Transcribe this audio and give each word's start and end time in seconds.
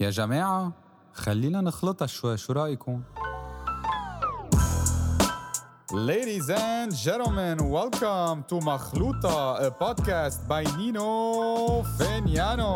يا 0.00 0.10
جماعة 0.10 0.72
خلينا 1.12 1.60
نخلطها 1.60 2.06
شوي 2.06 2.36
شو 2.36 2.52
رأيكم؟ 2.52 3.00
Ladies 5.92 6.48
and 6.50 6.92
gentlemen, 7.06 7.58
welcome 7.60 8.42
to 8.50 8.54
مخلوطة, 8.54 9.56
a 9.68 9.70
podcast 9.70 10.36
by 10.48 10.64
Nino 10.76 11.82
Feniano. 11.98 12.72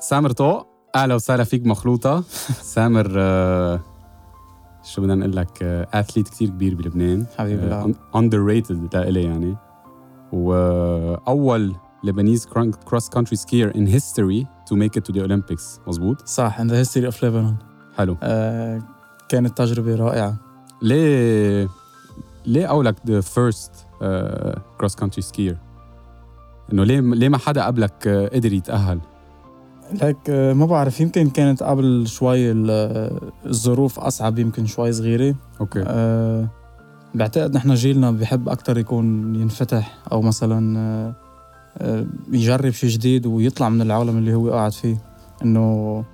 سامر 0.00 0.30
طوق 0.32 0.66
أهلا 0.94 1.14
وسهلا 1.14 1.44
فيك 1.44 1.66
مخلوطة 1.66 2.20
سامر 2.74 3.12
آه، 3.18 3.80
شو 4.82 5.02
بدنا 5.02 5.14
نقول 5.14 5.36
لك 5.36 5.62
athlete 5.94 6.28
كثير 6.28 6.48
كبير 6.48 6.74
بلبنان 6.74 7.26
حبيبي 7.38 7.66
لا. 7.66 7.94
underrated 8.16 8.96
لإلي 8.96 9.24
يعني 9.24 9.56
وأول 10.32 11.74
Lebanese 12.04 12.46
cross 12.86 13.08
country 13.08 13.36
skier 13.36 13.74
in 13.76 13.86
history 13.86 14.46
to 14.68 14.76
make 14.76 14.96
it 14.96 15.06
to 15.06 15.12
the 15.12 15.20
Olympics 15.20 15.80
مزبوط 15.86 16.28
صح 16.28 16.58
in 16.58 16.64
the 16.66 16.88
history 16.88 17.10
of 17.12 17.14
Lebanon. 17.14 17.64
حلو. 17.96 18.16
آه 18.22 18.82
كانت 19.28 19.58
تجربة 19.58 19.94
رائعة. 19.94 20.36
ليه 20.82 21.68
ليه 22.46 22.66
قولك 22.66 22.94
the 23.06 23.20
first 23.20 23.72
cross 24.78 24.96
country 24.96 25.22
skier 25.22 25.56
إنه 26.72 26.84
ليه 26.84 27.00
ليه 27.00 27.28
ما 27.28 27.38
حدا 27.38 27.64
قبلك 27.66 28.06
آه، 28.06 28.28
قدر 28.28 28.52
يتأهل؟ 28.52 29.00
لك 30.02 30.16
آه 30.30 30.52
ما 30.52 30.66
بعرف 30.66 31.00
يمكن 31.00 31.30
كانت 31.30 31.62
قبل 31.62 32.06
شوي 32.06 32.50
آه، 32.50 33.20
الظروف 33.46 33.98
أصعب 33.98 34.38
يمكن 34.38 34.66
شوي 34.66 34.92
صغيرة. 34.92 35.34
okay. 35.60 35.84
آه 35.86 36.48
بعتقد 37.14 37.56
نحن 37.56 37.74
جيلنا 37.74 38.10
بحب 38.10 38.48
أكتر 38.48 38.78
يكون 38.78 39.34
ينفتح 39.34 39.98
أو 40.12 40.22
مثلا 40.22 41.14
يجرب 42.32 42.70
شيء 42.72 42.90
جديد 42.90 43.26
ويطلع 43.26 43.68
من 43.68 43.80
العالم 43.82 44.18
اللي 44.18 44.34
هو 44.34 44.50
قاعد 44.50 44.72
فيه. 44.72 44.96
إنه 45.44 46.04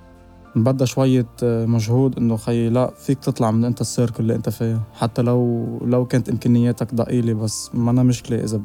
بدها 0.55 0.85
شوية 0.85 1.25
آه، 1.43 1.65
مجهود 1.65 2.17
إنه 2.17 2.37
خي 2.37 2.69
لا 2.69 2.91
فيك 2.97 3.19
تطلع 3.19 3.51
من 3.51 3.65
أنت 3.65 3.81
السيركل 3.81 4.23
اللي 4.23 4.35
أنت 4.35 4.49
فيه 4.49 4.79
حتى 4.93 5.21
لو 5.21 5.65
لو 5.85 6.05
كانت 6.05 6.29
إمكانياتك 6.29 6.93
ضئيلة 6.95 7.33
بس 7.33 7.69
ما 7.73 7.91
أنا 7.91 8.03
مشكلة 8.03 8.43
إذا 8.43 8.61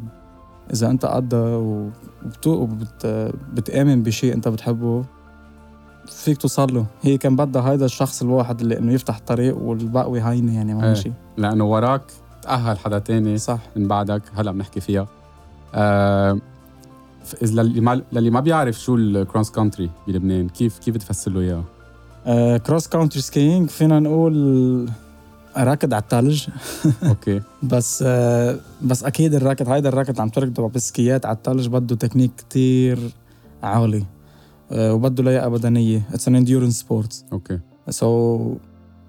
إذا 0.72 0.90
أنت 0.90 1.04
قدها 1.06 1.56
وبت- 1.56 2.46
وبت 2.46 3.06
بتآمن 3.54 4.02
بشيء 4.02 4.34
أنت 4.34 4.48
بتحبه 4.48 5.04
فيك 6.06 6.38
توصل 6.38 6.74
له. 6.74 6.86
هي 7.02 7.18
كان 7.18 7.36
بدها 7.36 7.62
هيدا 7.70 7.84
الشخص 7.84 8.22
الواحد 8.22 8.60
اللي 8.60 8.78
إنه 8.78 8.92
يفتح 8.92 9.16
الطريق 9.16 9.56
والباقي 9.58 10.20
هينة 10.20 10.54
يعني 10.56 10.74
ما 10.74 10.82
إيه. 10.82 10.88
ماشي 10.88 11.12
لأنه 11.36 11.64
وراك 11.64 12.02
تأهل 12.42 12.78
حدا 12.78 12.98
تاني 12.98 13.38
صح. 13.38 13.58
من 13.76 13.88
بعدك 13.88 14.22
هلأ 14.36 14.52
بنحكي 14.52 14.80
فيها. 14.80 15.06
آه 15.74 16.30
اذا 16.32 16.40
للي 17.42 17.80
ما 17.80 18.02
للي 18.12 18.30
ما 18.30 18.40
بيعرف 18.40 18.80
شو 18.80 18.96
ال 18.96 19.05
cross 19.05 19.50
country 19.50 19.90
بلبنان 20.08 20.48
كيف 20.48 20.78
كيف 20.78 20.94
بتفسر 20.94 21.30
له 21.30 21.40
اياها 21.40 21.64
آه 22.26 22.56
cross 22.56 22.88
country 22.88 23.22
skiing 23.22 23.68
فينا 23.70 24.00
نقول 24.00 24.88
ركض 25.58 25.94
على 25.94 26.02
الثلج 26.02 26.46
okay. 27.08 27.40
بس 27.62 28.04
آه 28.06 28.56
بس 28.82 29.04
أكيد 29.04 29.34
الركض 29.34 29.68
هيدا 29.68 29.88
الركض 29.88 30.10
اللي 30.10 30.22
عم 30.22 30.28
تركضه 30.28 30.68
بالسكيات 30.68 31.26
على 31.26 31.36
الثلج 31.36 31.68
بده 31.68 31.96
تكنيك 31.96 32.30
كتير 32.38 32.98
عالي 33.62 34.04
آه 34.72 34.94
وبده 34.94 35.22
لياقة 35.24 35.48
بدنية. 35.48 36.02
it's 36.12 36.28
an 36.28 36.36
endurance 36.36 36.80
sport 36.80 37.24
okay. 37.32 37.58
so 37.90 38.54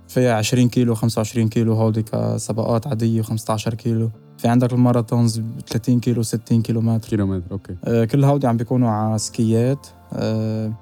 فيها 0.07 0.33
20 0.33 0.69
كيلو 0.69 0.95
25 0.95 1.47
كيلو 1.49 1.73
هودي 1.73 2.03
كسباقات 2.03 2.87
عادية 2.87 3.21
و15 3.21 3.69
كيلو. 3.69 4.09
في 4.41 4.47
عندك 4.47 4.73
ال 4.73 4.80
marathons 4.80 5.41
30 5.67 5.99
كيلو 5.99 6.23
60 6.23 6.61
كيلو 6.61 6.81
متر 6.81 7.09
كيلومتر 7.09 7.51
okay 7.51 7.75
آه، 7.85 8.05
كل 8.05 8.23
هودي 8.23 8.47
عم 8.47 8.57
بيكونوا 8.57 8.89
على 8.89 9.17
سكيات 9.17 9.87
آه، 10.13 10.73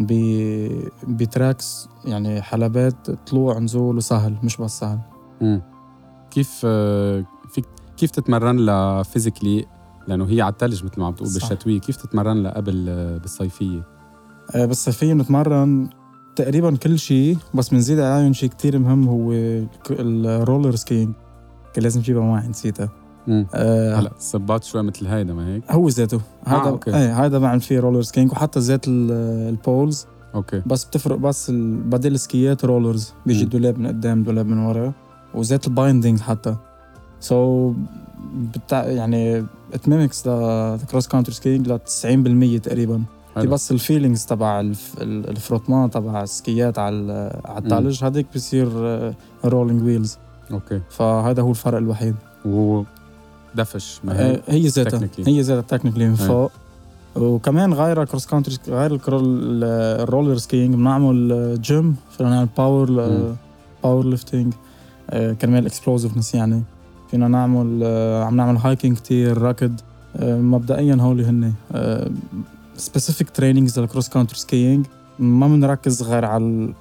ب- 0.00 0.88
ب 1.08 1.19
tracks 1.19 1.88
يعني 2.04 2.42
حلبات 2.42 3.10
طلوع 3.10 3.58
نزول 3.58 3.96
وسهل 3.96 4.36
مش 4.42 4.56
بس 4.56 4.78
سهل 4.78 4.98
مم. 5.40 5.62
كيف 6.30 6.60
آه 6.64 7.24
فيك 7.54 7.64
كيف 7.96 8.10
تتمرن 8.10 8.56
لها 8.56 9.02
physically 9.02 9.64
لأنه 10.08 10.24
هي 10.24 10.40
على 10.42 10.52
الثلج 10.52 10.84
مثل 10.84 11.00
ما 11.00 11.06
عم 11.06 11.12
تقول 11.14 11.28
صح. 11.28 11.48
بالشتوية 11.48 11.80
كيف 11.80 11.96
تتمرن 11.96 12.46
قبل 12.46 12.86
آه، 12.88 13.18
بالصيفية 13.18 13.82
آه، 14.54 14.64
بس 14.66 14.90
فيه 14.90 15.12
نتمرن 15.12 15.88
تقريبا 16.36 16.76
كل 16.76 16.98
شيء 16.98 17.38
بس 17.54 17.68
بنزيد 17.68 18.00
عليهم 18.00 18.32
شيء 18.32 18.48
كتير 18.48 18.78
مهم 18.78 19.08
هو 19.08 19.32
ال 19.90 20.02
roller 20.02 20.74
skiing 20.76 21.14
كان 21.74 21.82
لازم 21.82 22.00
جيبها 22.00 22.22
معي 22.22 22.48
نسيتها. 22.48 22.88
آه، 23.54 23.94
هلا 23.96 24.10
شوي 24.62 24.82
مثل 24.82 25.06
هيدا 25.06 25.34
ما 25.34 25.46
هيك؟ 25.54 25.62
هو 25.70 25.88
ذاته 25.88 26.20
هذا 26.46 26.58
okay. 26.68 26.90
إيه 26.96 27.24
هذا 27.24 27.38
بعمل 27.38 27.60
فيه 27.60 27.80
roller 27.80 28.02
skiing 28.02 28.32
وحتى 28.32 28.60
ذات 28.60 28.88
ال- 28.88 29.12
ال 29.48 29.56
poles. 29.56 30.06
okay. 30.34 30.62
بس 30.66 30.84
بتفرق 30.84 31.16
بس 31.16 31.50
ال- 31.50 31.76
بدل 31.76 32.14
السكيات 32.14 32.64
rollers. 32.64 33.12
بيجي 33.26 33.44
مم. 33.44 33.50
دولاب 33.50 33.78
من 33.78 33.86
قدام 33.86 34.22
دولاب 34.22 34.46
من 34.46 34.58
ورا. 34.58 34.92
وذات 35.34 35.66
ال 35.66 35.73
binding 35.73 36.20
حتى. 36.20 36.56
so 37.20 37.72
so, 37.72 37.76
بتاع 38.58 38.84
يعني 38.86 39.44
it 39.74 39.87
mimics 39.87 40.26
ل 40.28 40.41
cross 40.41 41.08
country 41.08 41.34
skiing 41.34 41.68
ل 41.68 41.78
90% 41.78 42.58
تقريبا. 42.62 43.02
في 43.34 43.40
حلو. 43.40 43.50
بس 43.50 43.72
ال 43.72 43.78
feelings 43.78 44.26
تبع 44.26 44.60
الف- 44.60 44.94
ال- 45.00 45.30
ال 45.30 45.36
frottement 45.36 45.90
تبع 45.90 46.22
السكيات 46.22 46.78
على 46.78 46.94
ال- 46.96 47.40
على 47.44 47.58
الثلج 47.64 48.04
هذيك 48.04 48.26
بصير 48.34 48.68
rolling 49.44 49.82
wheels 49.82 50.18
okay. 50.52 50.80
فهذا 50.90 51.42
هو 51.42 51.50
الفرق 51.50 51.78
الوحيد. 51.78 52.14
ودفش 53.54 54.00
ما 54.04 54.30
آه، 54.30 54.40
هي 54.48 54.66
ذاتها. 54.68 55.08
هي 55.26 55.40
ذاتها 55.40 55.78
technically 55.78 56.08
من. 56.08 56.14
فوق 56.14 56.50
وكمان 57.16 57.72
غير 57.72 58.04
cross 58.04 58.26
country 58.26 58.56
غير 58.68 59.00
ال 59.08 59.26
roller 59.26 60.36
skiing 60.36 60.74
بنعمل 60.74 61.58
جيم 61.60 61.96
فينا 62.16 62.30
نعمل 62.30 62.48
power. 62.56 62.86
power 63.84 64.06
lifting 64.06 64.54
كرمال 65.12 65.66
explosiveness 65.66 66.34
يعني 66.34 66.62
فينا 67.10 67.28
نعمل 67.28 67.80
آه، 67.84 68.24
عم 68.24 68.36
نعمل 68.36 68.56
hiking 68.56 68.96
كتير 68.96 69.42
ركض 69.42 69.80
آه، 70.16 70.40
مبدئيا 70.40 70.94
هولي 71.00 71.24
هن 71.24 71.52
specific 72.76 73.30
trainings 73.30 73.78
لل 73.78 73.87
cross 73.87 74.08
country 74.08 74.38
skiing 74.38 74.86
ما 75.18 75.48
بنركز 75.48 76.02
غير 76.02 76.24
على 76.24 76.74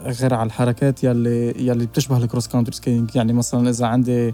غير 0.00 0.34
على 0.34 0.46
الحركات 0.46 1.04
يلي 1.04 1.66
يلي 1.66 1.86
بتشبه 1.86 2.16
ال 2.16 2.21
cross 2.21 2.48
country 2.48 2.76
skiing 2.76 3.16
يعني 3.16 3.32
مثلا 3.32 3.70
إذا 3.70 3.86
عندي 3.86 4.28
آه، 4.28 4.32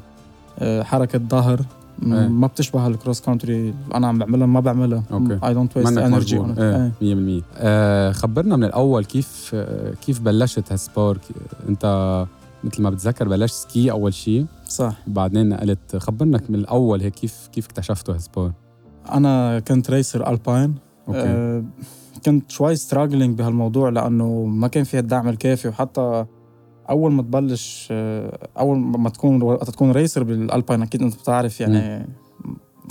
حركة 0.60 1.18
ظهر 1.18 1.60
إيه. 2.02 2.08
ما 2.28 2.46
بتشبه 2.46 2.86
ال 2.86 2.92
cross 2.92 3.20
country 3.20 3.74
أنا 3.94 4.06
عم 4.06 4.18
بعملها 4.18 4.46
ما 4.46 4.60
بعملها. 4.60 5.02
okay. 5.12 5.38
I 5.46 5.54
don't 5.54 5.76
waste 5.76 5.98
energy 5.98 6.38
مجبور. 6.38 6.64
إيه 7.02 7.40
100% 7.40 7.44
آه 7.56 8.12
خبرنا 8.12 8.56
من 8.56 8.64
الأول 8.64 9.04
كيف 9.04 9.50
آه 9.54 9.94
كيف 10.06 10.20
بلشت 10.20 10.72
هال 10.72 10.85
sport 10.85 11.18
أنت 11.68 12.26
مثل 12.64 12.82
ما 12.82 12.90
بتذكر 12.90 13.28
بلشت 13.28 13.54
ski 13.54 13.90
أول 13.90 14.14
شيء 14.14 14.46
صح. 14.68 14.96
بعدين 15.06 15.48
نقلت 15.48 15.96
خبرنا 15.96 16.40
من 16.48 16.54
الأول 16.54 17.00
هيك 17.00 17.14
كيف 17.14 17.48
كيف 17.52 17.66
اكتشفتوا 17.66 18.14
هال 18.14 18.25
sport 18.25 18.52
أنا 19.12 19.58
كنت 19.60 19.90
racer 19.90 20.30
alpine 20.30 20.74
okay. 21.08 21.18
آه، 21.20 21.64
كنت 22.26 22.50
شوي 22.50 22.76
struggling 22.76 23.38
بهالموضوع 23.38 23.88
لأنه 23.88 24.44
ما 24.44 24.68
كان 24.68 24.84
في 24.84 24.98
الدعم 24.98 25.28
الكافي 25.28 25.68
وحتى 25.68 26.26
أول 26.90 27.12
ما 27.12 27.22
تبلش 27.22 27.88
آه، 27.90 28.48
أول 28.58 28.78
ما 28.78 29.08
تكون 29.08 29.42
وقت 29.42 29.70
تكون 29.70 29.90
racer 29.90 30.22
بال 30.22 30.37
alpine 30.37 30.82
أكيد 30.82 31.02
أنت 31.02 31.14
بتعرف 31.14 31.60
يعني 31.60 32.08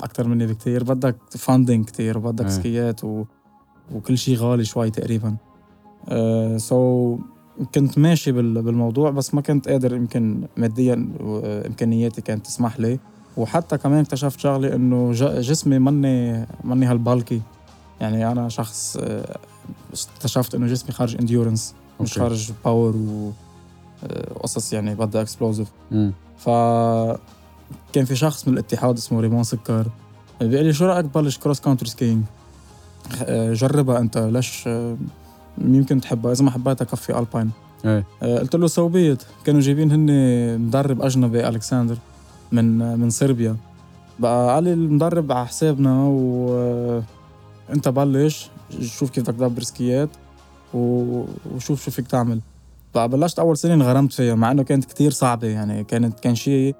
أكثر 0.03 0.27
مني 0.27 0.47
بكثير 0.47 0.83
بدك 0.83 1.15
funding 1.29 1.85
كثير 1.85 2.17
وبدك. 2.17 2.47
سكيات 2.47 3.03
و... 3.03 3.23
وكل 3.95 4.17
شيء 4.17 4.37
غالي 4.37 4.65
شوي 4.65 4.89
تقريبا. 4.89 5.35
so 6.57 7.17
كنت 7.75 7.97
ماشي 7.97 8.31
بال... 8.31 8.61
بالموضوع 8.61 9.09
بس 9.09 9.33
ما 9.33 9.41
كنت 9.41 9.69
قادر 9.69 9.95
يمكن 9.95 10.47
ماديا 10.57 11.09
وامكانياتي 11.19 12.21
كانت 12.21 12.45
تسمح 12.45 12.79
لي. 12.79 12.99
وحتى 13.37 13.77
كمان 13.77 13.99
اكتشفت 13.99 14.39
شغلة 14.39 14.75
إنه 14.75 15.11
ج... 15.11 15.23
جسمي 15.23 15.79
مني 15.79 16.45
مني 16.63 16.85
هال 16.85 17.01
bulky 17.01 17.41
يعني 18.01 18.31
أنا 18.31 18.49
شخص 18.49 18.97
آه، 19.01 19.37
اكتشفت 20.15 20.55
إنه 20.55 20.67
جسمي 20.67 20.91
خرج 20.91 21.15
endurance 21.19 21.75
مش. 22.01 22.17
خرج 22.17 22.51
power 22.65 22.95
و 22.97 23.27
آه، 23.27 23.44
قصص 24.43 24.73
يعني 24.73 24.95
بدها 24.95 25.21
explosive. 25.21 25.67
ف 26.37 26.49
كان 27.93 28.05
في 28.05 28.15
شخص 28.15 28.47
من 28.47 28.53
الاتحاد 28.53 28.97
اسمه 28.97 29.19
ريمون 29.19 29.43
سكر. 29.43 29.85
بيقول 30.41 30.65
لي 30.65 30.73
شو 30.73 30.85
رأيك 30.85 31.05
بلش 31.05 31.37
cross 31.37 31.59
country 31.59 31.89
skiing 31.89 32.23
جربها 33.31 33.99
أنت 33.99 34.17
ليش 34.17 34.63
آه، 34.67 34.97
يمكن 35.57 36.01
تحبها 36.01 36.31
إذا 36.31 36.43
ما 36.43 36.51
حبيتها 36.51 36.85
كفي 36.85 37.19
alpine 37.19 37.51
إيه. 37.85 38.05
آه، 38.23 38.39
قلت 38.39 38.55
له 38.55 38.67
so 38.67 38.86
bête 38.86 39.23
كانوا 39.45 39.61
جايبين 39.61 39.91
هن 39.91 40.59
مدرب 40.61 41.01
أجنبي 41.01 41.47
الكسندر 41.47 41.97
من 42.51 42.81
آه، 42.81 42.95
من 42.95 43.09
صربيا. 43.09 43.55
بقى 44.19 44.53
قال 44.55 44.63
لي 44.63 44.73
المدرب 44.73 45.31
على 45.31 45.47
حسابنا 45.47 46.03
وانت 47.69 47.89
بلش 47.89 48.49
شوف 48.81 49.09
كيف 49.09 49.23
بدك 49.23 49.35
تدبر 49.37 49.63
سكيات 49.63 50.09
و- 50.73 51.23
وشوف 51.55 51.85
شو 51.85 51.91
فيك 51.91 52.07
تعمل. 52.07 52.39
بلشت 52.97 53.39
أول 53.39 53.57
سنة 53.57 53.73
انغرمت 53.73 54.13
فيها 54.13 54.35
مع 54.35 54.51
إنه 54.51 54.63
كانت 54.63 54.85
كتير 54.85 55.11
صعبة 55.11 55.47
يعني 55.47 55.83
كانت 55.83 56.19
كان 56.19 56.35
شيء 56.35 56.75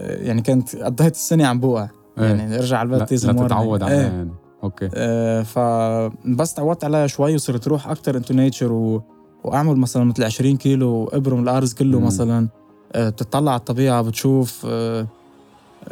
يعني 0.00 0.42
كانت 0.42 0.76
قضيت 0.76 1.14
السنة 1.14 1.46
عم 1.46 1.60
بوقع 1.60 1.88
إيه. 2.18 2.24
يعني 2.24 2.58
ارجع 2.58 2.78
على 2.78 2.88
للبيت 2.88 3.00
لا 3.00 3.06
تيزن 3.06 3.36
مرة. 3.36 3.46
تتعود 3.46 3.82
عليها 3.82 3.96
إيه. 3.96 4.02
يعني. 4.06 4.30
okay. 4.64 4.88
آه، 4.94 5.42
فبس 5.42 6.54
تعودت 6.54 6.84
عليها 6.84 7.06
شوي 7.06 7.34
وصرت 7.34 7.68
روح 7.68 7.88
أكثر 7.88 8.16
into 8.16 8.34
nature 8.34 8.72
و... 8.72 9.02
وأعمل 9.44 9.76
مثلا 9.76 10.04
مثل 10.04 10.24
20 10.24 10.56
كيلو 10.56 11.08
ابرم 11.12 11.42
الأرز 11.42 11.74
كله 11.74 11.98
مم. 12.00 12.06
مثلا. 12.06 12.48
آه، 12.92 13.08
بتطلع 13.08 13.50
على 13.52 13.58
الطبيعة 13.58 14.02
بتشوف 14.02 14.66
آه، 14.68 15.06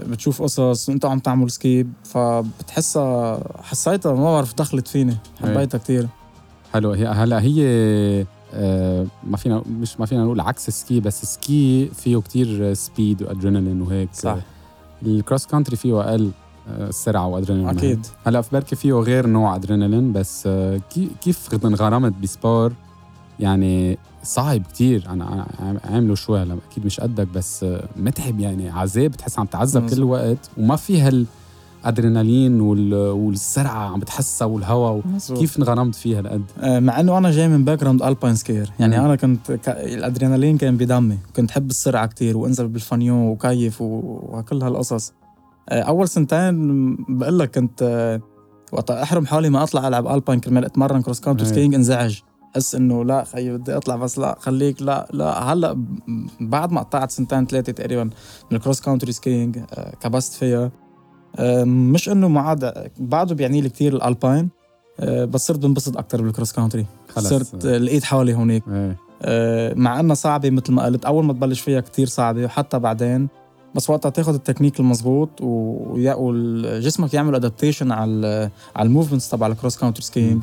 بتشوف 0.06 0.42
قصص 0.42 0.88
وأنت 0.88 1.04
عم 1.04 1.18
تعمل 1.18 1.50
ski 1.50 1.82
ب 1.82 1.92
فبتحسها 2.04 3.40
حسيتها 3.62 4.12
ما 4.14 4.24
بعرف 4.24 4.54
دخلت 4.54 4.88
فيني 4.88 5.16
حبيتها 5.42 5.78
كتير. 5.78 6.08
حلو. 6.72 6.92
هي 6.92 7.06
هلا 7.06 7.40
هي 7.42 7.62
ما 9.24 9.36
فينا 9.36 9.62
مش 9.80 10.00
ما 10.00 10.06
فينا 10.06 10.24
نقول 10.24 10.40
عكس 10.40 10.68
ال 10.68 10.76
ski 10.76 11.00
بس 11.00 11.22
ال 11.22 11.38
ski 11.38 11.86
فيه 11.94 12.16
كتير 12.16 12.74
speed 12.74 13.22
و 13.22 13.28
adrenaline 13.28 13.82
وهيك. 13.82 14.08
صح. 14.14 14.36
ال 15.06 15.13
cross 15.13 15.46
country 15.46 15.76
فيه 15.76 16.00
أقل 16.00 16.30
آه، 16.68 16.90
سرعة 16.90 17.26
وادرينالين 17.26 17.78
أكيد. 17.78 18.06
هلأ 18.26 18.40
في 18.40 18.48
بركي 18.52 18.76
فيه 18.76 18.92
غير 18.92 19.26
نوع 19.26 19.56
ادرينالين 19.56 20.12
بس 20.12 20.42
آه، 20.46 20.80
كي- 20.90 21.10
كيف 21.20 21.48
انغرمت 21.64 22.12
ب 22.22 22.29
sport؟ 22.29 22.72
يعني 23.40 23.98
صعب 24.22 24.62
كتير. 24.62 25.06
أنا 25.10 25.46
عامله 25.84 26.14
شوي 26.14 26.42
هلأ 26.42 26.56
أكيد 26.70 26.86
مش 26.86 27.00
قدك 27.00 27.26
بس 27.28 27.64
آه، 27.64 27.88
متعب 27.96 28.40
يعني 28.40 28.70
عذاب 28.70 29.10
بتحس 29.10 29.38
عم 29.38 29.46
تعذب 29.46 29.90
كل. 29.90 29.96
الوقت 29.96 30.50
وما 30.58 30.76
في 30.76 31.00
هالادرينالين 31.00 31.41
وال- 31.84 32.94
والسرعه 33.10 33.92
عم 33.92 34.00
بتحسها 34.00 34.46
والهواء. 34.46 35.00
كيف 35.34 35.58
انغرمت 35.58 35.94
فيها 35.94 36.18
هالقد 36.18 36.42
آه، 36.58 36.80
مع 36.80 37.00
إنه 37.00 37.18
أنا 37.18 37.30
جاي 37.30 37.48
من 37.48 37.64
background 37.64 38.02
Alpine 38.02 38.34
skier 38.34 38.70
يعني 38.80 38.98
مم. 38.98 39.04
أنا 39.04 39.16
كنت 39.16 39.52
ك... 39.52 39.68
الأدرينالين 39.68 40.58
كان 40.58 40.76
بدمي. 40.76 41.18
كنت 41.36 41.50
حب 41.50 41.70
السرعة 41.70 42.06
كتير 42.06 42.36
وأنزل 42.36 42.68
بالفانيو 42.68 43.14
وكيف 43.30 43.82
و... 43.82 43.84
وكل 44.32 44.62
هالقصص. 44.62 45.12
آه، 45.68 45.82
أول 45.82 46.08
سنتين 46.08 46.96
بقول 47.08 47.38
لك 47.38 47.54
كنت 47.58 47.82
آه، 47.82 48.20
وقت 48.72 48.90
أحرم 48.90 49.26
حالي 49.26 49.50
ما 49.50 49.62
أطلع 49.62 49.88
ألعب 49.88 50.06
Alpine 50.06 50.40
كرمال 50.40 50.64
أتمرن 50.64 51.02
cross 51.02 51.20
country 51.20 51.46
إيه. 51.46 51.52
skiing 51.52 51.74
انزعج. 51.74 52.20
حس 52.56 52.74
إنه 52.74 53.04
لا 53.04 53.24
خيي 53.24 53.56
بدي 53.58 53.76
أطلع 53.76 53.96
بس 53.96 54.18
لا 54.18 54.36
خليك 54.40 54.82
لا 54.82 55.08
لا. 55.12 55.52
هلأ 55.52 55.84
بعد 56.40 56.72
ما 56.72 56.80
قطعت 56.80 57.10
سنتين 57.10 57.46
ثلاثة 57.46 57.72
تقريبا 57.72 58.04
من 58.04 58.56
ال 58.56 58.60
cross 58.60 58.80
country 58.80 59.12
skiing 59.12 59.58
كبست 60.00 60.32
فيها. 60.32 60.70
مش 61.64 62.08
إنه 62.08 62.28
ما 62.28 62.40
عاد 62.40 62.90
بعده 62.98 63.34
بيعني 63.34 63.60
لي 63.60 63.68
كثير 63.68 63.96
ال 63.96 64.04
Alpine 64.04 64.48
آه، 65.00 65.24
بس 65.24 65.46
صرت 65.46 65.58
بنبسط 65.58 65.96
أكثر 65.96 66.22
بال 66.22 66.31
cross 66.31 66.52
country. 66.52 66.86
خلص. 67.08 67.28
صرت 67.28 67.64
آه، 67.66 67.78
لقيت 67.78 68.04
حالي 68.04 68.34
هونيك. 68.34 68.62
إيه. 68.68 68.96
آه، 69.22 69.74
مع 69.74 70.00
إنها 70.00 70.14
صعبة 70.14 70.50
مثل 70.50 70.72
ما 70.72 70.84
قلت 70.84 71.04
أول 71.04 71.24
ما 71.24 71.32
تبلش 71.32 71.60
فيها 71.60 71.80
كتير 71.80 72.06
صعبة 72.06 72.44
وحتى 72.44 72.78
بعدين 72.78 73.28
بس 73.74 73.90
وقتها 73.90 74.10
تاخذ 74.10 74.34
التكنيك 74.34 74.80
ويا- 75.40 76.14
وجسمك 76.18 77.14
يعمل 77.14 77.34
adaptation 77.34 77.92
على 77.92 78.50
على 78.76 78.86
ال 78.86 78.90
movements 78.90 79.28
تبع 79.30 79.46
ال 79.46 79.51
cross 79.51 79.76
country 79.76 80.00
skiing 80.02 80.42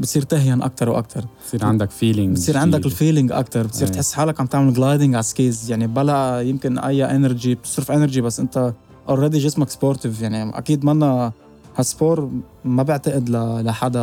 بتصير 0.00 0.22
تهين 0.22 0.62
أكثر 0.62 0.88
وأكثر 0.88 1.24
بصير 1.46 1.64
عندك 1.64 1.90
feeling 1.90 2.32
بتصير 2.36 2.58
عندك 2.58 2.86
ال 2.86 2.92
feeling 2.92 3.32
أكثر 3.32 3.66
بتصير 3.66 3.88
أي. 3.88 3.92
تحس 3.92 4.12
حالك 4.12 4.40
عم 4.40 4.46
تعمل 4.46 4.72
gliding 4.74 5.14
على 5.14 5.20
ال 5.20 5.30
skis 5.30 5.70
يعني 5.70 5.86
بلا 5.86 6.40
يمكن 6.42 6.78
أي 6.78 7.04
energy 7.04 7.54
بتصرف 7.54 7.90
energy 7.92 8.20
بس 8.20 8.40
أنت 8.40 8.72
already 9.08 9.38
جسمك 9.38 9.68
sportif 9.70 10.22
يعني 10.22 10.58
أكيد 10.58 10.84
منا 10.84 11.32
هال 11.76 11.91
sport 11.91 12.30
ما 12.64 12.82
بعتقد 12.82 13.30
لحدا 13.64 14.00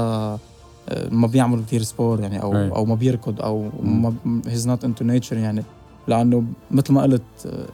آه، 0.89 1.09
ما 1.11 1.27
بيعمل 1.27 1.65
كثير 1.65 1.81
سبور 1.81 2.19
يعني 2.19 2.41
أو 2.41 2.55
أي. 2.55 2.69
أو 2.69 2.85
ما 2.85 2.95
بيركض 2.95 3.41
أو. 3.41 3.69
ما 3.83 4.13
he's 4.47 4.67
not 4.67 4.85
into 4.85 5.05
nature 5.05 5.37
يعني 5.37 5.63
لأنه 6.07 6.43
مثل 6.71 6.93
ما 6.93 7.01
قلت 7.01 7.21
آه، 7.45 7.65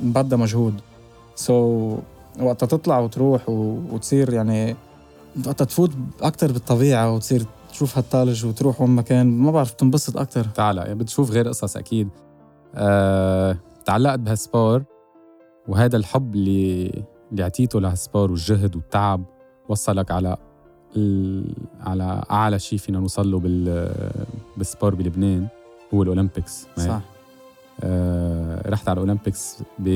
بدها 0.00 0.38
مجهود. 0.38 0.80
so 1.36 1.96
so, 1.96 2.42
وقتها 2.42 2.66
تطلع 2.66 2.98
وتروح 2.98 3.48
و... 3.48 3.78
وتصير 3.90 4.32
يعني 4.32 4.76
وقتها 5.46 5.64
تفوت 5.64 5.90
أكثر 6.22 6.52
بالطبيعة 6.52 7.14
وتصير 7.14 7.46
تشوف 7.72 7.98
هالثلج 7.98 8.46
وتروح 8.46 8.80
وين 8.80 8.90
مكان 8.90 9.26
ما 9.26 9.50
بعرف 9.50 9.70
تنبسط 9.70 10.16
أكثر 10.16 10.44
تعال 10.44 10.76
يعني 10.76 10.94
بتشوف 10.94 11.30
غير 11.30 11.48
قصص 11.48 11.76
أكيد. 11.76 12.08
أه... 12.74 13.56
تعلقت 13.84 14.18
بهال 14.18 14.43
sport 14.43 14.84
وهذا 15.68 15.96
الحب 15.96 16.34
اللي 16.34 16.90
اللي 17.32 17.42
اعطيته 17.42 17.80
لهال 17.80 17.99
sport 17.99 18.30
والجهد 18.30 18.76
والتعب 18.76 19.24
وصلك 19.68 20.10
على 20.10 20.36
ال... 20.96 21.54
على 21.80 22.22
أعلى 22.30 22.58
شيء 22.58 22.78
فينا 22.78 22.98
نوصل 23.00 23.30
له 23.30 23.38
بال... 23.38 23.90
بال 24.56 24.67
sport 24.67 24.94
بلبنان 24.94 25.46
هو 25.94 26.02
ال 26.02 26.08
Olympics؟ 26.08 26.66
صح. 26.76 27.00
أه... 27.82 28.68
رحت 28.70 28.88
على 28.88 28.94
ال 28.94 29.01
Olympics 29.01 29.56
ب 29.78 29.88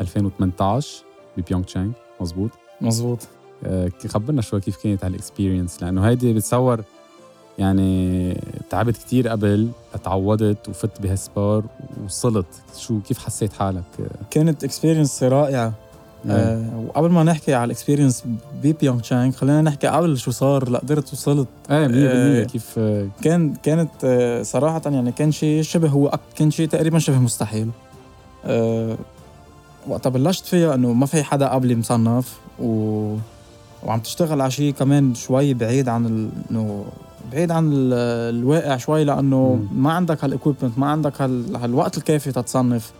2018 0.00 1.04
ببيونغ 1.36 1.64
تشانغ. 1.64 1.92
مزبوط 2.20 2.50
مزبوط 2.80 3.18
آه، 3.64 3.90
خبرنا 4.06 4.42
شوي 4.42 4.60
كيف 4.60 4.76
كانت 4.76 5.04
هال 5.04 5.17
experience 5.17 5.82
لأنه 5.82 6.08
هيدي 6.08 6.32
بتصور 6.32 6.84
يعني 7.58 8.34
تعبت 8.70 8.96
كتير 8.96 9.28
قبل 9.28 9.68
تعودت 10.04 10.68
وفت 10.68 11.02
بهال 11.02 11.25
sport 11.25 11.64
وصلت. 12.04 12.46
شو 12.78 13.00
كيف 13.00 13.18
حسيت 13.18 13.52
حالك؟ 13.52 13.84
كانت 14.30 14.64
experience 14.64 15.22
رائعة. 15.22 15.72
آه 16.30 16.84
وقبل 16.86 17.10
ما 17.10 17.22
نحكي 17.22 17.54
على 17.54 17.64
ال 17.64 17.69
experience 17.69 18.24
ببيونغ 18.62 19.00
تشانغ 19.00 19.32
خلينا 19.32 19.62
نحكي 19.62 19.86
قبل 19.86 20.18
شو 20.18 20.30
صار 20.30 20.68
لقدرت 20.68 21.12
وصلت. 21.12 21.48
إيه 21.70 21.88
100% 21.88 21.90
آه، 21.90 22.44
كيف؟ 22.44 22.74
آه، 22.78 23.08
كان 23.22 23.54
كانت 23.54 23.90
آه، 24.04 24.42
صراحة 24.42 24.82
يعني 24.86 25.12
كان 25.12 25.32
شيء 25.32 25.62
شبه 25.62 25.88
هو 25.88 26.18
كان 26.36 26.50
شيء 26.50 26.68
تقريبا 26.68 26.98
شبه 26.98 27.18
مستحيل. 27.18 27.70
أه 28.44 28.96
وقتها 29.88 30.10
بلشت 30.10 30.46
فيها 30.46 30.74
إنه 30.74 30.92
ما 30.92 31.06
في 31.06 31.22
حدا 31.22 31.48
قبلي 31.48 31.74
مصنف 31.76 32.38
و... 32.58 33.16
وعم 33.82 34.00
تشتغل 34.00 34.40
على 34.40 34.50
شيء 34.50 34.72
كمان 34.72 35.14
شوي 35.14 35.54
بعيد 35.54 35.88
عن. 35.88 36.30
إنه 36.50 36.84
بعيد 37.32 37.50
عن 37.50 37.72
ال... 37.72 37.92
الواقع 38.36 38.76
شوي 38.76 39.04
لأنه 39.04 39.58
مم. 39.72 39.82
ما 39.82 39.92
عندك 39.92 40.24
هال 40.24 40.34
equipment 40.34 40.78
ما 40.78 40.86
عندك 40.86 41.22
هال... 41.22 41.56
هالوقت 41.56 41.98
الكافي 41.98 42.32
تتصنف. 42.32 42.92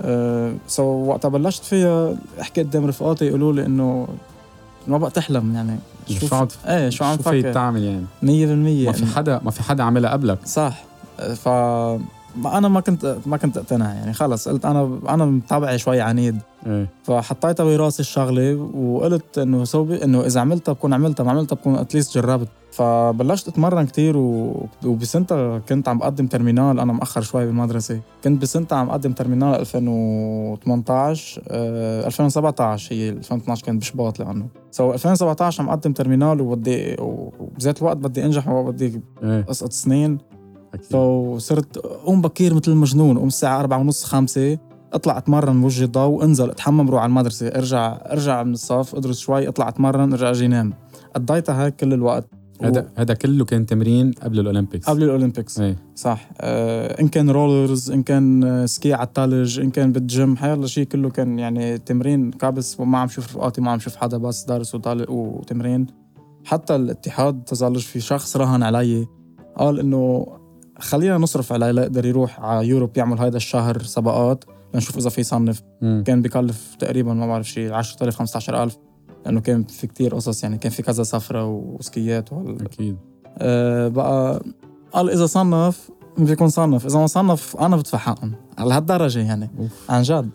أه 0.00 0.52
so 0.68 0.82
وقتها 0.82 1.28
بلشت 1.28 1.64
فيها 1.64 2.14
أحكي 2.40 2.62
قدام 2.62 2.86
رفقاتي 2.86 3.24
يقولوا 3.26 3.52
لي 3.52 3.66
إنه 3.66 4.08
ما 4.86 4.98
بقى 4.98 5.10
تحلم 5.10 5.54
يعني. 5.54 5.78
شو 6.28 6.36
عم 6.36 6.48
إيه 6.66 6.88
شو 6.88 7.04
عم 7.04 7.16
شو 7.16 7.22
تفكر 7.22 7.52
تعمل 7.52 7.82
يعني؟ 7.82 8.04
100% 8.84 8.86
ما 8.86 8.92
في 8.92 9.06
حدا 9.06 9.40
ما 9.44 9.50
في 9.50 9.62
حدا 9.62 9.82
عملها 9.82 10.10
قبلك. 10.10 10.38
صح. 10.46 10.84
ف 11.34 11.48
أنا 12.46 12.68
ما 12.68 12.80
كنت 12.80 13.16
ما 13.26 13.36
كنت 13.36 13.56
أقتنع 13.56 13.94
يعني 13.94 14.12
خلص 14.12 14.48
قلت 14.48 14.64
أنا 14.64 14.98
أنا 15.08 15.40
طبعي 15.48 15.78
شوي 15.78 16.00
عنيد. 16.00 16.38
إيه. 16.66 16.88
فحطيتها 17.02 17.64
براسي 17.64 18.00
الشغلة 18.00 18.54
وقلت 18.54 19.38
إنه 19.38 19.64
so 19.64 19.77
be 19.77 19.91
it 19.91 20.04
إنه 20.04 20.20
إذا 20.20 20.40
عملتها 20.40 20.72
بكون 20.72 20.92
عملتها 20.92 21.24
ما 21.24 21.30
عملتها 21.30 21.56
بكون 21.56 21.74
at 21.74 21.87
least 21.87 22.18
جربت. 22.18 22.48
فبلشت 22.72 23.48
أتمرن 23.48 23.86
كتير 23.86 24.16
و... 24.16 24.66
وبسنتها 24.84 25.58
كنت 25.58 25.88
عم 25.88 25.98
بقدم 25.98 26.26
terminale 26.26 26.80
أنا 26.80 26.92
مأخر 26.92 27.20
شوي 27.20 27.46
بالمدرسة. 27.46 28.00
كنت 28.24 28.42
بسنتها 28.42 28.78
عم 28.78 28.86
بقدم 28.86 29.12
terminale 29.12 29.54
2018 29.60 31.42
آه 31.48 32.06
2017 32.06 32.94
هي 32.94 33.08
2012 33.08 33.64
كانت 33.64 33.80
بشباط 33.80 34.18
لأنه 34.18 34.46
so 34.70 34.92
2017 34.92 35.62
عم 35.62 35.68
بقدم 35.68 35.92
terminale 35.92 36.40
وبدي 36.40 36.96
وبذات 36.98 37.78
الوقت 37.78 37.96
بدي 37.96 38.24
أنجح 38.24 38.48
وبدي 38.48 39.00
اسقط 39.22 39.72
سنين. 39.72 40.18
أكيد. 40.74 40.86
so 40.86 41.38
صرت 41.38 41.78
قوم 41.78 42.20
بكير 42.22 42.54
مثل 42.54 42.70
المجنون 42.72 43.18
قوم 43.18 43.26
الساعة 43.26 43.60
أربعة 43.60 43.78
ونص 43.78 44.04
خمسة 44.04 44.58
أطلع 44.92 45.18
أتمرن 45.18 45.60
بوجه 45.60 45.84
الضوء 45.84 46.24
أنزل 46.24 46.50
أتحمم 46.50 46.90
روح 46.90 47.02
على 47.02 47.10
المدرسة 47.10 47.48
أرجع 47.48 47.98
أرجع 48.12 48.42
من 48.42 48.52
الصف 48.52 48.94
أدرس 48.94 49.18
شوي 49.18 49.48
أطلع 49.48 49.68
أتمرن 49.68 50.12
أرجع 50.12 50.30
أجي 50.30 50.46
نام. 50.46 50.74
قضيتها 51.14 51.64
هيك 51.64 51.76
كل 51.76 51.92
الوقت. 51.92 52.28
هذا 52.62 52.88
هذا 52.96 53.14
كله 53.14 53.44
كان 53.44 53.66
تمرين 53.66 54.12
قبل 54.12 54.40
ال 54.40 54.45
Olympics. 54.45 54.88
قبل 54.88 55.02
ال 55.02 55.08
Olympics. 55.08 55.60
إيه. 55.60 55.76
صح. 55.94 56.30
آه 56.40 57.00
إن 57.00 57.08
كان 57.08 57.30
rollers 57.30 57.90
إن 57.90 58.02
كان 58.02 58.44
آه، 58.44 58.66
ski 58.66 58.92
على 58.92 59.06
الثلج 59.06 59.60
إن 59.60 59.70
كان 59.70 59.92
بالجيم 59.92 60.36
حيالله 60.36 60.66
شيء 60.66 60.84
كله 60.84 61.10
كان 61.10 61.38
يعني 61.38 61.78
تمرين 61.78 62.30
كابس 62.30 62.80
وما 62.80 62.98
عم 62.98 63.08
شوف 63.08 63.24
رفقاتي 63.24 63.60
ما 63.60 63.70
عم 63.70 63.78
شوف 63.78 63.96
حدا 63.96 64.18
بس 64.18 64.44
دارس 64.44 64.74
وطالع 64.74 65.10
وتمرين. 65.10 65.86
حتى 66.44 66.76
الاتحاد 66.76 67.44
تظلش 67.44 67.86
في 67.86 68.00
شخص 68.00 68.36
راهن 68.36 68.62
علي 68.62 69.06
قال 69.56 69.80
إنه 69.80 70.26
خلينا 70.78 71.18
نصرف 71.18 71.52
عليه 71.52 71.70
ليقدر 71.70 72.06
يروح 72.06 72.40
على 72.40 72.68
يوروب 72.68 72.96
يعمل 72.96 73.18
هيدا 73.18 73.36
الشهر 73.36 73.82
سباقات 73.82 74.44
لنشوف 74.74 74.98
إذا 74.98 75.10
في 75.10 75.20
يصنف 75.20 75.62
مم. 75.82 76.02
كان 76.06 76.22
بكلف 76.22 76.74
تقريبا 76.78 77.14
ما 77.14 77.26
بعرف 77.26 77.48
شيء 77.48 77.72
10000 77.72 78.16
15000 78.16 78.76
لأنه 79.26 79.40
كان 79.40 79.64
في 79.64 79.86
كتير 79.86 80.14
قصص 80.14 80.42
يعني 80.42 80.58
كان 80.58 80.72
في 80.72 80.82
كذا 80.82 81.02
سفرة 81.02 81.46
وسكيات 81.46 82.32
وهال 82.32 82.62
أكيد. 82.64 82.96
آه، 83.38 83.88
بقى 83.88 84.42
قال 84.92 85.10
إذا 85.10 85.26
صنف 85.26 85.90
بيكون 86.18 86.48
صنف. 86.48 86.86
إذا 86.86 86.98
ما 86.98 87.06
صنف 87.06 87.56
أنا 87.56 87.76
بدفع 87.76 87.98
حقهم 87.98 88.32
على 88.58 88.74
هالدرجة 88.74 89.18
يعني. 89.18 89.50
أوف. 89.58 89.90
عن 89.90 90.02
جد. 90.02 90.30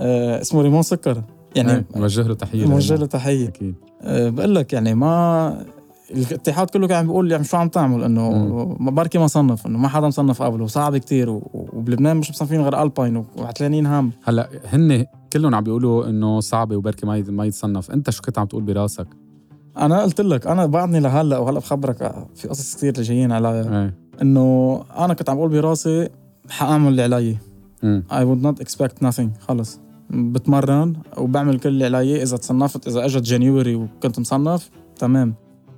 آه، 0.00 0.40
اسمه 0.40 0.62
ريمون 0.62 0.82
سكر. 0.82 1.22
يعني 1.56 1.72
إيه 1.72 1.84
موجه 1.96 2.22
له 2.22 2.34
تحية 2.34 2.66
موجه 2.66 2.96
له. 2.96 3.06
تحية. 3.06 3.48
أكيد. 3.48 3.74
أه 4.02 4.28
بقول 4.28 4.54
لك 4.54 4.72
يعني 4.72 4.94
ما 4.94 5.64
الاتحاد 6.12 6.70
كله 6.70 6.86
كان 6.86 6.98
عم 6.98 7.06
بيقول 7.06 7.32
يعني 7.32 7.44
شو 7.44 7.56
عم 7.56 7.68
تعمل؟ 7.68 8.04
إنه 8.04 8.76
بركي 8.80 9.18
ما 9.18 9.26
صنف 9.26 9.66
إنه 9.66 9.78
ما 9.78 9.88
حدا 9.88 10.06
مصنف 10.06 10.42
قبله 10.42 10.66
صعب 10.66 10.96
كتير 10.96 11.30
وبلبنان 11.30 12.16
مش 12.16 12.30
مصنفين 12.30 12.60
غير 12.60 12.82
ألباين 12.82 13.24
وعتلانين 13.36 13.86
هم 13.86 14.12
هلأ 14.24 14.48
هن 14.66 15.06
كلهم 15.32 15.54
عم 15.54 15.64
بيقولوا 15.64 16.08
إنه 16.08 16.40
صعبة 16.40 16.76
وبركي 16.76 17.06
ما 17.06 17.24
ما 17.28 17.44
يتصنف. 17.44 17.90
أنت 17.90 18.10
شو 18.10 18.22
كنت 18.22 18.38
عم 18.38 18.46
تقول 18.46 18.62
براسك؟ 18.62 19.06
أنا 19.78 20.02
قلت 20.02 20.20
لك 20.20 20.46
أنا 20.46 20.66
بعدني 20.66 21.00
لهلأ 21.00 21.38
وهلأ 21.38 21.58
بخبرك 21.58 22.14
في 22.34 22.48
قصص 22.48 22.76
كثير 22.76 22.92
جايين 22.92 23.32
علي. 23.32 23.60
إيه. 23.60 23.94
إنه 24.22 24.80
أنا 24.98 25.14
كنت 25.14 25.30
عم 25.30 25.36
بقول 25.36 25.50
براسي 25.50 26.08
حأعمل 26.50 26.88
اللي 26.88 27.02
علي. 27.02 27.36
I 28.10 28.24
would 28.24 28.42
not 28.46 28.64
expect 28.64 29.06
nothing 29.06 29.40
خلص. 29.40 29.80
بتمرن 30.10 30.96
وبعمل 31.18 31.58
كل 31.60 31.68
اللي 31.68 31.84
علي 31.84 32.22
إذا 32.22 32.36
تصنفت 32.36 32.88
إذا 32.88 33.04
إجت 33.04 33.22
جانيوري 33.22 33.74
وكنت 33.74 34.18
مصنف 34.18 34.70
تمام. 34.98 35.34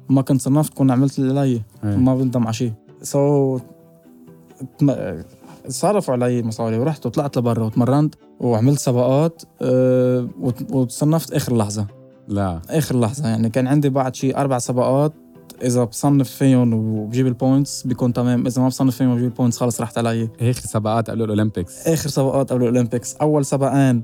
ما 0.09 0.23
كنت 0.23 0.41
صنفت 0.41 0.75
كون 0.75 0.91
عملت 0.91 1.19
اللي 1.19 1.41
علي 1.41 1.63
إيه. 1.85 1.97
ما 1.97 2.15
بندم 2.15 2.45
على 2.45 2.53
شيء. 2.53 2.73
so 3.03 3.59
صرفوا 5.69 6.15
علي 6.15 6.43
مصاري 6.43 6.79
ورحت 6.79 7.07
وطلعت 7.07 7.39
لبرا 7.39 7.65
وتمرنت 7.65 8.15
وعملت 8.41 8.79
سباقات 8.79 9.43
أه 9.63 10.29
وت- 10.41 10.73
وتصنفت 10.73 11.33
آخر 11.33 11.57
لحظة. 11.57 11.87
لا. 12.29 12.61
آخر 12.71 13.01
لحظة 13.01 13.29
يعني 13.29 13.51
كان 13.51 13.67
عندي 13.67 13.89
بعد 13.89 14.15
شيء 14.15 14.37
أربع 14.37 14.59
سباقات 14.59 15.13
إذا 15.63 15.85
بصنف 15.85 16.31
فيهم 16.31 16.75
وبجيب 16.75 17.27
ال 17.27 17.35
points 17.35 17.83
بيكون 17.87 18.13
تمام. 18.13 18.47
إذا 18.47 18.63
ما 18.63 18.69
بصنف 18.69 18.97
فيهم 18.97 19.11
وبجيب 19.11 19.25
ال 19.27 19.31
points 19.31 19.59
خلص 19.59 19.81
رحت 19.81 19.99
علي. 19.99 20.29
آخر 20.41 20.61
سباقات 20.61 21.11
قبل 21.11 21.23
ال 21.23 21.29
Olympics. 21.29 21.89
آخر 21.89 22.09
سباقات 22.09 22.53
قبل 22.53 22.63
ال 22.63 22.68
Olympics. 22.68 23.15
أول 23.17 23.45
سباقين 23.45 24.03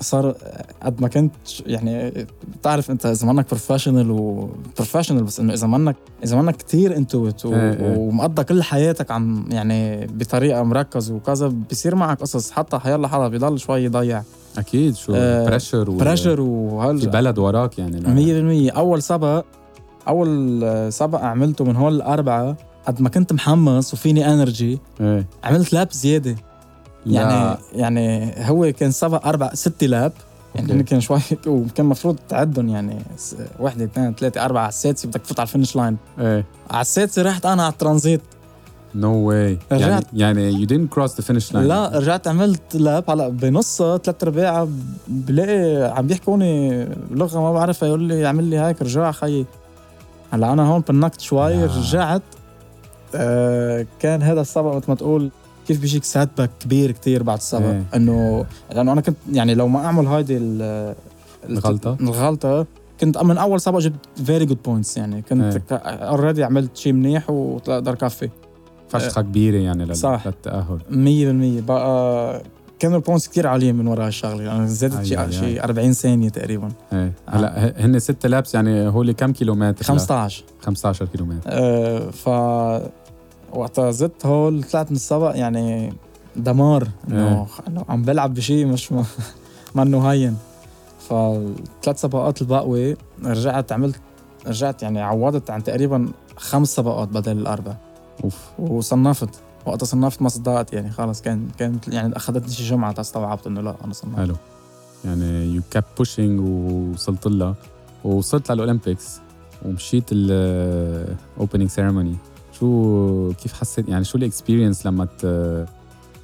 صار 0.00 0.34
قد 0.82 1.00
ما 1.00 1.08
كنت 1.08 1.32
يعني 1.66 2.26
بتعرف 2.58 2.90
انت 2.90 3.06
إذا 3.06 3.26
منك 3.26 3.46
professional 3.48 4.10
و 4.10 4.19
professional 4.19 5.24
بس 5.24 5.40
إنه 5.40 5.52
إذا 5.52 5.66
منك 5.66 5.96
إذا 6.24 6.36
منك 6.36 6.56
كثير 6.56 6.96
into 6.96 7.28
it 7.28 7.46
إيه. 7.46 7.96
ومقضى 7.98 8.44
كل 8.44 8.62
حياتك 8.62 9.10
عم 9.10 9.44
يعني 9.50 10.06
بطريقة 10.06 10.62
مركز 10.62 11.10
وكذا 11.10 11.52
بصير 11.70 11.94
معك 11.94 12.20
قصص 12.20 12.50
حتى 12.50 12.78
حيلا 12.78 13.08
حدا 13.08 13.28
بيضل 13.28 13.58
شوي 13.58 13.84
يضيع. 13.84 14.22
أكيد 14.58 14.94
شو 14.94 15.12
آه، 15.16 15.46
pressure 15.46 15.90
و... 15.90 15.96
pressure 15.96 16.36
في 16.36 16.42
وهال 16.42 17.10
بلد 17.10 17.38
وراك 17.38 17.78
يعني. 17.78 18.00
لا. 18.00 18.70
100% 18.70 18.76
أول 18.76 19.02
سبق 19.02 19.44
أول 20.08 20.92
سبق 20.92 21.20
عملته 21.20 21.64
من 21.64 21.76
هول 21.76 21.94
الأربعة 21.94 22.56
قد 22.86 23.00
ما 23.00 23.08
كنت 23.08 23.32
محمس 23.32 23.94
وفيني 23.94 24.32
energy 24.32 24.78
إيه. 25.00 25.26
عملت 25.44 25.72
lap 25.72 25.92
زيادة. 25.92 26.36
يعني 27.06 27.30
لا. 27.30 27.58
يعني 27.74 28.34
هو 28.38 28.72
كان 28.72 28.90
سبق 28.90 29.26
أربع 29.26 29.54
ست 29.54 29.84
lap. 29.84 30.12
يعني 30.54 30.72
أوكي. 30.72 30.82
كان 30.82 31.00
شوي. 31.00 31.20
وكان 31.46 31.84
المفروض 31.86 32.16
تعدهم 32.28 32.68
يعني 32.68 32.98
واحدة 33.58 33.84
اثنين 33.84 34.14
ثلاثة 34.14 34.44
أربعة. 34.44 34.62
على 34.62 34.68
السادسة 34.68 35.08
بدك 35.08 35.20
تفوت 35.20 35.40
على 35.40 35.46
ال 35.46 35.50
finish 35.50 35.76
line 35.76 35.96
إيه. 36.18 36.44
على 36.70 36.80
السادسة 36.80 37.22
رحت 37.22 37.46
أنا 37.46 37.62
على 37.62 37.72
ال 37.72 37.77
transit. 37.77 38.20
no 38.94 39.28
way 39.28 39.58
يعني 39.70 39.84
رجعت. 39.84 40.04
يعني 40.12 40.52
you 40.52 40.66
didn't 40.66 40.94
cross 40.94 41.12
the 41.12 41.24
finish 41.24 41.52
line. 41.52 41.56
لا 41.56 41.98
رجعت 41.98 42.28
عملت 42.28 42.76
lap 42.76 43.10
هلا 43.10 43.28
بنصها 43.28 43.98
ثلاث 43.98 44.22
ارباعها 44.22 44.68
بلاقي 45.08 45.92
عم 45.96 46.06
بيحكوني 46.06 46.84
لغه 47.10 47.40
ما 47.40 47.52
بعرفها 47.52 47.88
يقول 47.88 48.02
لي 48.02 48.26
اعمل 48.26 48.44
لي 48.44 48.58
هيك 48.58 48.82
رجع 48.82 49.12
خيي. 49.12 49.46
هلا 50.30 50.52
أنا 50.52 50.62
هون 50.68 50.82
بنكت 50.88 51.20
شوي 51.20 51.64
آه. 51.64 51.78
رجعت. 51.78 52.22
آه 53.14 53.86
كان 54.00 54.22
هذا 54.22 54.40
السبق 54.40 54.74
مثل 54.76 54.84
ما 54.88 54.94
تقول. 54.94 55.30
كيف 55.66 55.80
بيجيك 55.80 56.04
setback 56.04 56.50
كبير 56.60 56.90
كتير 56.90 57.22
بعد 57.22 57.38
السبق 57.38 57.66
إيه. 57.66 57.82
إنه 57.94 58.46
لأنه 58.74 58.92
أنا 58.92 59.00
كنت 59.00 59.16
يعني 59.32 59.54
لو 59.54 59.68
ما 59.68 59.84
أعمل 59.86 60.06
هيدي 60.06 60.36
ال- 60.36 60.94
الغلطة؟ 61.48 61.96
الغلطة 62.00 62.66
كنت 63.00 63.18
من 63.18 63.38
أول 63.38 63.60
سبق 63.60 63.78
جبت 63.78 63.96
very 64.24 64.44
good 64.46 64.58
points 64.64 64.96
يعني. 64.96 65.22
كنت 65.22 65.72
إيه. 65.72 65.78
already 65.78 66.44
عملت 66.44 66.76
شيء 66.76 66.92
منيح 66.92 67.30
واقدر 67.30 67.94
كفي 67.94 68.30
فشخه 68.88 69.22
كبيرة 69.22 69.56
يعني 69.56 69.84
لل- 69.84 69.96
صح. 69.96 70.26
للتأهل. 70.26 70.78
100% 71.60 71.66
بقى 71.66 72.42
كانوا 72.78 72.96
ال 72.96 73.01
points 73.01 73.28
كثير 73.28 73.46
عاليين 73.46 73.74
من 73.74 73.86
وراء 73.86 74.06
هالشغلة. 74.06 74.56
أنا 74.56 74.66
زادت 74.66 75.02
شيء 75.04 75.30
شيء 75.30 75.64
40 75.64 75.92
ثانية 75.92 76.28
تقريبا. 76.28 76.68
إيه. 76.92 77.12
هلأ 77.28 77.66
ه- 77.66 77.74
هن 77.86 77.98
ست 77.98 78.26
laps 78.26 78.54
يعني 78.54 78.88
هول 78.88 79.12
كم 79.12 79.32
كيلومتر 79.32 79.84
15 79.84 80.44
15 80.60 81.04
كيلومتر. 81.06 81.40
آه 81.46 82.10
ف 82.10 82.28
وقتها 83.56 83.90
زدت 83.90 84.26
هول 84.26 84.62
طلعت 84.62 84.90
من 84.90 84.96
السبق 84.96 85.32
يعني 85.36 85.92
دمار 86.36 86.88
إنه 87.10 87.46
إنه 87.68 87.84
عم 87.88 88.02
بلعب 88.02 88.34
بشيء 88.34 88.66
مش 88.66 88.92
م- 88.92 89.04
منه 89.74 90.10
هين 90.10 90.36
فالثلاث 91.08 92.00
سباقات 92.00 92.42
الباقوي 92.42 92.96
رجعت 93.24 93.72
عملت 93.72 94.00
رجعت 94.46 94.82
يعني 94.82 95.00
عوضت 95.00 95.50
عن 95.50 95.64
تقريبا 95.64 96.08
خمس 96.36 96.68
سباقات 96.68 97.08
بدل 97.08 97.38
الأربع. 97.38 97.74
أوف. 98.24 98.36
وصنفت 98.58 99.28
وقتها 99.66 99.86
صنفت 99.86 100.22
ما 100.22 100.28
صدقت 100.28 100.72
يعني 100.72 100.90
خلص 100.90 101.22
كان 101.22 101.48
كانت 101.58 101.88
يعني 101.88 102.16
أخذتني 102.16 102.52
شي 102.52 102.64
جمعة 102.70 102.94
استوعبت 102.98 103.46
إنه 103.46 103.60
لا 103.60 103.74
أنا 103.84 103.92
صنفت. 103.92 104.16
حلو. 104.16 104.34
يعني 105.04 105.54
you 105.54 105.62
kept 105.70 105.84
pushing 105.98 106.40
ووصلت 106.40 107.26
لها. 107.26 107.54
ووصلت 108.04 108.52
لل 108.52 108.66
Olympics 108.66 109.20
ومشيت 109.64 110.04
ال 110.12 110.32
opening 110.32 111.68
ceremony 111.68 112.16
شو 112.58 113.32
كيف 113.42 113.52
حسيت؟ 113.52 113.88
يعني 113.88 114.04
شو 114.04 114.18
ال 114.18 114.24
experience 114.24 114.86
لما 114.86 115.04
ت 115.04 115.24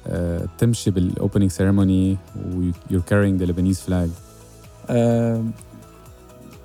آه، 0.07 0.47
تمشي 0.57 0.91
بال 0.91 1.04
opening 1.04 1.51
ceremony 1.51 2.17
و 2.55 2.62
you're 2.62 3.01
carrying 3.07 3.39
the 3.39 3.45
Lebanese 3.45 3.79
flag 3.81 4.09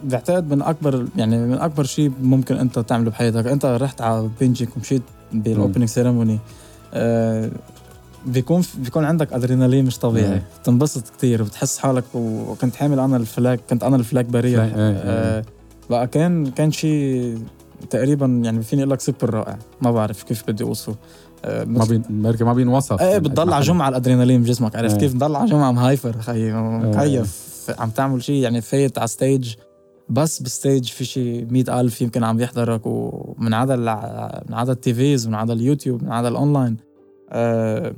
بعتقد 0.05 0.55
من 0.55 0.63
أكبر 0.63 1.07
يعني 1.17 1.47
من 1.47 1.55
أكبر 1.59 1.85
شيء 1.85 2.13
ممكن 2.23 2.57
أنت 2.57 2.79
تعمله 2.79 3.11
بحياتك. 3.11 3.47
أنت 3.47 3.65
رحت 3.65 4.01
على 4.01 4.29
بينجيك 4.41 4.77
ومشيت 4.77 5.03
بال 5.33 5.45
opening 5.45 5.89
ceremony 5.89 6.39
أه 6.95 7.51
بيكون 8.27 8.63
بيكون 8.79 9.05
عندك 9.05 9.33
أدرينالين 9.33 9.85
مش 9.85 9.99
طبيعي. 9.99 10.43
بتنبسط 10.63 11.09
كتير 11.09 11.43
بتحس 11.43 11.79
حالك 11.79 12.05
وكنت 12.15 12.77
حامل 12.77 12.99
أنا 12.99 13.17
ال 13.17 13.26
flag 13.26 13.61
كنت 13.71 13.83
أنا 13.85 13.97
ال 13.97 14.03
flag 14.03 14.27
flag، 14.27 14.65
إيه، 14.65 14.75
إيه. 14.75 14.97
أه. 15.05 15.45
بقى 15.91 16.07
كان 16.07 16.47
كان 16.47 16.73
شيء 16.73 17.39
تقريبا 17.91 18.27
يعني 18.27 18.63
فيني 18.63 18.83
أقول 18.83 18.93
لك 18.93 19.01
سوبر 19.01 19.35
رائع. 19.35 19.59
ما 19.83 19.91
بعرف 19.91 20.23
كيف 20.23 20.45
بدي 20.49 20.65
أوصفه. 20.65 20.97
أه 21.45 21.65
ما 21.65 21.85
بين 21.85 22.03
ما 22.41 22.53
بينوصف 22.53 23.01
إيه 23.01 23.19
بتضل 23.19 23.53
على. 23.53 23.65
جمعة 23.65 23.89
الأدرينالين 23.89 24.43
بجسمك 24.43 24.77
عرفت 24.77 24.95
إيه. 24.95 25.01
كيف؟ 25.01 25.15
بتضل 25.15 25.37
على 25.37 25.51
جمعة 25.51 25.73
مهايفر 25.73 26.21
خيي 26.21 26.53
مكيف. 26.53 27.49
عم 27.79 27.91
تعمل 27.91 28.23
شيء 28.23 28.43
يعني 28.43 28.61
فايت 28.61 28.99
على 28.99 29.09
stage 29.09 29.55
بس 30.09 30.43
بال 30.43 30.56
stage 30.56 30.89
في 30.89 31.05
شيء 31.05 31.47
مئة 31.51 31.81
ألف 31.81 32.03
يمكن 32.03 32.25
عم 32.25 32.41
يحضرك 32.41 32.81
ومن 32.85 33.55
عدا 33.55 33.77
من 34.49 34.55
عدا 34.55 34.73
ال 34.73 34.86
TVs 34.86 35.27
ومن 35.27 35.35
عدا 35.35 35.53
اليوتيوب 35.53 36.03
من 36.03 36.13
عدا 36.13 36.29
الأونلاين. 36.29 36.77
أه 37.31 37.95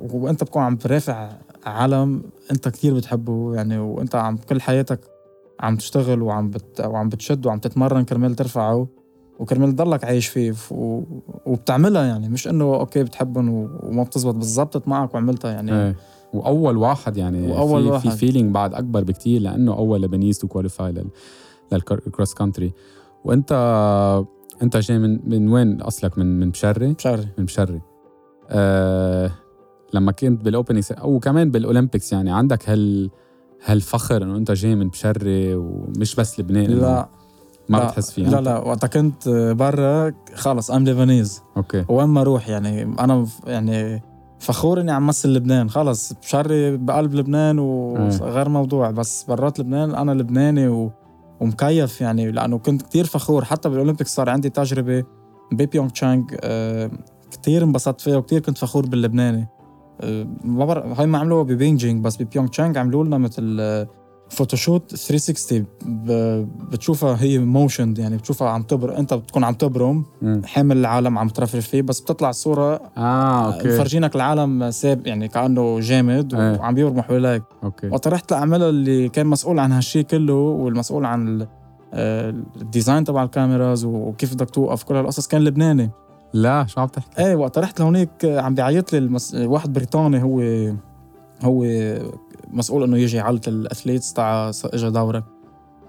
وأنت 0.00 0.44
بتكون 0.44 0.62
عم 0.62 0.76
ترفع 0.76 1.28
علم 1.66 2.22
أنت 2.50 2.68
كثير 2.68 2.94
بتحبه 2.94 3.54
يعني 3.54 3.78
وأنت 3.78 4.14
عم 4.14 4.36
كل 4.36 4.60
حياتك 4.60 5.00
عم 5.60 5.76
تشتغل 5.76 6.22
وعم 6.22 6.50
بت 6.50 6.80
وعم 6.80 7.08
بتشد 7.08 7.46
وعم 7.46 7.58
تتمرن 7.58 8.04
كرمال 8.04 8.34
ترفعه. 8.34 8.88
وكرمال 9.38 9.72
تضلك 9.72 10.04
عايش 10.04 10.26
فيه 10.26 10.54
و... 10.70 11.02
وبتعملها 11.46 12.04
يعني. 12.04 12.28
مش 12.28 12.48
إنه 12.48 12.64
okay 12.64 13.02
بتحبهم 13.02 13.48
و... 13.48 13.68
وما 13.82 14.02
بتزبط 14.02 14.34
بالضبط 14.34 14.88
معك 14.88 15.14
وعملتها 15.14 15.50
يعني. 15.50 15.72
إيه. 15.72 15.96
وأول 16.34 16.76
واحد 16.76 17.16
يعني 17.16 17.52
وأول 17.52 17.82
في 17.82 17.88
واحد. 17.90 18.10
في 18.10 18.16
feeling 18.16 18.54
بعد 18.54 18.74
أكبر 18.74 19.04
بكتير 19.04 19.40
لأنه 19.40 19.72
أول 19.72 20.02
Lebanese 20.02 20.38
to 20.38 20.48
qualify 20.48 20.92
لل 20.92 21.08
لل 21.72 21.90
cross 21.90 22.34
country 22.34 22.72
وانت 23.24 23.52
أنت 24.62 24.76
جاي 24.76 24.98
من 24.98 25.28
من 25.28 25.48
وين 25.48 25.80
أصلك؟ 25.80 26.18
من 26.18 26.40
من 26.40 26.50
بشري؟ 26.50 26.92
بشعري 26.92 27.28
من 27.38 27.44
بشري. 27.44 27.80
آه 28.50 29.30
لما 29.92 30.12
كنت 30.12 30.44
بال 30.44 30.53
opening 30.53 30.84
أو 30.90 31.18
كمان 31.18 31.50
بال 31.50 31.62
Olympics 31.62 32.12
يعني 32.12 32.32
عندك 32.32 32.68
هال 32.68 33.10
هالفخر 33.64 34.22
إنه 34.22 34.36
أنت 34.36 34.50
جاي 34.52 34.74
من 34.74 34.88
بشري 34.88 35.54
ومش 35.54 36.14
بس 36.14 36.40
لبنان. 36.40 36.70
لا. 36.70 37.08
ما 37.68 37.76
لا 37.76 37.86
بتحس 37.86 38.10
فيها؟ 38.10 38.30
لا 38.30 38.40
لا 38.40 38.58
وقتها 38.58 38.88
كنت 38.88 39.28
برا 39.58 40.12
خلص 40.34 40.70
I'm 40.70 40.84
Lebanese 40.84 41.42
okay. 41.56 41.84
وين 41.88 42.08
ما 42.08 42.20
أروح 42.20 42.48
يعني 42.48 42.82
أنا 42.82 43.26
يعني 43.46 44.02
فخور 44.38 44.80
إني 44.80 44.92
عم 44.92 45.06
مثل 45.06 45.28
لبنان. 45.28 45.70
خلص 45.70 46.12
بشري 46.12 46.76
بقلب 46.76 47.14
لبنان 47.14 47.58
وغير 47.58 48.48
موضوع 48.48 48.90
بس 48.90 49.24
برات 49.24 49.60
لبنان 49.60 49.94
أنا 49.94 50.12
لبناني 50.12 50.68
و... 50.68 50.90
ومكيف 51.40 52.00
يعني 52.00 52.30
لأنه 52.30 52.58
كنت 52.58 52.82
كتير 52.82 53.04
فخور. 53.04 53.44
حتى 53.44 53.68
بال 53.68 53.77
Olympics 53.77 54.14
صار 54.14 54.30
عندي 54.30 54.50
تجربة 54.50 55.04
ببيونغ 55.52 55.88
تشانغ 55.88 56.24
آه 56.40 56.90
كتير 57.30 57.64
انبسطت 57.64 58.00
فيها 58.00 58.16
وكتير 58.16 58.40
كنت 58.40 58.58
فخور 58.58 58.86
باللبناني. 58.86 59.48
آه 60.00 60.26
ما 60.44 60.64
بعرف 60.64 61.00
هاي 61.00 61.06
ما 61.06 61.18
عملوها 61.18 61.42
ببينجينج 61.42 62.04
بس 62.04 62.22
ببيونغ 62.22 62.48
تشانغ 62.48 62.78
عملوا 62.78 63.04
لنا 63.04 63.18
مثل 63.18 63.56
آه 63.60 63.88
photoshoot 64.30 64.94
360 64.96 65.64
ب- 65.86 66.46
بتشوفها 66.70 67.16
هي 67.22 67.38
motion 67.38 67.94
يعني 67.98 68.16
بتشوفها 68.16 68.48
عم 68.48 68.62
تبر 68.62 68.98
انت 68.98 69.14
بتكون 69.14 69.44
عم 69.44 69.54
تبرم. 69.54 70.04
حامل 70.44 70.76
العلم 70.76 71.18
عم 71.18 71.28
ترفرف 71.28 71.68
فيه 71.68 71.82
بس 71.82 72.00
بتطلع 72.00 72.30
الصورة 72.30 72.80
آه 72.96 73.54
okay. 73.54 73.68
مفرجينك 73.68 74.16
العلم 74.16 74.70
ساب 74.70 75.06
يعني 75.06 75.28
كأنه 75.28 75.80
جامد 75.80 76.34
إيه. 76.34 76.58
وعم 76.58 76.74
بيرموا 76.74 77.02
حواليك 77.02 77.42
okay. 77.64 77.88
وقت 77.88 78.08
رحت 78.08 78.30
لأعملها 78.32 78.68
اللي 78.68 79.08
كان 79.08 79.26
مسؤول 79.26 79.58
عن 79.58 79.72
هالشي 79.72 80.02
كله 80.02 80.34
والمسؤول 80.34 81.04
عن 81.04 81.46
آه، 81.94 82.34
ال 82.60 82.66
design 82.66 83.04
تبع 83.04 83.22
ال 83.22 83.30
cameras 83.30 83.84
وكيف 83.84 84.34
بدك 84.34 84.50
توقف 84.50 84.82
كل 84.82 84.96
هالقصص 84.96 85.26
كان 85.26 85.44
لبناني. 85.44 85.90
لا 86.32 86.66
شو 86.66 86.80
عم 86.80 86.86
تحكي؟ 86.88 87.24
إيه 87.26 87.34
وقت 87.36 87.58
رحت 87.58 87.80
لهونيك 87.80 88.24
آه، 88.24 88.40
عم 88.40 88.54
بيعيط 88.54 88.92
لي 88.92 88.98
المس... 88.98 89.34
واحد 89.34 89.72
بريطاني 89.72 90.22
هو 90.22 90.40
هو 91.42 91.64
مسؤول 92.50 92.82
إنه 92.82 92.98
يجي 92.98 93.16
يعلق 93.16 93.40
ال 93.48 93.55
athletes 93.55 94.12
تاع 94.12 94.50
اجى 94.64 94.90
دورك 94.90 95.24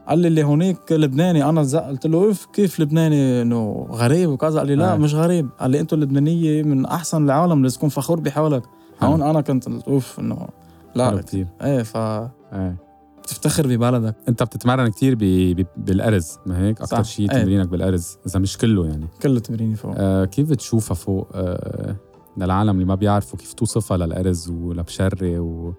قال 0.07 0.19
لي 0.19 0.27
اللي 0.27 0.43
هونيك 0.43 0.91
لبناني 0.91 1.49
أنا 1.49 1.63
زق 1.63 1.87
قلت 1.87 2.07
له 2.07 2.17
أوف 2.17 2.45
كيف 2.45 2.79
لبناني؟ 2.79 3.41
إنه 3.41 3.87
غريب 3.91 4.29
وكذا. 4.29 4.59
قال 4.59 4.67
لي 4.67 4.75
لا 4.75 4.93
آه. 4.93 4.97
مش 4.97 5.13
غريب. 5.13 5.49
قال 5.59 5.71
لي 5.71 5.79
أنتوا 5.79 5.97
اللبنانية 5.97 6.63
من 6.63 6.85
أحسن 6.85 7.25
العالم 7.25 7.63
لازم 7.63 7.77
تكون 7.77 7.89
فخور 7.89 8.19
بحالك 8.19 8.63
حلو. 8.99 9.09
هون 9.09 9.21
أنا 9.21 9.41
كنت 9.41 9.67
أوف 9.67 10.19
إنه 10.19 10.47
لا. 10.95 11.21
كتير. 11.21 11.47
إيه 11.61 11.83
ف 11.83 11.97
إيه 11.97 12.75
بتفتخر 13.23 13.67
ببلدك. 13.67 14.15
أنت 14.29 14.43
بتتمرن 14.43 14.87
كتير 14.87 15.15
ب... 15.15 15.23
ب... 15.61 15.65
بالأرز 15.77 16.37
ما 16.45 16.59
هيك؟ 16.59 16.81
أكثر. 16.81 17.03
شيء 17.03 17.31
إيه. 17.31 17.41
تمرينك 17.43 17.67
بالأرز 17.67 18.17
إذا 18.27 18.39
مش 18.39 18.57
كله 18.57 18.85
يعني. 18.85 19.07
كل 19.21 19.39
تمريني 19.39 19.75
فوق. 19.75 19.93
آه 19.97 20.25
كيف 20.25 20.49
بتشوفها 20.49 20.95
فوق؟ 20.95 21.27
آه 21.33 21.95
للعالم 22.37 22.69
اللي 22.69 22.85
ما 22.85 22.95
بيعرفوا 22.95 23.39
كيف 23.39 23.53
توصفها 23.53 23.97
للارز 23.97 24.49
ولبشري 24.49 25.39
و 25.39 25.73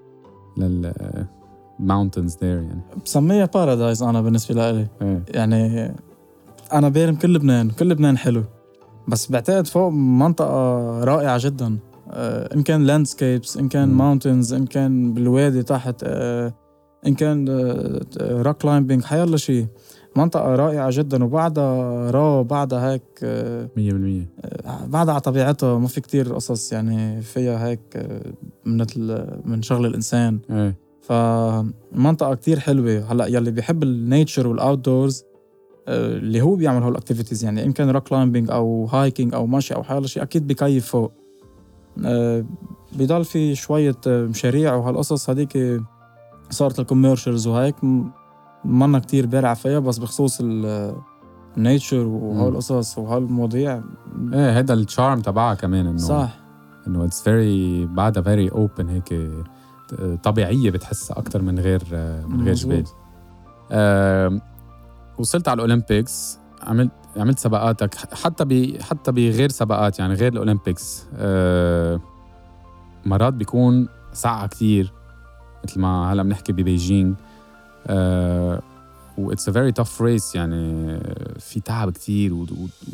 لل 0.59 0.93
mountains 1.81 2.33
there 2.33 2.43
يعني. 2.43 2.81
بسميها 3.05 3.47
paradise 3.47 4.03
أنا 4.03 4.21
بالنسبة 4.21 4.71
لي 4.73 4.87
إيه. 5.03 5.23
يعني 5.29 5.95
أنا 6.73 6.89
بارم 6.89 7.15
كل 7.15 7.35
لبنان 7.35 7.71
كل 7.71 7.89
لبنان 7.89 8.19
حلو. 8.19 8.45
بس 9.09 9.31
بعتقد 9.31 9.67
فوق 9.67 9.89
منطقة 9.93 11.05
رائعة 11.05 11.39
جدا. 11.45 11.79
آه، 12.11 12.55
إن 12.55 12.63
كان 12.63 12.85
landscapes 12.85 13.57
إن 13.57 13.69
كان. 13.69 13.89
mountains 13.89 14.53
إن 14.53 14.67
كان 14.67 15.15
بالوادي 15.15 15.63
تحت 15.63 15.95
آه، 16.05 16.55
إن 17.07 17.15
كان 17.15 17.49
rock 18.21 18.57
climbing 18.57 19.05
حيلا 19.05 19.37
شيء 19.37 19.67
منطقة 20.17 20.55
رائعة 20.57 20.91
جدا 20.93 21.25
وبعدها 21.25 22.11
را 22.11 22.43
بعدها 22.43 22.93
هيك 22.93 23.03
آه، 23.23 23.69
100% 23.77 24.27
آه، 24.45 24.87
بعدها 24.87 25.13
على 25.15 25.21
طبيعتها 25.21 25.79
ما 25.79 25.89
في 25.89 26.01
كتير 26.01 26.35
قصص 26.35 26.73
يعني 26.73 27.23
فيها 27.23 27.67
هيك 27.69 27.81
آه، 27.97 28.21
من 28.65 28.81
ال- 28.81 29.41
من 29.45 29.63
شغل 29.63 29.87
الإنسان. 29.87 30.39
إيه. 30.51 30.77
فمنطقة 31.03 32.35
كتير 32.35 32.59
حلوة. 32.61 33.13
هلأ 33.13 33.27
يلي 33.27 33.51
بيحب 33.51 33.83
ال 33.83 33.92
nature 33.92 34.47
وال 34.49 34.79
outdoors 34.79 35.25
اللي 35.89 36.41
هو 36.43 36.55
بيعمل 36.57 36.83
هول 36.83 36.93
ال 36.93 36.97
activities 36.97 37.45
يعني 37.45 37.65
إن 37.65 37.73
كان 37.73 37.91
rock 37.91 38.09
climbing 38.09 38.51
أو 38.51 38.85
hiking 38.87 39.35
أو 39.35 39.47
مشي 39.47 39.75
أو 39.75 39.83
حاجة 39.83 40.07
شيء 40.07 40.23
أكيد 40.23 40.47
بكيف 40.47 40.87
فوق 40.87 41.13
آه، 42.05 42.45
بضل 42.93 43.25
في 43.25 43.55
شوية 43.55 43.97
آه، 44.07 44.23
مشاريع 44.27 44.75
وهالقصص 44.75 45.31
هذيك 45.31 45.81
صارت 46.51 46.81
ال 46.81 46.86
commercials 46.86 47.47
وهيك. 47.47 47.75
منا 48.67 48.99
كتير 48.99 49.27
بارع 49.27 49.55
فيها 49.55 49.79
بس 49.79 49.99
بخصوص 49.99 50.39
ال 51.57 51.64
nature 51.64 52.07
وهول 52.07 52.53
القصص 52.53 52.99
وهالمواضيع 52.99 53.83
إيه 54.33 54.57
هيدا 54.57 54.75
ال 54.75 54.82
charm 54.82 55.21
تبعها 55.21 55.55
كمان 55.55 55.87
إنه 55.87 55.99
صح. 55.99 56.39
إنه 56.87 57.05
it's 57.05 57.23
very 57.23 57.87
بعدها 57.87 58.23
very 58.23 58.51
open 58.51 58.89
هيك 58.89 59.31
طبيعية 60.23 60.71
بتحسها 60.71 61.19
أكثر 61.19 61.43
من 61.43 61.59
غير 61.59 61.83
من 62.29 62.45
غير. 62.45 62.55
جبال. 62.55 62.85
آم، 63.73 64.41
وصلت 65.19 65.49
على 65.49 65.55
ال 65.57 65.66
Olympics 65.66 66.39
عملت 66.63 66.91
عملت 67.17 67.39
سباقاتك 67.39 67.95
حتى 67.95 68.45
ب 68.45 68.83
حتى 68.83 69.13
بغير 69.13 69.49
سباقات 69.49 69.99
يعني 69.99 70.15
غير 70.15 70.33
ال 70.33 70.40
Olympics. 70.40 71.07
آه، 71.17 72.01
مرات 73.07 73.35
بيكون 73.35 73.89
ساقعة 74.13 74.47
كتير 74.47 74.93
مثل 75.65 75.81
ما 75.81 76.13
هلأ 76.13 76.23
بنحكي 76.23 76.53
ببيجينج 76.53 77.17
و 79.19 79.33
it's 79.33 79.49
a 79.49 79.53
very 79.53 79.73
tough 79.73 80.03
race 80.03 80.35
يعني 80.35 80.99
في 81.41 81.61
تعب 81.61 81.91
كتير 81.91 82.35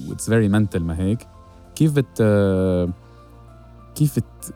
و 0.09 0.13
it's 0.13 0.29
very 0.31 0.49
mental 0.49 0.81
ما 0.83 0.99
هيك. 0.99 1.27
كيف 1.75 1.93
بت 1.93 2.07
آه، 2.21 2.89
كيف 3.95 4.17
بت 4.19 4.55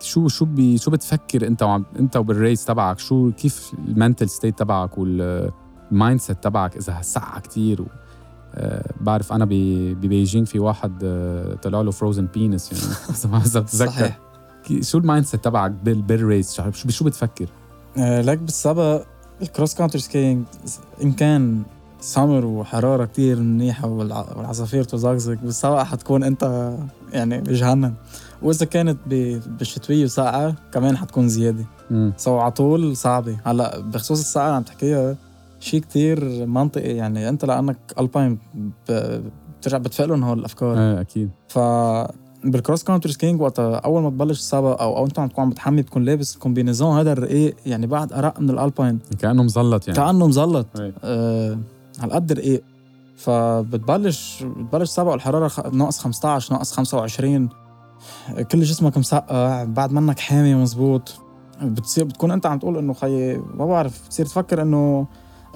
شو 0.00 0.28
شو 0.28 0.44
بي 0.44 0.78
شو 0.78 0.90
بتفكر 0.90 1.46
انت 1.46 1.62
وعم 1.62 1.84
انت 1.98 2.16
وبال 2.16 2.37
race 2.37 2.64
تبعك؟ 2.64 2.98
شو 2.98 3.32
كيف 3.32 3.72
ال 3.88 3.94
mental 3.94 4.28
state 4.28 4.58
تبعك 4.58 4.98
وال 4.98 6.20
mindset 6.20 6.44
تبعك 6.44 6.76
إذا 6.76 7.00
ساقعة 7.02 7.40
كتير؟ 7.40 7.82
و 7.82 7.86
آه، 8.54 8.92
بعرف 9.00 9.32
أنا 9.32 9.44
ب- 9.44 9.96
ببيجينج 10.00 10.46
في 10.46 10.58
واحد 10.58 10.92
آه، 11.04 11.54
طلع 11.54 11.80
له 11.80 11.90
frozen 11.90 12.26
penis 12.34 12.72
يعني. 12.72 12.94
إذا 13.46 13.60
بتذكر. 13.60 13.90
صحيح. 13.90 14.18
شو 14.80 14.98
ال 14.98 15.24
mindset 15.26 15.44
تبعك 15.44 15.70
بال 15.70 16.02
بال 16.02 16.21
race 16.21 16.60
شو 16.88 17.04
بتفكر؟ 17.04 17.46
آه، 17.98 18.20
لك 18.22 18.38
بالسبق 18.38 19.04
ال 19.42 19.47
cross 19.47 19.74
country 19.74 19.98
skiing 19.98 20.44
ان 21.02 21.12
كان 21.12 21.62
سمر 22.00 22.44
وحرارة 22.46 23.04
كتير 23.04 23.40
منيحة 23.40 23.82
والع- 23.88 24.36
والعصافير 24.36 24.84
تزقزق 24.84 25.34
بالسبق 25.42 25.82
حتكون 25.82 26.24
أنت 26.24 26.72
يعني 27.12 27.40
بجهنم. 27.40 27.94
وإذا 28.42 28.66
كانت 28.66 28.98
بالشتويه 29.46 30.04
وساقعة 30.04 30.54
كمان 30.72 30.96
حتكون 30.96 31.28
زيادة. 31.28 31.64
so 32.16 32.38
على 32.38 32.52
طول 32.52 32.96
صعبة. 32.96 33.36
هلا 33.44 33.80
بخصوص 33.80 34.18
الساقعة 34.20 34.50
عم 34.50 34.62
تحكيها 34.62 35.16
شيء 35.60 35.80
كتير 35.80 36.46
منطقي. 36.46 36.96
يعني 36.96 37.28
أنت 37.28 37.44
لأنك 37.44 37.76
alpine 38.00 38.38
بترجع 38.88 39.78
بتفق 39.78 40.04
لهم 40.04 40.24
هول 40.24 40.38
الأفكار. 40.38 40.78
إيه 40.78 41.00
أكيد. 41.00 41.30
ف 41.48 41.58
بال 42.50 42.84
cross-country 42.84 43.10
skiing 43.10 43.40
وقت 43.40 43.58
أول 43.60 44.02
ما 44.02 44.10
تبلش 44.10 44.38
السبق 44.38 44.82
أو 44.82 44.96
أو 44.96 45.04
أنت 45.04 45.18
عم 45.18 45.28
تكون 45.28 45.44
عم 45.44 45.50
بتحمي 45.50 45.82
بتكون 45.82 46.04
لابس 46.04 46.34
ال 46.34 46.39
combinaison 46.39 46.98
هذا 46.98 47.12
الرقيق 47.12 47.56
يعني 47.66 47.86
بعد 47.86 48.12
أرق 48.12 48.40
من 48.40 48.50
ال 48.50 48.56
alpine. 48.56 48.98
كأنه 49.18 49.42
مزلط 49.42 49.88
يعني. 49.88 50.00
كأنه 50.00 50.26
مزلط. 50.26 50.66
إيه. 50.80 50.92
آه 51.04 51.58
هالقد 52.00 52.32
رقيق 52.32 52.62
فبتبلش 53.16 54.42
بتبلش 54.42 54.90
سبق 54.90 55.12
الحرارة 55.12 55.48
خ... 55.48 55.66
ناقص 55.66 55.98
15 55.98 56.54
ناقص 56.54 56.72
25 56.72 57.48
كل 58.52 58.62
جسمك 58.62 58.98
مسقع 58.98 59.64
بعد 59.64 59.92
منك 59.92 60.18
حامي 60.18 60.54
مزبوط. 60.54 61.14
بتصير 61.62 62.04
بتكون 62.04 62.30
أنت 62.30 62.46
عم 62.46 62.58
تقول 62.58 62.78
إنه 62.78 62.92
خيي 62.92 63.36
ما 63.54 63.66
بعرف 63.66 64.06
بتصير 64.06 64.26
تفكر 64.26 64.62
إنه 64.62 65.06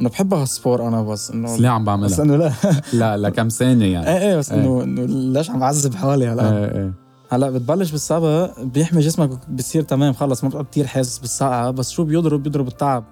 انه 0.00 0.08
بحب 0.08 0.34
هال 0.34 0.50
sport 0.50 0.88
أنا 0.88 1.02
بس 1.02 1.30
إنه 1.30 1.54
بس 1.54 1.60
ليه 1.60 1.68
عم 1.68 1.84
بس 1.84 2.20
بعملها؟ 2.20 2.22
إنه 2.22 2.36
لا. 2.36 2.52
لا 2.92 3.16
لكم 3.16 3.48
ثانية 3.48 3.92
يعني. 3.92 4.08
إيه 4.08 4.18
إيه 4.18 4.36
بس 4.36 4.52
إيه. 4.52 4.60
إنه 4.60 4.82
إنه 4.82 5.02
ليش 5.32 5.50
عم 5.50 5.60
بعذب 5.60 5.94
حالي 5.94 6.28
هلا؟ 6.28 6.58
إيه 6.58 6.74
إيه. 6.78 6.92
هلا 7.30 7.50
بتبلش 7.50 7.90
بالسبق 7.90 8.60
بيحمي 8.60 9.00
جسمك 9.00 9.30
بتصير 9.48 9.82
تمام 9.82 10.12
خلص 10.12 10.44
ما 10.44 10.48
بتبقى 10.48 10.64
كتير 10.64 10.86
حاسس 10.86 11.18
بالسقعه 11.18 11.70
بس 11.70 11.90
شو 11.90 12.04
بيضرب؟ 12.04 12.42
بيضرب 12.42 12.68
التعب. 12.68 13.04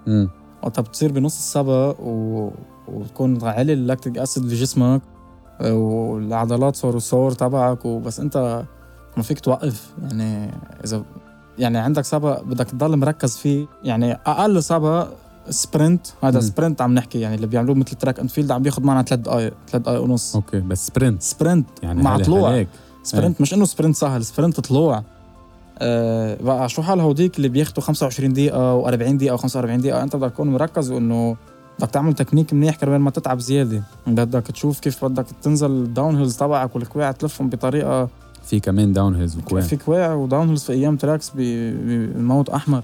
وقتها 0.63 0.83
بتصير 0.83 1.13
بنص 1.13 1.37
السبق 1.37 1.97
و... 2.01 2.51
وتكون 2.89 3.45
عالي 3.45 3.73
ال 3.73 3.79
lactic 3.79 4.19
acid 4.19 4.43
بجسمك 4.43 5.03
والعضلات 5.61 6.77
صاروا 6.77 7.01
sore 7.01 7.33
تبعك 7.33 7.85
وبس 7.85 8.21
أنت 8.21 8.63
ما 9.17 9.23
فيك 9.23 9.41
توقف. 9.41 9.95
يعني 10.03 10.51
إذا 10.85 11.03
يعني 11.59 11.79
عندك 11.79 12.05
سبق 12.05 12.43
بدك 12.43 12.67
تضل 12.67 12.97
مركز 12.97 13.37
فيه. 13.37 13.67
يعني 13.85 14.13
أقل 14.13 14.63
سبق 14.63 15.09
sprint. 15.51 16.07
هذا. 16.23 16.41
sprint 16.41 16.83
عم 16.83 16.95
نحكي 16.95 17.21
يعني 17.21 17.35
اللي 17.35 17.47
بيعملوه 17.47 17.77
مثل 17.77 17.95
track 17.95 18.21
and 18.21 18.31
field 18.31 18.51
عم 18.51 18.63
بياخذ 18.63 18.83
معنا 18.83 19.03
ثلاث 19.03 19.21
دقائق 19.21 19.53
ثلاث 19.71 19.83
دقائق 19.83 20.03
ونص. 20.03 20.35
okay 20.35 20.61
بس 20.61 20.87
sprint. 20.87 21.23
sprint. 21.23 21.67
يعني 21.83 22.03
مع 22.03 22.19
طلوع. 22.19 22.67
sprint 23.03 23.41
مش 23.41 23.55
إنه 23.55 23.65
sprint 23.65 23.97
سهل 23.97 24.25
sprint 24.25 24.61
طلوع. 24.61 25.03
أه 25.79 26.39
بقى 26.43 26.69
شو 26.69 26.83
حال 26.83 27.01
هوديك 27.01 27.37
اللي 27.37 27.49
بياخدوا 27.49 27.83
25 27.83 28.33
دقيقة 28.33 28.83
و40 28.83 28.95
دقيقة 28.95 29.37
و45 29.37 29.57
دقيقة؟ 29.57 30.03
أنت 30.03 30.17
بدك 30.17 30.33
تكون 30.33 30.49
مركز 30.49 30.91
وانه 30.91 31.37
بدك 31.79 31.91
تعمل 31.91 32.15
تكنيك 32.15 32.53
منيح 32.53 32.77
كرمال 32.77 33.01
ما 33.01 33.11
تتعب 33.11 33.41
زيادة. 33.41 33.83
بدك 34.07 34.43
تشوف 34.43 34.81
كيف 34.81 35.05
بدك 35.05 35.27
تنزل 35.43 35.71
ال 35.71 36.17
downhills 36.17 36.37
تبعك 36.37 36.77
والكواع 36.77 37.13
تلفهم 37.13 37.49
بطريقة 37.49 38.09
في 38.45 38.61
كمان 38.61 38.93
downhills 38.93 39.37
وكوين 39.37 39.65
في 39.65 39.77
كواع 39.77 40.15
و 40.15 40.49
downhills 40.49 40.63
في 40.63 40.73
أيام 40.73 40.97
tracks 40.97 41.33
بموت 41.35 42.49
أحمر. 42.49 42.83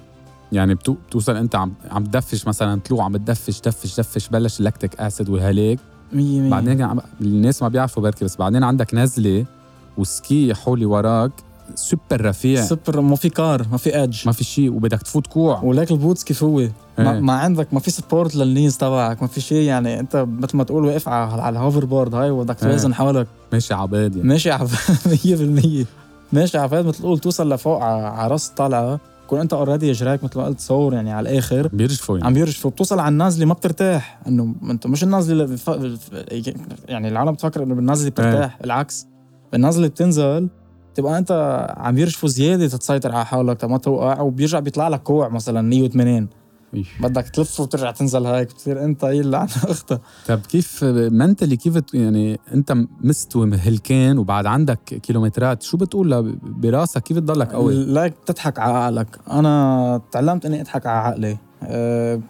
يعني 0.55 0.75
بتو... 0.75 0.93
بتوصل 1.09 1.37
انت 1.37 1.55
عم 1.55 1.73
عم 1.91 2.05
تدفش 2.05 2.47
مثلا 2.47 2.81
طلوع 2.81 3.05
عم 3.05 3.17
تدفش 3.17 3.61
دفش 3.61 4.01
دفش 4.01 4.29
بلش 4.29 4.59
اللاكتيك 4.59 5.01
اسيد 5.01 5.29
والهليك 5.29 5.79
100 6.13 6.41
100 6.41 6.51
بعدين 6.51 6.83
عم... 6.83 7.01
الناس 7.21 7.63
ما 7.63 7.69
بيعرفوا 7.69 8.03
بركي 8.03 8.25
بس 8.25 8.37
بعدين 8.37 8.65
عندك 8.65 8.95
نزلة 8.95 9.45
وسكي 9.99 10.55
حولي 10.55 10.87
وراك 10.87 11.33
سوبر 11.75 12.27
رفيع. 12.27 12.65
سوبر 12.65 13.01
ما 13.01 13.17
في 13.17 13.29
كار 13.29 13.67
ما 13.73 13.77
في 13.77 14.03
ادج 14.03 14.27
ما 14.27 14.33
في 14.33 14.45
شيء 14.45 14.73
وبدك 14.73 15.03
تفوت 15.03 15.27
كوع. 15.27 15.61
ولك 15.63 15.91
البوتس 15.91 16.25
كيف 16.25 16.45
هو؟ 16.45 16.69
ما, 16.99 17.13
إيه. 17.13 17.21
ما 17.21 17.33
عندك 17.33 17.75
ما 17.75 17.81
في 17.81 17.91
سبورت 17.91 18.37
للنيز 18.37 18.79
تبعك 18.79 19.23
ما 19.23 19.29
في 19.29 19.41
شيء 19.41 19.63
يعني 19.63 20.01
انت 20.01 20.27
مثل 20.29 20.57
ما 20.57 20.65
تقول 20.65 20.85
واقف 20.85 21.09
على 21.09 21.49
الهوفر 21.49 21.85
بورد 21.85 22.15
هاي 22.15 22.31
وبدك 22.31 22.63
إيه. 22.63 22.69
توازن 22.69 22.95
حالك 22.95 23.27
ماشي 23.53 23.75
عباد 23.75 24.17
يعني. 24.17 24.29
ماشي 24.29 24.51
على 24.51 24.69
100% 24.69 25.87
ماشي 26.33 26.59
على 26.59 26.83
مثل 26.83 26.99
تقول 26.99 27.19
توصل 27.19 27.53
لفوق 27.53 27.83
على 27.83 28.31
راس 28.31 28.49
الطلعة. 28.49 29.01
تكون 29.27 29.41
انت 29.41 29.53
اوريدي 29.53 29.91
اجراك 29.91 30.25
مثل 30.25 30.39
ما 30.39 30.45
قلت 30.45 30.61
صور 30.61 30.95
يعني 30.95 31.13
على 31.13 31.31
الآخر 31.31 31.69
بيرجفوا 31.69 32.19
يعني 32.19 32.29
عم 32.29 32.37
يرجفوا 32.37 32.71
بتوصل 32.71 32.99
على 32.99 33.13
النازلة 33.13 33.47
ما 33.47 33.55
بترتاح. 33.55 34.21
انه 34.29 34.55
انت 34.63 34.87
مش 34.87 35.05
النازلة 35.05 35.45
اللي 35.45 35.57
بف... 35.57 35.71
يعني 36.89 37.09
العالم 37.09 37.33
بتفكر 37.33 37.63
انه 37.63 37.75
بالنازلة 37.75 38.11
بترتاح 38.11 38.59
العكس. 38.65 39.07
بالنازله 39.53 39.89
بتنزل 39.89 40.49
تبقى 40.95 41.19
انت 41.19 41.67
عم 41.77 41.99
يرجفوا 41.99 42.29
زيادة 42.29 42.69
تتسيطر 42.69 43.13
على 43.13 43.27
حالك 43.27 43.65
ما 43.65 43.79
توقع 43.79 44.21
وبيرجع 44.21 44.59
بيطلع 44.59 44.89
لك 44.89 45.03
كوع 45.03 45.29
مثلا 45.29 45.63
180 45.63 46.09
إيش. 46.09 46.29
بدك 47.01 47.29
تلف 47.29 47.61
وترجع 47.61 47.91
تنزل 47.91 48.27
هيك 48.27 48.49
بتصير 48.49 48.85
أنت 48.85 49.05
هي 49.05 49.21
اللي 49.21 49.37
عن 49.37 49.49
اختها 49.65 50.01
طب 50.29 50.41
كيف 50.41 50.85
منتلي 50.85 51.57
كيف 51.57 51.95
يعني 51.95 52.41
أنت 52.55 52.77
مست 53.01 53.37
وهلكان 53.37 54.19
وبعد 54.19 54.47
عندك 54.47 54.79
كيلومترات 54.85 55.63
شو 55.63 55.77
بتقول 55.77 56.39
براسك؟ 56.43 57.03
كيف 57.03 57.19
تضلك 57.19 57.53
قوي؟ 57.53 57.75
like 57.75 58.15
تضحك 58.27 58.59
على 58.59 58.75
عقلك. 58.75 59.19
أنا 59.31 60.01
تعلمت 60.13 60.47
إني 60.47 60.61
أضحك 60.61 60.87
على 60.87 60.99
عقلي. 60.99 61.37
آه 61.63 62.21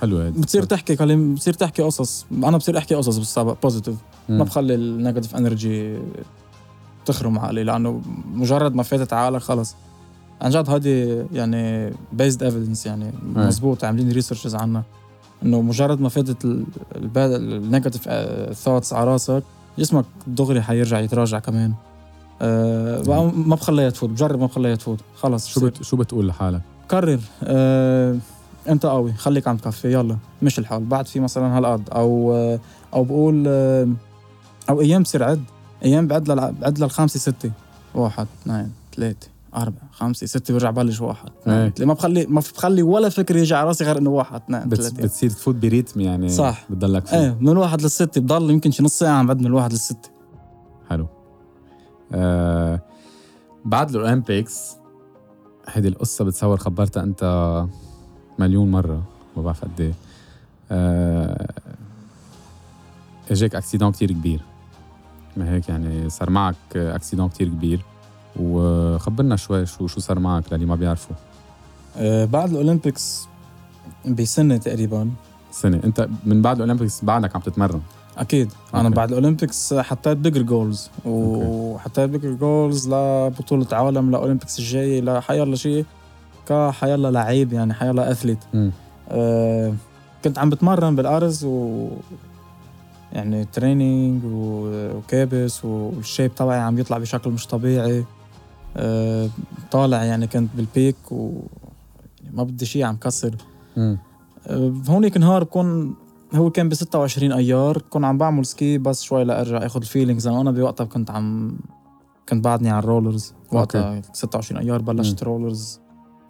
حلو 0.00 0.18
هيك. 0.18 0.32
بتصير 0.34 0.62
تحكي 0.62 0.96
كلام 0.96 1.34
بتصير 1.34 1.54
تحكي 1.54 1.82
قصص. 1.82 2.26
أنا 2.32 2.56
بصير 2.56 2.78
أحكي 2.78 2.94
قصص 2.94 3.18
بالسبق 3.18 3.62
positive 3.62 3.96
ما 4.28 4.44
بخلي 4.44 4.74
ال 4.74 4.81
negative 4.81 5.36
energy 5.36 5.98
تخرم 7.04 7.38
عقلي 7.38 7.64
لأنه 7.64 8.02
مجرد 8.34 8.74
ما 8.74 8.82
فاتت 8.82 9.12
عقلك 9.12 9.40
خلص. 9.40 9.74
عن 10.42 10.50
جد 10.50 10.70
هذه 10.70 11.26
يعني 11.32 11.92
based 12.12 12.42
evidence 12.42 12.86
يعني 12.86 13.12
مزبوط 13.34 13.84
عاملين 13.84 14.12
researches 14.12 14.54
عنها. 14.54 14.84
إنه 15.42 15.60
مجرد 15.60 16.00
ما 16.00 16.08
فاتت 16.08 16.64
ال 16.96 17.08
negative 17.08 18.08
ثوتس 18.52 18.92
على 18.92 19.10
راسك 19.10 19.42
جسمك 19.78 20.04
دغري 20.26 20.62
حيرجع 20.62 21.00
يتراجع 21.00 21.38
كمان. 21.38 21.72
أه 22.42 23.32
ما 23.36 23.54
بخليها 23.54 23.90
تفوت 23.90 24.10
بجرب 24.10 24.40
ما 24.40 24.46
بخليها 24.46 24.74
تفوت 24.74 25.00
خلص 25.16 25.46
شو 25.46 25.60
بت 25.60 25.82
شو 25.82 25.96
بتقول 25.96 26.28
لحالك؟ 26.28 26.60
كرر. 26.90 27.20
أه 27.42 28.16
أنت 28.68 28.86
قوي 28.86 29.12
خليك 29.12 29.48
عم 29.48 29.56
تكفي 29.56 29.92
يلا 29.92 30.16
مش 30.42 30.58
الحال. 30.58 30.84
بعد 30.84 31.06
في 31.06 31.20
مثلا 31.20 31.58
هالقد 31.58 31.90
أو 31.90 32.34
أو 32.94 33.04
بقول 33.04 33.44
أه 33.46 33.88
أو 34.70 34.80
أيام 34.80 35.02
بصير 35.02 35.22
عد 35.22 35.44
أيام 35.84 36.06
بعد 36.06 36.24
بعد 36.60 36.78
للخامسه 36.78 37.20
ستة. 37.20 37.50
واحد 37.94 38.26
اثنين 38.42 38.72
ثلاثة. 38.96 39.28
أربعة 39.56 39.88
خمسة 39.92 40.26
ستة 40.26 40.54
برجع 40.54 40.70
بلش 40.70 41.00
واحد 41.00 41.30
إيه. 41.46 41.72
ما 41.80 41.94
بخلي 41.94 42.26
ما 42.26 42.40
بخلي 42.40 42.82
ولا 42.82 43.08
فكر 43.08 43.36
يجي 43.36 43.54
على 43.54 43.66
راسي 43.68 43.84
غير 43.84 43.98
إنه 43.98 44.10
واحد 44.10 44.40
اثنين 44.42 44.68
بت 44.68 44.80
ثلاثة. 44.80 45.02
بتصير 45.02 45.30
تفوت 45.30 45.54
ب 45.54 45.61
rythme 45.61 46.00
يعني 46.00 46.28
صح. 46.28 46.64
بتضلك 46.70 47.06
فيه 47.06 47.16
إيه 47.16 47.36
من 47.40 47.48
الواحد 47.48 47.82
للستة 47.82 48.20
بضل 48.20 48.50
يمكن 48.50 48.70
شي 48.70 48.82
نص 48.82 48.98
ساعة 48.98 49.18
عم 49.18 49.26
بعد 49.26 49.40
من 49.40 49.46
الواحد 49.46 49.72
للستة. 49.72 50.10
حلو. 50.90 51.06
آه 52.12 52.80
بعد 53.64 53.94
ال 53.94 54.03
Olympics 54.03 54.76
هيدي 55.68 55.88
القصة 55.88 56.24
بتصور 56.24 56.56
خبرتها 56.56 57.02
أنت 57.02 57.64
مليون 58.38 58.70
مرة 58.70 59.02
ما 59.36 59.42
بعرف 59.42 59.64
قد 59.64 59.80
إيه. 59.80 59.94
آه 60.70 61.48
إجاك 63.30 63.54
accident 63.54 63.92
كتير 63.92 64.12
كبير. 64.12 64.40
ما 65.36 65.50
هيك 65.50 65.68
يعني 65.68 66.10
صار 66.10 66.30
معك 66.30 66.56
accident 66.76 67.28
كتير 67.28 67.48
كبير. 67.48 67.80
وخبرنا 68.40 69.36
شوي 69.36 69.66
شو 69.66 69.86
شو 69.86 70.00
صار 70.00 70.18
معك 70.18 70.52
للي 70.52 70.66
ما 70.66 70.74
بيعرفوا. 70.74 71.16
أه 71.96 72.24
بعد 72.24 72.50
ال 72.50 72.59
Olympics 72.59 73.28
بسنة 74.06 74.56
تقريبا. 74.56 75.10
سنة. 75.52 75.80
أنت 75.84 76.08
من 76.24 76.42
بعد 76.42 76.56
ال 76.56 76.61
Olympics 76.61 77.04
بعدك 77.04 77.36
عم 77.36 77.42
تتمرن؟ 77.42 77.80
أنا 78.18 78.20
okay. 78.20 78.48
بعد 78.74 79.08
ال 79.08 79.15
Olympics 79.15 79.74
حطيت 79.74 80.16
bigger 80.16 80.42
goals 80.42 80.90
وحطيت 81.04 82.10
bigger 82.10 82.32
goals 82.32 82.88
لبطولة 82.88 83.66
عالم 83.72 84.10
ل 84.10 84.15
Olympics 84.15 84.58
الجاي 84.58 85.00
لحيالله 85.00 85.56
شيء 85.56 85.84
كحيالله 86.48 87.10
لعيب 87.10 87.52
يعني 87.52 87.74
حيالله 87.74 88.10
athlete 88.10 88.38
مم. 88.54 88.70
أه 89.08 89.74
كنت 90.24 90.38
عم 90.38 90.50
بتمرن 90.50 90.96
بالأرز 90.96 91.44
و 91.44 91.88
يعني 93.12 93.44
training 93.44 94.22
وكابس 94.24 95.64
وال 95.64 95.84
shape 95.84 96.34
تبعي 96.34 96.60
عم 96.60 96.78
يطلع 96.78 96.98
بشكل 96.98 97.30
مش 97.30 97.46
طبيعي. 97.46 98.04
طالع 99.70 100.04
يعني 100.04 100.26
كنت 100.26 100.50
بال 100.56 100.75
peak 100.75 101.12
و 101.12 101.30
يعني 102.22 102.36
ما 102.36 102.42
بدي 102.42 102.66
شيء 102.66 102.84
عم 102.84 102.96
كسر. 102.96 103.36
مم. 103.76 103.98
أه 104.46 104.72
هونيك 104.88 105.16
نهار 105.16 105.44
بكون 105.44 105.94
هو 106.34 106.50
كان 106.50 106.68
ب 106.68 106.74
26 106.74 107.32
أيار 107.32 107.78
كون 107.90 108.04
عم 108.04 108.18
بعمل 108.18 108.46
ski 108.46 108.78
بس 108.78 109.02
شوي 109.02 109.24
لأرجع 109.24 109.66
أخذ 109.66 109.80
ال 109.80 109.85
feelings 109.85 110.26
أنا 110.26 110.50
بوقتها 110.50 110.84
كنت 110.84 111.10
عم 111.10 111.58
كنت 112.28 112.44
بعدني 112.44 112.70
على 112.70 112.78
ال 112.78 112.85
rollers 112.85 113.34
وقتها 113.52 114.02
26 114.12 114.60
أيار 114.62 114.82
بلشت 114.82 115.22
rollers 115.22 115.80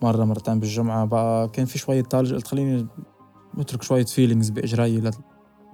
مرة 0.02 0.24
مرتين 0.24 0.60
بالجمعة. 0.60 1.04
بقى 1.04 1.48
كان 1.48 1.64
في 1.66 1.78
شوية 1.78 2.02
ثلج 2.02 2.34
قلت 2.34 2.46
خليني 2.46 2.86
أترك 3.58 3.82
شوية 3.82 4.04
feelings 4.04 4.50
باجري 4.50 5.10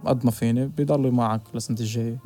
قد 0.05 0.25
ما 0.25 0.31
فيني 0.31 0.67
بيضلوا 0.67 1.11
معك 1.11 1.41
للسنة 1.55 1.77
الجاية. 1.81 2.19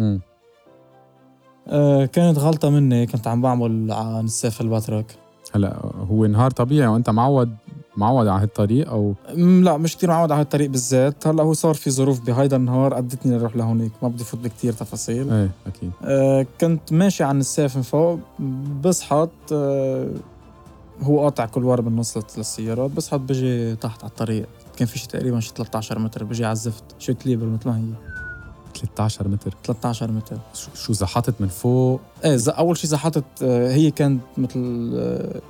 أه 1.68 2.04
كانت 2.04 2.38
غلطة 2.38 2.70
مني 2.70 3.06
كنت 3.06 3.26
عم 3.26 3.42
بعمل 3.42 3.92
على 3.92 4.22
نساف 4.22 4.60
البترك 4.60 5.06
هلا 5.54 5.76
هو 6.10 6.26
نهار 6.26 6.50
طبيعي 6.50 6.86
وأنت 6.88 7.10
معود 7.10 7.54
معود 7.96 8.26
على 8.26 8.42
هالطريق 8.42 8.92
أم، 8.92 9.64
لا 9.64 9.76
مش 9.76 9.96
كتير 9.96 10.08
معود 10.08 10.32
على 10.32 10.40
هالطريق 10.40 10.70
بالذات. 10.70 11.26
هلأ 11.26 11.42
هو 11.42 11.52
صار 11.52 11.74
في 11.74 11.90
ظروف 11.90 12.20
بهيدا 12.20 12.56
النهار 12.56 12.98
ادتني 12.98 13.36
أروح 13.36 13.56
لهونيك 13.56 13.92
ما 14.02 14.08
بدي 14.08 14.24
فوت 14.24 14.40
بكتير 14.40 14.72
تفاصيل. 14.72 15.32
إيه 15.32 15.50
أكيد. 15.66 15.90
أه 16.04 16.46
كنت 16.60 16.92
ماشي 16.92 17.24
على 17.24 17.32
النساف 17.32 17.76
من 17.76 17.82
فوق 17.82 18.18
بصحت 18.84 19.28
أه 19.52 20.08
هو 21.02 21.20
قاطع 21.22 21.46
كل 21.46 21.64
ورا 21.64 21.80
بالنص 21.80 22.16
لل- 22.16 22.22
للسيارات 22.38 22.90
بصحت 22.90 23.20
بجي 23.20 23.76
تحت 23.76 24.02
على 24.04 24.10
الطريق. 24.10 24.46
كان 24.76 24.86
في 24.88 24.98
شي 24.98 25.08
تقريبا 25.08 25.40
شي 25.40 25.52
13 25.56 25.98
متر 25.98 26.24
بجي 26.24 26.44
على 26.44 26.52
الزفت 26.52 26.84
شو 26.98 27.12
تليبل 27.12 27.46
مثل 27.46 27.68
ما 27.68 27.78
هي. 27.78 27.82
13 28.78 29.28
متر. 29.28 29.54
13 29.64 30.10
متر. 30.10 30.36
شو- 30.74 30.92
زحطت 30.92 31.34
من 31.40 31.48
فوق؟ 31.48 32.00
إيه 32.24 32.38
أول 32.48 32.76
شي 32.76 32.86
زحطت 32.86 33.24
آه، 33.42 33.72
هي 33.72 33.90
كانت 33.90 34.20
مثل 34.38 34.92
آه، 34.96 35.40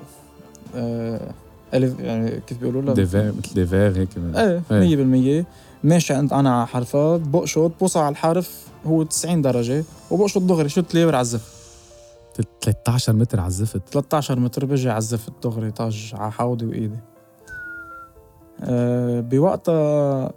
آه، 0.75 1.31
ألف 1.75 2.01
يعني 2.01 2.41
كيف 2.47 2.59
بيقولوا 2.59 2.83
لها؟ 2.83 2.95
dévers 2.94 3.33
مثل 3.39 3.55
dévers 3.55 3.96
هيك 3.97 4.09
إيه 4.37 4.62
إيه. 4.73 5.43
100% 5.43 5.47
ماشي 5.85 6.15
عند 6.15 6.33
أنا 6.33 6.57
على 6.57 6.67
حرفات 6.67 7.21
بقشط 7.21 7.73
بوصل 7.81 8.01
على 8.01 8.09
الحرف 8.12 8.67
هو 8.87 9.03
90 9.03 9.43
درجة 9.43 9.85
وبقشط 10.11 10.43
دغري 10.43 10.69
chute 10.68 10.81
libre 10.81 11.14
على 11.15 11.21
الزفت؟ 11.23 11.53
13 12.62 13.12
متر 13.12 13.41
على 13.41 13.49
الزفت؟ 13.49 13.83
13 13.93 14.39
متر 14.41 14.65
بجي 14.65 14.89
على 14.91 14.99
الزفت 14.99 15.33
دغري 15.45 15.71
طاج 15.71 16.12
على 16.15 16.33
حوضي 16.33 16.67
وإيدي. 16.67 16.99
أه 18.61 19.21
بوقتها 19.21 20.33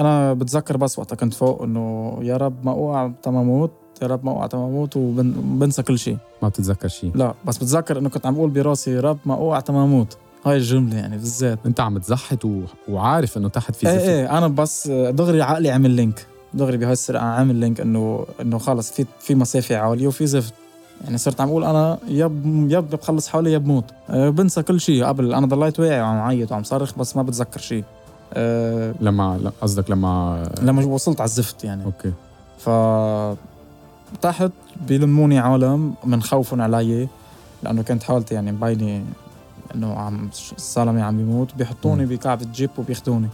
أنا 0.00 0.32
بتذكر 0.32 0.76
بس 0.76 0.98
وقتها 0.98 1.16
كنت 1.16 1.34
فوق 1.34 1.62
إنه 1.62 2.18
يا 2.22 2.36
رب 2.36 2.66
ما 2.66 2.72
أوقع 2.72 3.10
تما 3.22 3.40
أموت 3.40 3.70
يا 4.02 4.06
رب 4.06 4.24
ما 4.24 4.30
أوقع 4.30 4.46
تما 4.46 4.64
أموت 4.64 4.96
وبنسى 4.96 5.82
كل 5.82 5.98
شيء. 5.98 6.16
ما 6.42 6.48
بتتذكر 6.48 6.88
شيء. 6.88 7.12
لا 7.14 7.34
بس 7.44 7.58
بتذكر 7.58 7.98
إنه 7.98 8.08
كنت 8.08 8.26
عم 8.26 8.34
بقول 8.34 8.50
براسي 8.50 8.90
يا 8.90 9.00
رب 9.00 9.18
ما 9.26 9.34
أوقع 9.34 9.60
تما 9.60 9.84
أموت 9.84 10.16
هاي 10.46 10.56
الجملة 10.56 10.96
يعني 10.96 11.16
بالذات. 11.16 11.58
أنت 11.66 11.80
عم 11.80 11.98
تزحط 11.98 12.44
و... 12.44 12.60
وعارف 12.88 13.36
إنه 13.36 13.48
تحت 13.48 13.74
في 13.74 13.88
إيه 13.88 13.98
زفت. 13.98 14.08
إيه 14.08 14.38
أنا 14.38 14.48
بس 14.48 14.88
دغري 14.88 15.42
عقلي 15.42 15.70
عمل 15.70 15.90
link 15.90 16.26
دغري 16.54 16.76
بهاي 16.76 16.92
السرعة 16.92 17.24
عامل 17.24 17.54
link 17.54 17.80
إنه 17.80 18.26
إنه 18.40 18.58
خلص 18.58 18.92
في 18.92 19.06
في 19.20 19.34
مسافة 19.34 19.76
عالية 19.76 20.06
وفي 20.06 20.26
زفت. 20.26 20.54
يعني 21.04 21.18
صرت 21.18 21.40
عم 21.40 21.48
أقول 21.48 21.64
أنا 21.64 21.98
يا 22.08 22.66
يا 22.70 22.90
بخلص 22.90 23.28
حالي 23.28 23.52
يا 23.52 23.66
بموت 23.66 23.84
أه 24.10 24.30
بنسى 24.30 24.62
كل 24.62 24.80
شيء 24.80 25.04
قبل. 25.04 25.34
أنا 25.34 25.46
ضليت 25.46 25.80
واعي 25.80 26.00
وعم 26.00 26.20
عيط 26.20 26.52
وعم 26.52 26.62
صرخ 26.62 26.98
بس 26.98 27.16
ما 27.16 27.22
بتذكر 27.22 27.60
شيء. 27.60 27.84
أه 28.32 28.94
لما 29.00 29.52
قصدك 29.60 29.90
لما 29.90 30.42
لما 30.62 30.84
وصلت 30.84 31.20
على 31.20 31.28
الزفت 31.28 31.64
يعني. 31.64 31.84
okay. 31.84 32.12
ف 32.58 32.70
تحت 34.22 34.50
بيلموني 34.88 35.38
عالم 35.38 35.94
من 36.04 36.22
خوفهم 36.22 36.60
علي 36.60 37.08
لأنه 37.62 37.82
كانت 37.82 38.02
حالتي 38.02 38.34
يعني 38.34 38.52
مبينه 38.52 39.04
إنه 39.74 39.94
عم 39.94 40.28
السلمي 40.56 41.02
عم 41.02 41.16
بيموت. 41.16 41.54
بيحطوني 41.54 42.06
بكعبة 42.06 42.46
جيب 42.54 42.70
وبياخذوني 42.78 43.28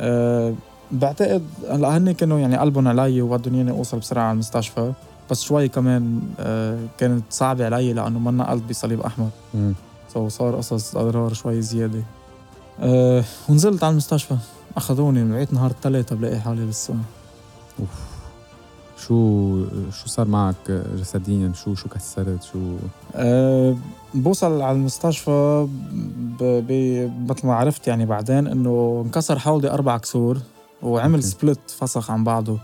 أه 0.00 0.54
بعتقد 0.92 1.42
هلا 1.70 1.96
هن 1.96 2.12
كانوا 2.12 2.38
يعني 2.38 2.56
قلبهم 2.56 2.88
علي 2.88 3.22
وودوني 3.22 3.60
إني 3.60 3.70
اوصل 3.70 3.98
بسرعة 3.98 4.22
على 4.22 4.32
المستشفى. 4.32 4.92
بس 5.30 5.42
شوي 5.42 5.68
كمان 5.68 6.20
أه 6.40 6.78
كانت 6.98 7.22
صعبة 7.30 7.64
علي 7.64 7.92
لأنه 7.92 8.18
ما 8.18 8.30
نقلت 8.30 8.62
بصليب 8.62 9.00
أحمر. 9.00 9.28
سو 10.14 10.28
صار 10.28 10.56
قصص 10.56 10.96
أضرار 10.96 11.32
شوي 11.32 11.62
زيادة. 11.62 12.02
أه 12.80 13.24
ونزلت 13.48 13.84
على 13.84 13.92
المستشفى. 13.92 14.36
أخذوني 14.76 15.32
بقيت 15.32 15.52
نهار 15.52 15.70
الثلاثة 15.70 16.16
بلاقي 16.16 16.40
حالي 16.40 16.64
لسه 16.64 16.94
شو 19.06 19.64
شو 19.90 20.06
صار 20.06 20.28
معك 20.28 20.70
جسديا؟ 20.70 21.52
شو 21.54 21.74
شو 21.74 21.88
كسرت 21.88 22.42
شو؟ 22.42 22.58
أه 23.14 23.76
بوصل 24.14 24.62
على 24.62 24.76
المستشفى. 24.76 25.68
مثل 27.28 27.46
ما 27.46 27.54
عرفت 27.54 27.88
يعني 27.88 28.06
بعدين 28.06 28.46
إنه 28.46 29.02
انكسر 29.06 29.38
حوضي 29.38 29.70
أربع 29.70 29.98
كسور 29.98 30.38
وعمل. 30.82 31.22
سبلت 31.22 31.60
فسخ 31.66 32.10
عن 32.10 32.24
بعضه. 32.24 32.58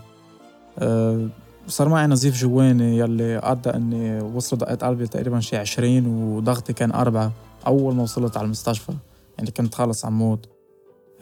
أه 0.79 1.27
صار 1.67 1.89
معي 1.89 2.07
نزيف 2.07 2.41
جواني 2.41 2.97
يلي 2.97 3.39
أدى 3.43 3.69
إني 3.69 4.21
وصلوا 4.21 4.59
دقات 4.61 4.83
قلبي 4.83 5.07
تقريبا 5.07 5.39
شي 5.39 5.57
20 5.57 6.05
وضغطي 6.05 6.73
كان 6.73 6.91
أربعة 6.91 7.31
أول 7.67 7.95
ما 7.95 8.03
وصلت 8.03 8.37
على 8.37 8.45
المستشفى. 8.45 8.93
يعني 9.39 9.51
كنت 9.51 9.75
خلص 9.75 10.05
عم 10.05 10.19
موت 10.19 10.45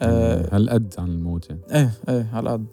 أه 0.02 0.48
هالقد 0.56 0.94
عن 0.98 1.08
الموت 1.08 1.50
يعني. 1.50 1.60
إيه 1.72 1.90
إيه 2.08 2.28
هالقد. 2.32 2.66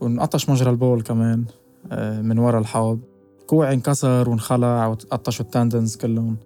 وانقطش 0.00 0.50
مجرى 0.50 0.70
البول 0.70 1.02
كمان 1.02 1.44
آه، 1.92 2.20
من 2.20 2.38
ورا 2.38 2.58
الحوض. 2.58 3.00
كوعي 3.46 3.74
انكسر 3.74 4.30
وانخلع 4.30 4.86
وتقطشوا 4.86 5.44
التندنز 5.44 5.96
كلهم. 5.96 6.36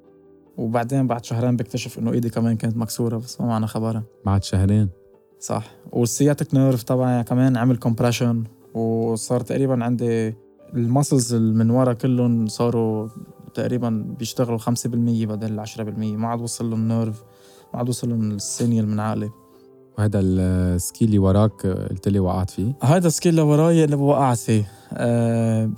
وبعدين 0.56 1.06
بعد 1.06 1.24
شهرين 1.24 1.56
بكتشف 1.56 1.98
إنه 1.98 2.12
إيدي 2.12 2.30
كمان 2.30 2.56
كانت 2.56 2.76
مكسورة 2.76 3.16
بس 3.16 3.40
ما 3.40 3.46
معنا 3.46 3.66
خبرها. 3.66 4.02
بعد 4.24 4.44
شهرين. 4.44 4.88
صح. 5.40 5.70
وال 5.92 6.06
sciatic 6.06 6.54
nerve 6.54 6.82
تبعي 6.82 7.24
كمان 7.24 7.56
عمل 7.56 7.76
compression 7.76 8.44
وصار 8.74 9.40
تقريبا 9.40 9.84
عندي 9.84 10.34
ال 10.74 10.82
muscles 10.82 11.34
من 11.34 11.70
ورا 11.70 11.92
كلهم 11.92 12.46
صاروا 12.46 13.08
تقريبا 13.54 14.14
بيشتغلوا 14.18 14.58
5% 14.58 14.66
بدل 15.26 15.66
10% 15.66 15.80
ما 15.98 16.28
عاد 16.28 16.40
وصل 16.40 16.70
لهم 16.70 16.88
nerve. 16.88 17.22
عاد 17.74 17.88
وصل 17.88 18.12
الثانية 18.12 18.80
المنعقلة. 18.80 19.30
وهذا 19.98 20.20
ال 20.20 20.41
ski 20.41 21.04
اللي 21.04 21.18
وراك 21.18 21.66
قلت 21.66 22.08
لي 22.08 22.18
وقعت 22.18 22.50
فيه. 22.50 22.72
هذا 22.82 23.06
ال 23.06 23.12
ski 23.12 23.30
اللي 23.30 23.42
وراي 23.42 23.84
اللي 23.84 23.96
وقعت 23.96 24.38
فيه. 24.38 24.68
أه 24.92 25.70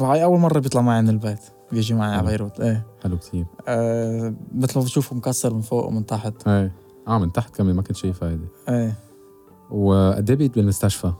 هاي 0.00 0.24
أول 0.24 0.40
مرة 0.40 0.58
بيطلع 0.58 0.82
معي 0.82 1.02
من 1.02 1.08
البيت. 1.08 1.40
بيجي 1.72 1.94
معي 1.94 2.16
على. 2.16 2.26
بيروت. 2.26 2.60
إيه. 2.60 2.86
حلو 3.02 3.18
كثير. 3.18 3.46
أه 3.68 4.34
مثل 4.54 4.78
ما 4.78 4.84
بتشوفه 4.84 5.16
مكسر 5.16 5.54
من 5.54 5.60
فوق 5.60 5.86
ومن 5.86 6.06
تحت. 6.06 6.48
إيه. 6.48 6.72
آه 7.08 7.18
من 7.18 7.32
تحت 7.32 7.56
كمان 7.56 7.76
ما 7.76 7.82
كنت 7.82 7.96
شايفها 7.96 8.28
هيدي. 8.30 8.46
إيه. 8.68 8.94
وقد 9.70 10.30
إيه 10.30 10.36
بقيت 10.36 10.54
بالمستشفى؟ 10.54 11.12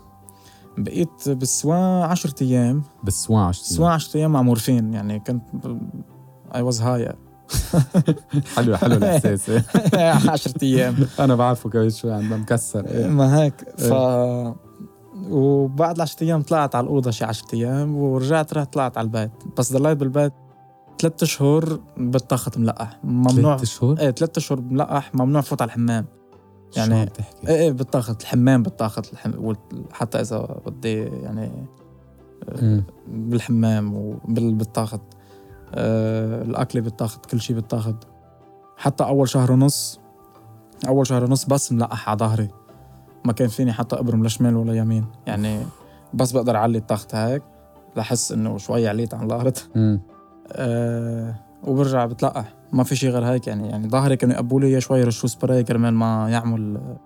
بقيت 0.79 1.29
بالسوا 1.29 2.05
10 2.05 2.35
أيام. 2.43 2.83
بالسواع 3.05 3.47
10 3.47 3.65
سوا 3.65 3.89
10 3.89 4.19
أيام 4.19 4.33
مع 4.33 4.43
مورفين. 4.43 4.95
يعني 4.95 5.21
كنت 5.21 5.43
اي 6.55 6.63
واز 6.63 6.83
هاي 6.83 7.15
حلو 8.57 8.77
حلو 8.77 8.95
الإحساس. 8.97 9.51
10 10.31 10.53
أيام. 10.63 10.97
أنا 11.21 11.35
بعرفه 11.35 11.71
كمان 11.71 11.91
شوي 11.91 12.13
عندها 12.13 12.39
مكسر 12.39 12.87
إيه. 12.87 13.07
ما 13.07 13.43
هيك 13.43 13.55
ف 13.79 13.93
وبعد 15.31 16.01
10 16.01 16.25
أيام 16.25 16.43
طلعت 16.43 16.75
على 16.75 16.85
الأوضة 16.85 17.11
شي 17.11 17.25
10 17.25 17.47
أيام 17.55 17.97
ورجعت 17.97 18.55
رحت 18.55 18.73
طلعت 18.73 18.99
على 18.99 19.05
البيت. 19.05 19.31
بس 19.59 19.73
ضليت 19.73 19.99
بالبيت 19.99 20.33
ثلاث 21.01 21.23
أشهر 21.23 21.81
بالتخت 21.97 22.59
ملقح. 22.59 22.99
ممنوع 23.05 23.57
ثلاث 23.57 23.63
أشهر؟ 23.63 23.99
إيه 23.99 24.11
ثلاث 24.11 24.37
أشهر 24.37 24.61
ملقح 24.61 25.15
ممنوع 25.15 25.41
فوت 25.43 25.63
على 25.63 25.69
الحمام. 25.69 26.07
يعني- 26.77 27.01
عم 27.01 27.07
تحكي؟ 27.07 27.49
إيه 27.49 27.55
إيه 27.57 27.73
بالتخت 27.73 28.23
الحمام 28.23 28.63
بالتخت 28.63 29.13
الحم... 29.13 29.33
وال- 29.39 29.57
حتى 29.93 30.21
إذا 30.21 30.61
بدي 30.67 30.93
يعني. 31.03 31.51
بالحمام 33.09 33.95
وبالتخت 33.95 34.95
آه 35.01 35.24
الأكل 35.75 36.81
بالتخت 36.81 37.27
كل 37.27 37.41
شيء 37.41 37.57
بالتخت 37.57 37.97
حتى 38.77 39.05
أول 39.05 39.29
شهر 39.29 39.53
ونص 39.53 40.01
أول 40.89 41.07
شهر 41.07 41.25
ونص 41.25 41.45
بس 41.45 41.73
ملقح 41.73 42.09
على 42.09 42.19
ظهري. 42.19 42.49
ما 43.25 43.33
كان 43.33 43.49
فيني 43.49 43.73
حتى 43.73 43.97
أبرم 43.97 44.23
لا 44.23 44.29
شمال 44.29 44.57
ولا 44.57 44.75
يمين. 44.75 45.05
يعني 45.27 45.61
بس 46.15 46.33
بقدر 46.33 46.57
أعلي 46.57 46.79
التخت 46.79 47.15
هيك 47.15 47.43
لحس 47.97 48.33
إنه 48.33 48.59
شوي 48.59 48.89
عليت 48.89 49.15
عن 49.15 49.27
الأرض. 49.27 49.59
أه 50.53 51.35
وبرجع 51.65 52.07
بتلقح. 52.07 52.55
ما 52.73 52.85
في 52.85 52.97
شيء 52.97 53.11
غير 53.11 53.25
هيك 53.25 53.47
يعني. 53.47 53.69
يعني 53.69 53.89
ظهري 53.89 54.17
كانوا 54.17 54.35
يقبوا 54.35 54.61
لي 54.61 54.81
شوي 54.81 55.01
يرشوا 55.01 55.29
سبراي 55.29 55.65
كرمال 55.65 55.95
ما 55.95 56.31
يعمل 56.31 56.77
آه، 56.77 56.97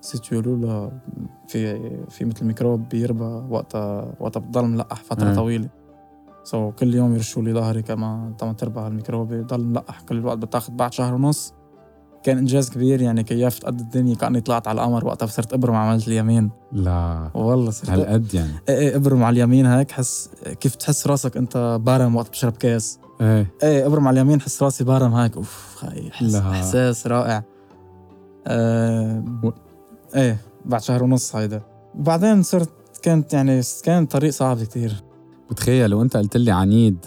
نسيت 0.00 0.32
يقولوا 0.32 0.56
له 0.56 0.92
في 1.46 1.80
في 2.08 2.24
مثل 2.24 2.44
ميكروب 2.44 2.88
بيربى 2.88 3.54
وقتها 3.54 4.12
وقتها 4.20 4.40
بضل 4.40 4.64
ملقح 4.64 4.96
فترة 4.96 5.28
مم. 5.28 5.34
طويلة. 5.34 5.68
so 6.44 6.70
كل 6.72 6.94
يوم 6.94 7.14
يرشوا 7.14 7.42
لي 7.42 7.52
ظهري 7.52 7.82
كمان 7.82 8.36
تما 8.36 8.54
يربى 8.54 8.86
الميكروب 8.86 9.32
بضل 9.34 9.64
ملقح 9.64 10.00
كل 10.00 10.16
الوقت 10.18 10.38
بتاخد 10.38 10.76
بعد 10.76 10.92
شهر 10.92 11.14
ونص. 11.14 11.52
كان 12.22 12.38
إنجاز 12.38 12.70
كبير 12.70 13.02
يعني 13.02 13.22
كيفت 13.22 13.64
قد 13.64 13.80
الدنيا 13.80 14.14
كأني 14.14 14.40
طلعت 14.40 14.68
على 14.68 14.80
القمر 14.80 15.06
وقتها 15.06 15.26
صرت 15.26 15.52
أبرم 15.52 15.74
عملت 15.74 16.08
اليمين. 16.08 16.50
لا. 16.72 17.30
والله 17.34 17.70
صرت 17.70 17.90
هالقد 17.90 18.34
يعني. 18.34 18.52
إيه 18.68 18.78
إيه 18.78 18.96
أبرم 18.96 19.22
على 19.22 19.32
اليمين 19.34 19.66
هيك 19.66 19.90
حس 19.90 20.30
كيف 20.60 20.74
تحس 20.74 21.06
راسك 21.06 21.36
أنت 21.36 21.78
بارم 21.82 22.16
وقت 22.16 22.28
بتشرب 22.28 22.52
كاس. 22.52 22.98
إيه. 23.20 23.46
إيه 23.62 23.86
أبرم 23.86 24.08
على 24.08 24.20
اليمين 24.20 24.40
حس 24.40 24.62
راسي 24.62 24.84
بارم 24.84 25.14
هيك. 25.14 25.36
أوف 25.36 25.76
خي 25.76 26.10
حس 26.10 26.22
لا. 26.34 26.50
إحساس 26.50 27.06
رائع. 27.06 27.42
آه 28.46 29.24
و- 29.44 29.50
إيه 30.16 30.36
بعد 30.64 30.80
شهر 30.82 31.02
ونص 31.04 31.36
هيدا. 31.36 31.62
وبعدين 31.98 32.42
صرت 32.42 32.70
كانت 33.02 33.32
يعني 33.32 33.60
كان 33.84 34.06
طريق 34.06 34.30
صعب 34.32 34.62
كتير. 34.62 35.02
بتخيل 35.50 35.90
لو 35.90 36.02
انت 36.02 36.16
قلت 36.16 36.36
لي 36.36 36.50
عنيد. 36.50 37.06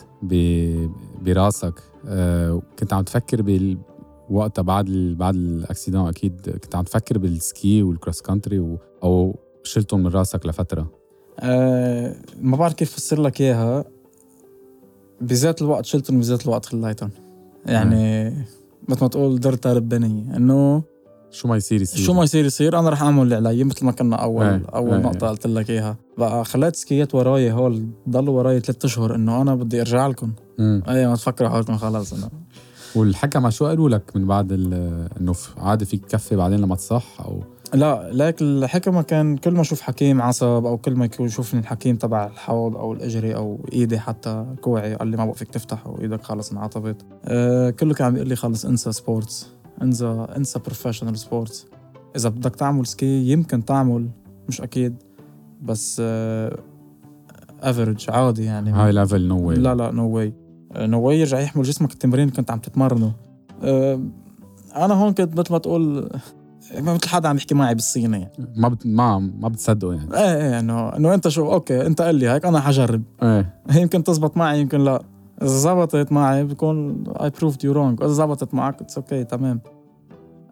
براسك 1.22 1.74
آه 2.08 2.62
كنت 2.80 2.94
عم 2.94 3.04
تفكر 3.04 3.42
بال 3.42 3.78
وقتها 4.30 4.62
بعد 4.62 4.88
ال... 4.88 5.16
بعد 5.16 5.36
ال 5.36 5.44
accident 5.44 6.08
أكيد 6.08 6.50
كنت 6.64 6.76
عم 6.76 6.84
تفكر 6.84 7.18
بال 7.18 7.44
ski 7.44 7.84
وال 7.84 7.95
cross 7.95 8.22
country 8.22 8.60
و... 8.60 8.78
أو 9.04 9.40
شلتهم 9.64 10.00
من 10.04 10.08
راسك 10.08 10.46
لفترة. 10.46 10.92
آه 11.40 12.16
ما 12.42 12.58
بعرف 12.58 12.74
كيف 12.74 12.94
افسر 12.94 13.22
لك 13.22 13.42
إياها. 13.42 13.86
بذات 15.22 15.62
الوقت 15.62 15.86
شلتهم 15.86 16.20
بذات 16.20 16.46
الوقت 16.46 16.66
خليتهم. 16.66 17.10
يعني 17.66 18.30
مثل 18.88 19.02
ما 19.02 19.08
تقول 19.08 19.40
درتها 19.40 19.74
ربانية 19.74 20.38
إنه 20.38 20.84
شو 21.32 21.48
ما 21.48 21.58
يصير 21.58 21.82
يصير. 21.82 22.06
شو 22.06 22.14
ما 22.14 22.24
يصير 22.24 22.46
يصير 22.46 22.80
أنا 22.80 22.90
رح 22.90 23.02
أعمل 23.04 23.24
اللي 23.24 23.36
علي 23.36 23.64
مثل 23.64 23.86
ما 23.86 23.92
كنا 23.92 24.16
اول 24.16 24.46
إيه، 24.46 24.62
أول 24.76 24.94
إيه، 24.94 25.02
نقطة 25.02 25.28
قلت 25.28 25.48
لك 25.48 25.70
إياها. 25.70 25.98
بقى 26.18 26.46
خليت 26.46 26.76
سكيات 26.76 27.16
وراي 27.16 27.52
هول 27.52 27.88
ضلوا 28.10 28.38
وراي 28.38 28.60
ثلاث 28.60 28.86
أشهر 28.86 29.16
إنه 29.16 29.42
أنا 29.42 29.56
بدي 29.56 29.82
أرجع 29.82 30.08
لكم. 30.08 30.34
أي 30.60 31.08
ما 31.08 31.16
تفكروا 31.16 31.50
حالكم 31.50 31.78
خلص 31.78 32.14
إنه. 32.14 32.30
والحكمة 32.96 33.50
شو 33.50 33.66
قالوا 33.66 33.90
لك 33.90 34.16
من 34.16 34.28
بعد 34.28 34.52
إنه 34.52 35.34
عادي 35.58 35.86
فيك 35.86 36.06
تكفي 36.06 36.36
بعدين 36.36 36.60
لما 36.60 36.76
تصح 36.76 37.22
أو؟ 37.22 37.44
لا 37.74 38.10
ليك 38.12 38.42
الحكمه 38.42 39.02
كان 39.02 39.38
كل 39.38 39.52
ما 39.52 39.62
أشوف 39.62 39.82
حكيم 39.82 40.22
عصب 40.22 40.66
أو 40.66 40.78
كل 40.78 40.96
ما 40.96 41.06
يكون 41.06 41.26
يشوفني 41.26 41.60
الحكيم 41.60 41.96
تبع 41.96 42.26
الحوض 42.26 42.76
أو 42.78 42.94
الأجري 42.94 43.36
أو 43.36 43.66
إيدي 43.74 44.00
حتى 44.00 44.46
كوعي 44.62 44.96
قال 44.96 45.08
لي 45.08 45.18
ما 45.18 45.26
بقى 45.26 45.36
فيك 45.36 45.50
تفتح 45.50 45.88
وايدك 45.88 46.24
خلص 46.24 46.52
انعطبت 46.52 47.06
أه 47.26 47.70
كله 47.70 47.94
كان 47.94 48.08
عم 48.08 48.14
بيقول 48.14 48.28
لي 48.30 48.36
خلص 48.36 48.66
انسى 48.66 48.92
sports 48.92 49.48
انسى 49.82 50.28
انسى 50.38 50.60
professional 50.60 51.18
sports 51.18 51.66
إذا 52.16 52.30
بدك 52.30 52.56
تعمل 52.56 52.88
ski 52.88 53.32
يمكن 53.32 53.66
تعمل 53.66 54.10
مش 54.50 54.62
أكيد. 54.62 54.96
بس 55.64 56.02
average 57.62 58.06
عادي 58.10 58.44
يعني. 58.44 58.72
high 58.72 58.92
level 58.92 59.28
no 59.28 59.48
way 59.48 59.56
لا 59.56 59.76
لا 59.76 59.92
no 59.92 60.10
way 60.10 60.34
no 60.78 61.02
way 61.02 61.20
يرجع 61.20 61.40
يحمل 61.40 61.64
جسمك. 61.64 61.92
التمرين 61.92 62.24
اللي 62.24 62.36
كنت 62.36 62.52
عم 62.52 62.60
تتمرنه. 62.60 63.14
أه 63.64 64.00
أنا 64.76 64.94
هون 64.94 65.14
كنت 65.14 65.40
مثل 65.40 65.52
ما 65.52 65.58
تقول 65.58 66.10
مثل 66.78 67.10
حدا 67.10 67.30
عم 67.30 67.38
يحكي 67.38 67.56
معي 67.56 67.76
بالصيني. 67.76 68.20
يعني. 68.20 68.54
ما 68.56 68.68
بت... 68.68 68.88
ما 68.88 69.20
ما 69.20 69.48
بتصدقوا 69.48 69.94
يعني. 69.94 70.14
إيه 70.14 70.36
إيه 70.36 70.60
إنه 70.60 70.90
إنه 70.90 71.14
أنت 71.14 71.28
شو 71.28 71.54
okay 71.54 71.86
أنت 71.86 72.02
قل 72.02 72.16
لي 72.16 72.30
هيك 72.30 72.46
أنا 72.46 72.60
حجرب. 72.60 73.04
إيه. 73.24 73.62
يمكن 73.76 74.04
تزبط 74.04 74.38
معي 74.38 74.62
يمكن 74.62 74.84
لا. 74.84 75.04
إذا 75.42 75.48
زبطت 75.48 76.12
معي 76.12 76.44
بكون 76.44 77.04
I 77.08 77.30
proved 77.30 77.64
you 77.64 77.72
wrong 77.72 78.04
إذا 78.04 78.14
زبطت 78.14 78.54
معك 78.54 78.82
it's 78.82 78.98
okay 78.98 79.24
تمام. 79.24 79.60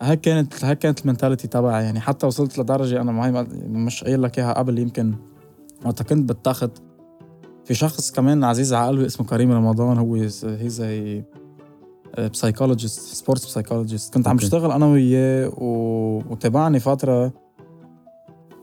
هيك 0.01 0.21
كانت 0.21 0.65
هيك 0.65 0.79
كانت 0.79 1.01
ال 1.01 1.06
mentality 1.06 1.47
تبعي. 1.47 1.83
يعني 1.83 1.99
حتى 1.99 2.27
وصلت 2.27 2.59
لدرجة 2.59 3.01
أنا 3.01 3.11
معي 3.11 3.31
مش 3.67 4.03
قايل 4.03 4.21
لك 4.21 4.39
إياها 4.39 4.53
قبل 4.53 4.79
يمكن 4.79 5.15
وقت 5.85 6.03
كنت 6.03 6.29
بالتخت 6.29 6.71
في 7.65 7.73
شخص 7.73 8.11
كمان 8.11 8.43
عزيز 8.43 8.73
على 8.73 8.87
قلبي 8.87 9.05
اسمه 9.05 9.25
كريم 9.27 9.51
رمضان. 9.51 9.97
هو 9.97 10.15
هي 10.15 10.69
زي 10.69 11.23
psychologist 12.17 12.99
sports 12.99 13.45
psychologist 13.45 14.13
كنت 14.13 14.27
عم. 14.27 14.35
بشتغل 14.35 14.71
أنا 14.71 14.85
وياه. 14.85 15.51
وتابعني 15.57 16.79
فترة. 16.79 17.33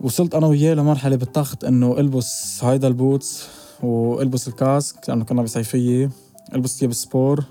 وصلت 0.01 0.35
أنا 0.35 0.47
وياه 0.47 0.75
لمرحلة 0.75 1.17
بالتخت 1.17 1.65
إنه 1.65 1.99
ألبس 2.01 2.65
هيدا 2.65 2.89
ال 2.89 2.99
boots 2.99 3.49
وألبس 3.83 4.49
ال 4.49 4.57
casque 4.57 5.09
لأنه 5.09 5.25
كنا 5.25 5.43
بصيفية. 5.43 6.11
ألبس 6.55 6.79
ثياب 6.79 6.93
sport 6.93 7.45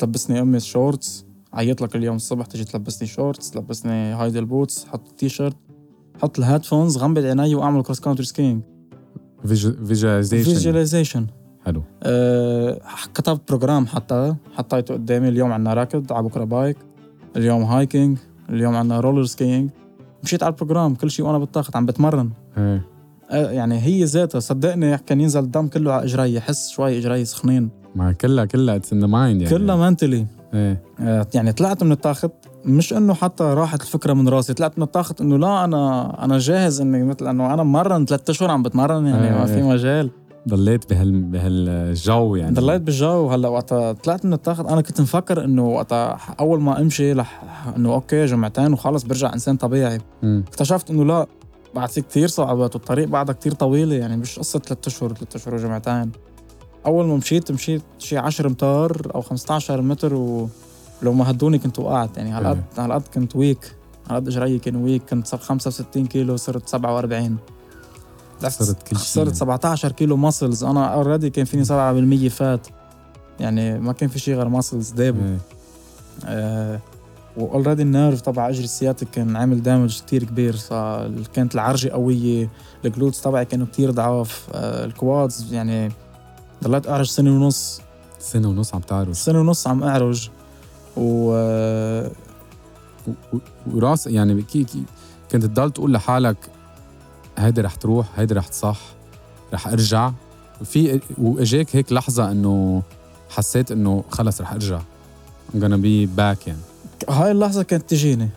تلبسني 0.00 0.40
امي 0.40 0.60
shorts. 0.60 1.24
عيط 1.54 1.82
لك 1.82 1.96
اليوم 1.96 2.16
الصبح 2.16 2.46
تجي 2.46 2.64
تلبسني 2.64 3.08
shorts 3.08 3.50
تلبسني 3.50 4.14
هيدا 4.22 4.38
ال 4.40 4.47
boots 4.47 4.84
حط 4.84 5.08
تي 5.18 5.28
شيرت 5.28 5.56
حط 6.22 6.38
ال 6.38 6.43
headphones 6.43 6.98
غمض 6.98 7.18
عيني 7.18 7.54
وأعمل 7.54 7.82
cross 7.82 8.00
country 8.00 8.26
skiing 8.26 8.62
visualization 9.46 10.54
visualization 10.54 11.26
حلو. 11.64 11.82
أه 12.02 12.80
كتبت 13.14 13.40
program 13.48 13.86
حتى 13.86 14.34
حطيته 14.54 14.94
قدامي 14.94 15.28
اليوم 15.28 15.52
عنا 15.52 15.74
ركض 15.74 16.12
على 16.12 16.22
بكرة 16.22 16.44
bike 16.44 16.76
اليوم 17.36 17.62
hiking 17.62 18.18
اليوم 18.50 18.76
عنا 18.76 19.00
roller 19.00 19.24
skiing 19.24 19.70
مشيت 20.22 20.42
على 20.42 20.52
ال 20.52 20.57
program 20.57 20.94
كل 20.94 21.10
شيء 21.10 21.26
وأنا 21.26 21.38
بالتخت 21.38 21.76
عم 21.76 21.86
بتمرن. 21.86 22.30
إيه. 22.58 22.86
آه، 23.30 23.50
يعني 23.50 23.80
هي 23.80 24.04
ذاتها 24.04 24.38
صدقني 24.38 24.98
كان 24.98 25.20
ينزل 25.20 25.40
الدم 25.40 25.68
كله 25.68 25.92
على 25.92 26.04
إجري 26.04 26.40
حس 26.40 26.70
شوي 26.70 26.98
إجري 26.98 27.24
سخنين. 27.24 27.70
ما 27.94 28.12
كلها 28.12 28.44
كلها 28.44 28.76
it's 28.76 28.92
in 28.92 29.00
the 29.00 29.06
mind 29.06 29.42
يعني. 29.42 29.54
كلها 29.54 29.76
mentally 29.76 30.26
إيه. 30.54 30.82
يعني 31.34 31.52
طلعت 31.52 31.82
من 31.82 31.92
التاخت 31.92 32.30
مش 32.64 32.92
إنه 32.92 33.14
حتى 33.14 33.44
راحت 33.44 33.82
الفكرة 33.82 34.12
من 34.12 34.28
راسي 34.28 34.54
طلعت 34.54 34.78
من 34.78 34.84
التاخت 34.84 35.20
إنه 35.20 35.38
لا 35.38 35.64
أنا 35.64 36.24
أنا 36.24 36.38
جاهز 36.38 36.80
إني 36.80 37.04
مثل 37.04 37.28
إنه 37.28 37.54
أنا 37.54 37.62
مرن 37.62 38.06
ثلاث 38.06 38.30
أشهر 38.30 38.50
عم 38.50 38.62
بتمرن 38.62 39.06
يعني 39.06 39.30
ما 39.30 39.46
في 39.46 39.54
إيه. 39.54 39.62
مجال. 39.62 40.10
ضليت 40.48 40.90
بهال 40.90 41.22
بهالجو 41.22 42.36
يعني. 42.36 42.54
ضليت 42.54 42.82
بالجو 42.82 43.30
هلا 43.30 43.48
وقتها 43.48 43.92
طلعت 43.92 44.24
من 44.24 44.32
التاخت 44.32 44.66
أنا 44.66 44.80
كنت 44.80 45.00
مفكر 45.00 45.44
إنه 45.44 45.66
وقتها 45.66 46.18
أول 46.40 46.60
ما 46.60 46.80
أمشي 46.80 47.12
رح 47.12 47.42
إنه 47.76 47.94
okay 47.94 48.24
جمعتين 48.24 48.72
وخلص 48.72 49.02
برجع 49.02 49.32
إنسان 49.32 49.56
طبيعي. 49.56 49.98
مم. 50.22 50.44
اكتشفت 50.48 50.90
إنه 50.90 51.04
لا 51.04 51.26
بعد 51.74 51.88
في 51.88 52.00
كثير 52.00 52.28
صعوبات 52.28 52.74
والطريق 52.74 53.08
بعدها 53.08 53.34
كثير 53.34 53.52
طويلة 53.52 53.94
يعني 53.94 54.16
مش 54.16 54.38
قصة 54.38 54.58
ثلاث 54.58 54.86
أشهر 54.86 55.12
ثلاث 55.12 55.36
أشهر 55.36 55.54
وجمعتين. 55.54 56.12
أول 56.86 57.06
ما 57.06 57.16
مشيت 57.16 57.52
مشيت 57.52 57.82
شي 57.98 58.18
10 58.18 58.48
أمتار 58.48 59.10
أو 59.14 59.20
15 59.22 59.80
متر 59.82 60.14
ولو 60.14 61.12
ما 61.12 61.30
هدوني 61.30 61.58
كنت 61.58 61.78
وقعت. 61.78 62.16
يعني 62.16 62.30
هالقد 62.30 62.62
هالقد 62.78 63.02
كنت 63.14 63.36
weak 63.36 63.74
هالقد 64.10 64.28
إجري 64.28 64.58
كان 64.58 64.76
weak 64.76 65.02
كنت 65.10 65.26
صار 65.26 65.40
65 65.40 66.06
كيلو 66.06 66.36
صرت 66.36 66.68
47 66.68 67.36
خسرت 68.42 68.82
كل 68.82 68.96
شيء. 68.96 69.04
خسرت 69.04 69.34
17 69.34 69.92
كيلو 69.92 70.16
muscles 70.16 70.64
أنا 70.64 70.86
already 70.86 71.30
كان 71.30 71.44
فيني 71.44 71.64
7% 72.28 72.30
fat 72.32 72.66
يعني 73.40 73.78
ما 73.78 73.92
كان 73.92 74.08
في 74.08 74.18
شيء 74.18 74.34
غير 74.34 74.48
muscles 74.48 74.90
دابوا 74.90 75.22
إيه. 75.22 75.38
آه 76.26 76.80
و 77.36 77.42
already 77.42 77.82
ال 77.82 77.88
nerve 77.88 78.20
تبع 78.20 78.48
أجري 78.48 78.64
ال 78.64 78.70
sciatic 78.70 79.10
كان 79.10 79.36
عامل 79.36 79.62
damage 79.62 80.00
كتير 80.02 80.24
كبير. 80.24 80.56
كانت 81.34 81.54
العرجة 81.54 81.88
قوية 81.88 82.50
ال 82.84 82.89
glutes 82.89 83.20
تبعي 83.20 83.44
كانوا 83.44 83.66
كتير 83.66 83.90
ضعاف. 83.90 84.46
آه، 84.52 84.84
ال 84.84 84.95
quads 84.95 85.52
يعني 85.54 85.92
ضليت 86.64 86.88
أعرج 86.88 87.06
سنة 87.06 87.30
ونص. 87.30 87.80
سنة 88.20 88.48
ونص 88.48 88.74
عم 88.74 88.80
تعرج. 88.80 89.12
سنة 89.12 89.40
ونص 89.40 89.66
عم 89.66 89.82
أعرج. 89.82 90.30
و 90.96 91.30
وراس 93.72 94.06
يعني 94.06 94.42
كي 94.42 94.64
كي 94.64 94.82
كنت 95.32 95.44
تضل 95.44 95.70
تقول 95.70 95.92
لحالك 95.92 96.36
هيدي 97.38 97.60
رح 97.60 97.74
تروح 97.74 98.06
هيدي 98.16 98.34
رح 98.34 98.48
تصح 98.48 98.80
رح 99.52 99.68
أرجع. 99.68 100.12
في 100.64 101.00
واجاك 101.18 101.76
هيك 101.76 101.92
لحظة 101.92 102.30
إنه 102.30 102.82
حسيت 103.30 103.72
إنه 103.72 104.04
خلص 104.10 104.40
رح 104.40 104.52
أرجع. 104.52 104.80
I'm 105.52 105.56
gonna 105.56 105.78
be 105.78 106.08
back 106.18 106.46
يعني. 106.46 106.60
هاي 107.08 107.30
اللحظة 107.30 107.62
كانت 107.62 107.90
تجيني. 107.90 108.28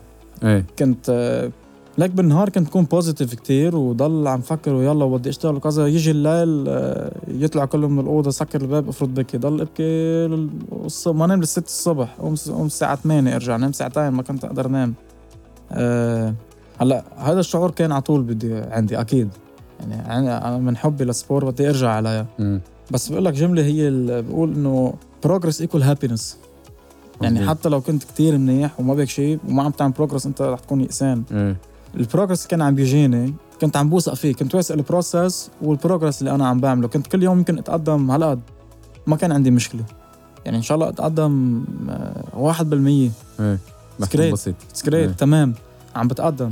إيه. 0.43 0.65
كنت 0.80 1.49
لك 1.97 2.10
بالنهار 2.10 2.49
كنت 2.49 2.69
كون 2.69 2.83
positive 2.84 3.34
كتير 3.36 3.75
وضل 3.75 4.27
عم 4.27 4.41
فكر 4.41 4.73
ويلا 4.73 5.05
بدي 5.05 5.29
اشتغل 5.29 5.55
وكذا. 5.55 5.88
يجي 5.88 6.12
الليل 6.12 6.65
آه، 6.67 7.12
يطلع 7.27 7.65
كله 7.65 7.88
من 7.88 7.99
الأوضة 7.99 8.31
سكر 8.31 8.62
الباب 8.62 8.89
افرط 8.89 9.13
بكي. 9.13 9.38
ضل 9.38 9.62
أبكي 9.62 10.27
ما 11.07 11.27
نام 11.27 11.39
للست 11.39 11.65
الصبح. 11.65 12.15
قوم 12.19 12.36
قوم 12.49 12.65
الساعة 12.65 12.95
8 12.95 13.36
أرجع 13.36 13.55
نام 13.57 13.71
ساعتين 13.71 14.07
ما 14.07 14.23
كنت 14.23 14.45
أقدر 14.45 14.67
نام 14.67 14.93
أه 15.71 16.33
هلأ 16.81 17.03
هذا 17.17 17.39
الشعور 17.39 17.71
كان 17.71 17.91
على 17.91 18.01
طول 18.01 18.23
بدي 18.23 18.53
عندي 18.55 19.01
أكيد. 19.01 19.29
يعني 19.79 20.17
أنا 20.17 20.57
من 20.57 20.77
حبي 20.77 21.03
لل 21.03 21.15
sport 21.15 21.45
بدي 21.45 21.69
أرجع 21.69 21.89
عليها. 21.89 22.25
بس 22.91 23.10
بقول 23.10 23.25
لك 23.25 23.33
جملة 23.33 23.63
هي 23.63 23.91
بقول 24.21 24.53
إنه 24.53 24.93
progress 25.23 25.62
equal 25.62 25.84
happiness 25.84 26.38
يعني 27.21 27.47
حتى 27.49 27.69
لو 27.69 27.81
كنت 27.81 28.03
كتير 28.03 28.38
منيح 28.38 28.79
وما 28.79 28.93
بك 28.93 29.07
شيء 29.07 29.39
وما 29.49 29.63
عم 29.63 29.71
تعمل 29.71 29.93
progress 29.93 30.25
أنت 30.25 30.41
رح 30.41 30.60
تكون 30.60 30.81
يئسان 30.81 31.23
ال 31.95 32.01
progress 32.01 32.47
كان 32.47 32.62
عم 32.62 32.76
بيجيني 32.76 33.34
كنت 33.62 33.78
عم 33.78 33.89
بوثق 33.89 34.13
فيه 34.13 34.34
كنت 34.34 34.56
واثق 34.56 34.76
ال 34.75 34.85
process 34.85 35.49
وال 35.62 35.73
progress 35.73 36.19
اللي 36.19 36.32
أنا 36.32 36.47
عم 36.47 36.60
بعمله. 36.60 36.88
كنت 36.88 37.08
كل 37.08 37.23
يوم 37.23 37.38
يمكن 37.38 37.58
أتقدم 37.58 38.12
هالقد 38.12 38.39
ما 39.08 39.15
كان 39.15 39.32
عندي 39.32 39.52
مشكلة. 39.52 39.84
يعني 40.45 40.58
إن 40.58 40.62
شاء 40.62 40.76
الله 40.76 40.89
أتقدم 40.89 41.63
1% 42.34 43.12
إيه 43.39 43.60
secret 43.99 44.36
secret 44.73 45.19
تمام. 45.19 45.54
عم 45.95 46.08
بتقدم. 46.08 46.50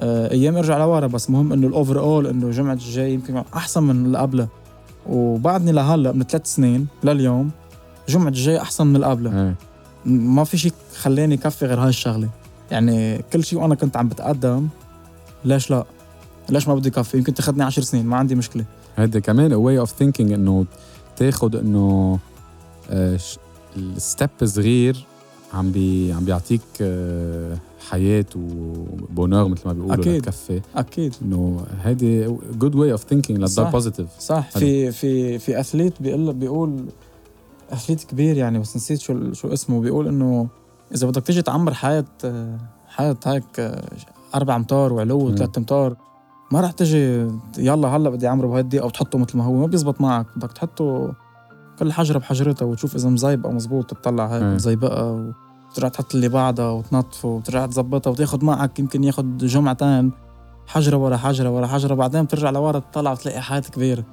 آه، 0.00 0.30
أيام 0.30 0.56
ارجع 0.56 0.78
لورا 0.78 1.06
بس 1.06 1.30
مهم 1.30 1.52
إنه 1.52 1.66
ال 1.66 1.98
overall 2.00 2.26
إنه 2.26 2.50
جمعه 2.50 2.72
الجاي 2.72 3.14
يمكن 3.14 3.42
أحسن 3.56 3.82
من 3.82 4.06
اللي 4.06 4.18
قبله 4.18 4.48
وبعدني 5.06 5.72
لهلأ 5.72 6.12
من 6.12 6.22
ثلاث 6.22 6.46
سنين 6.46 6.86
لليوم 7.04 7.50
جمعه 8.08 8.28
الجاي 8.28 8.60
أحسن 8.60 8.86
من 8.86 8.96
اللي 8.96 9.06
قبله 9.06 9.42
إيه. 9.42 9.54
ما 10.04 10.44
في 10.44 10.58
شيء 10.58 10.72
خلاني 10.96 11.36
كفي 11.36 11.66
غير 11.66 11.80
هاي 11.80 11.88
الشغلة. 11.88 12.28
يعني 12.70 13.24
كل 13.32 13.44
شيء 13.44 13.58
وأنا 13.58 13.74
كنت 13.74 13.96
عم 13.96 14.08
بتقدم 14.08 14.68
ليش 15.44 15.70
لا؟ 15.70 15.84
ليش 16.50 16.68
ما 16.68 16.74
بدي 16.74 16.90
كفي؟ 16.90 17.16
يمكن 17.16 17.34
تاخذني 17.34 17.62
عشر 17.64 17.82
سنين 17.82 18.06
ما 18.06 18.16
عندي 18.16 18.34
مشكلة. 18.34 18.64
هيدا 18.96 19.20
كمان 19.20 19.52
way 19.52 19.78
of 19.78 19.92
thinking 19.98 20.32
إنه 20.32 20.66
تاخذ 21.16 21.56
إنه 21.56 22.18
ال 23.76 23.87
step 23.87 24.30
صغير 24.44 25.06
عم 25.54 25.72
بي 25.72 26.12
عم 26.12 26.24
بيعطيك 26.24 26.60
آه، 26.80 27.56
حياة 27.90 28.24
و 28.36 28.47
fr 28.47 28.70
bonheur 28.70 29.48
مثل 29.48 29.62
ما 29.66 29.72
بيقولوا 29.72 29.94
أكيد. 29.94 30.22
لتكفي. 30.22 30.60
أكيد. 30.76 31.14
إنه 31.22 31.66
هيدي 31.82 32.26
good 32.58 32.74
way 32.74 32.92
of 32.92 33.04
thinking 33.04 33.40
لتضل 33.40 33.70
positive 33.70 34.06
صح. 34.20 34.50
في 34.50 34.92
في 34.92 35.38
في 35.38 35.60
athlete 35.60 36.02
بيقول 36.02 36.32
بيقول 36.34 36.84
athlete 37.72 38.04
كبير 38.04 38.36
يعني 38.36 38.58
بس 38.58 38.76
نسيت 38.76 39.00
شو 39.00 39.32
شو 39.32 39.52
اسمه 39.52 39.80
بيقول 39.80 40.08
إنه 40.08 40.48
إذا 40.94 41.06
بدك 41.06 41.22
تيجي 41.22 41.42
تعمر 41.42 41.74
حياة 41.74 42.04
حياة 42.88 43.16
هيك 43.26 43.72
أربع 44.34 44.56
أمتار 44.56 44.92
وعلو 44.92 45.18
وثلاث 45.18 45.58
أمتار 45.58 45.96
ما 46.52 46.60
رح 46.60 46.70
تجي 46.70 47.28
يلا 47.58 47.88
هلأ 47.88 48.10
بدي 48.10 48.28
أعمره 48.28 48.46
بهالدقيقه 48.46 48.84
أو 48.84 48.90
تحطه 48.90 49.18
مثل 49.18 49.38
ما 49.38 49.44
هو 49.44 49.52
ما 49.52 49.66
بيزبط 49.66 50.00
معك 50.00 50.26
بدك 50.36 50.52
تحطه 50.52 51.14
كل 51.78 51.92
حجرة 51.92 52.18
بحجرتها 52.18 52.66
وتشوف 52.66 52.96
إذا 52.96 53.08
مزيبقه 53.08 53.52
مزبوط 53.52 53.90
تطلع 53.90 54.26
هيك 54.26 54.42
مزيبقة 54.42 55.32
وترجع 55.70 55.88
تحط 55.88 56.14
اللي 56.14 56.28
بعدها 56.28 56.70
وتنظفه 56.70 57.28
وترجع 57.28 57.66
تظبطها 57.66 58.10
وتاخذ 58.10 58.44
معك 58.44 58.78
يمكن 58.78 59.04
ياخذ 59.04 59.36
جمعتين 59.36 60.12
حجرة 60.66 60.96
ورا 60.96 61.16
حجرة 61.16 61.50
ورا 61.50 61.66
حجرة 61.66 61.94
بعدين 61.94 62.22
بترجع 62.22 62.50
لورا 62.50 62.78
تطلع 62.78 63.12
وتلاقي 63.12 63.40
حياة 63.40 63.60
كبيرة. 63.60 64.04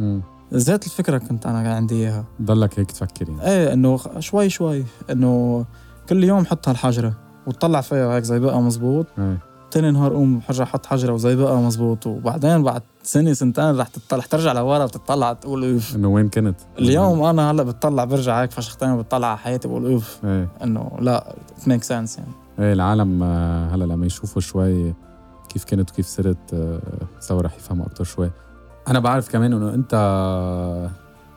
ذات 0.53 0.85
الفكرة 0.85 1.17
كنت 1.17 1.45
أنا 1.45 1.75
عندي 1.75 1.95
إياها. 1.95 2.25
ضلك 2.41 2.79
هيك 2.79 2.91
تفكر 2.91 3.29
يعني. 3.29 3.43
إيه 3.43 3.73
إنه 3.73 3.99
شوي 4.19 4.49
شوي 4.49 4.85
إنه 5.09 5.65
كل 6.09 6.23
يوم 6.23 6.45
حط 6.45 6.69
هالحجره 6.69 7.13
وتطلع 7.47 7.81
فيها 7.81 8.15
هيك 8.15 8.23
زي 8.23 8.39
بقى 8.39 8.61
مزبوط. 8.61 9.05
إيه. 9.19 9.37
تاني 9.71 9.91
نهار 9.91 10.13
قوم 10.13 10.41
حجر 10.41 10.63
أحط 10.63 10.85
حجرة 10.85 11.13
وزي 11.13 11.35
بقى 11.35 11.57
مزبوط. 11.57 12.07
وبعدين 12.07 12.63
بعد 12.63 12.81
سنة 13.03 13.33
سنتين 13.33 13.77
رح 13.79 13.87
تطلع 13.87 14.23
ترجع 14.29 14.51
لورا 14.53 14.83
وتطلع 14.83 15.33
تقول 15.33 15.73
أوف. 15.73 15.95
إنه 15.95 16.07
وين 16.07 16.29
كنت؟ 16.29 16.55
اليوم 16.79 17.23
أنا 17.23 17.51
هلأ 17.51 17.63
بتطلع 17.63 18.03
برجع 18.03 18.41
هيك 18.41 18.51
فشختين 18.51 18.97
بتطلع 18.97 19.27
على 19.27 19.37
حياتي 19.37 19.67
بقول 19.67 19.91
أوف. 19.91 20.19
إيه. 20.25 20.49
إنه 20.63 20.91
لا 20.99 21.35
ميك 21.67 21.83
سنس 21.83 22.17
يعني. 22.17 22.31
إيه 22.59 22.73
العالم 22.73 23.23
آه، 23.23 23.67
هلأ 23.75 23.83
لما 23.83 24.05
يشوفوا 24.05 24.41
شوي 24.41 24.93
كيف 25.49 25.65
كنت 25.65 25.91
وكيف 25.91 26.07
صرت 26.07 26.53
آه، 26.53 26.79
سوا 27.19 27.41
رح 27.41 27.55
يفهموا 27.55 27.85
أكثر 27.85 28.03
شوي. 28.03 28.31
أنا 28.87 28.99
بعرف 28.99 29.29
كمان 29.31 29.53
إنه 29.53 29.73
أنت 29.73 29.95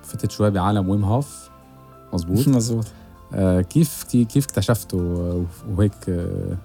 فتت 0.02 0.30
شوي 0.30 0.50
بعالم 0.50 0.88
ويم 0.88 1.04
هوف 1.04 1.50
مزبوط؟ 2.12 2.48
مزبوط. 2.56 2.86
كيف 3.70 4.02
كيف 4.04 4.44
اكتشفته 4.44 4.98
وهيك 5.76 5.92
آه 6.08 6.56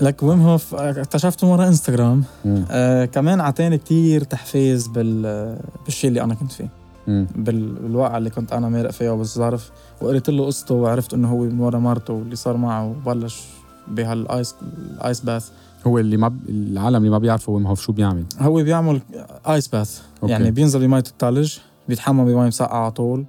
لك 0.00 0.22
ويم 0.22 0.40
هوف 0.40 0.74
اكتشفته 0.74 1.46
مرة 1.46 1.68
انستغرام 1.68 2.24
آه 2.70 3.04
كمان 3.04 3.40
عطاني 3.40 3.78
كتير 3.78 4.24
تحفيز 4.24 4.86
بال 4.86 5.58
بالشيء 5.84 6.08
اللي 6.08 6.22
أنا 6.22 6.34
كنت 6.34 6.52
فيه. 6.52 6.68
بال... 7.08 7.74
بالواقع 7.74 8.16
اللي 8.16 8.30
كنت 8.30 8.52
أنا 8.52 8.68
مارق 8.68 8.90
فيها 8.90 9.10
وبالظرف. 9.10 9.70
وقريت 10.02 10.30
له 10.30 10.46
قصته 10.46 10.74
وعرفت 10.74 11.14
إنه 11.14 11.30
هو 11.30 11.38
من 11.38 11.60
ورا 11.60 11.78
مرته 11.78 12.12
واللي 12.12 12.36
صار 12.36 12.56
معه 12.56 12.86
وبلش 12.90 13.40
بهالايس 13.88 14.54
الايس 14.62 15.20
باث 15.20 15.50
هو 15.86 15.98
اللي 15.98 16.16
ما 16.16 16.28
ب... 16.28 16.36
العالم 16.48 16.96
اللي 16.96 17.10
ما 17.10 17.18
بيعرفوا 17.18 17.54
ويم 17.54 17.66
هوف 17.66 17.80
شو 17.80 17.92
بيعمل؟ 17.92 18.24
هو 18.40 18.62
بيعمل 18.62 19.00
ice 19.48 19.68
bath 19.68 20.00
okay. 20.22 20.32
يعني 20.32 20.50
بينزل 20.50 20.80
بمية 20.80 20.98
الثلج 20.98 21.56
بيتحمم 21.88 22.24
بمي 22.24 22.46
مسقعة 22.46 22.78
على 22.78 22.90
طول. 22.90 23.26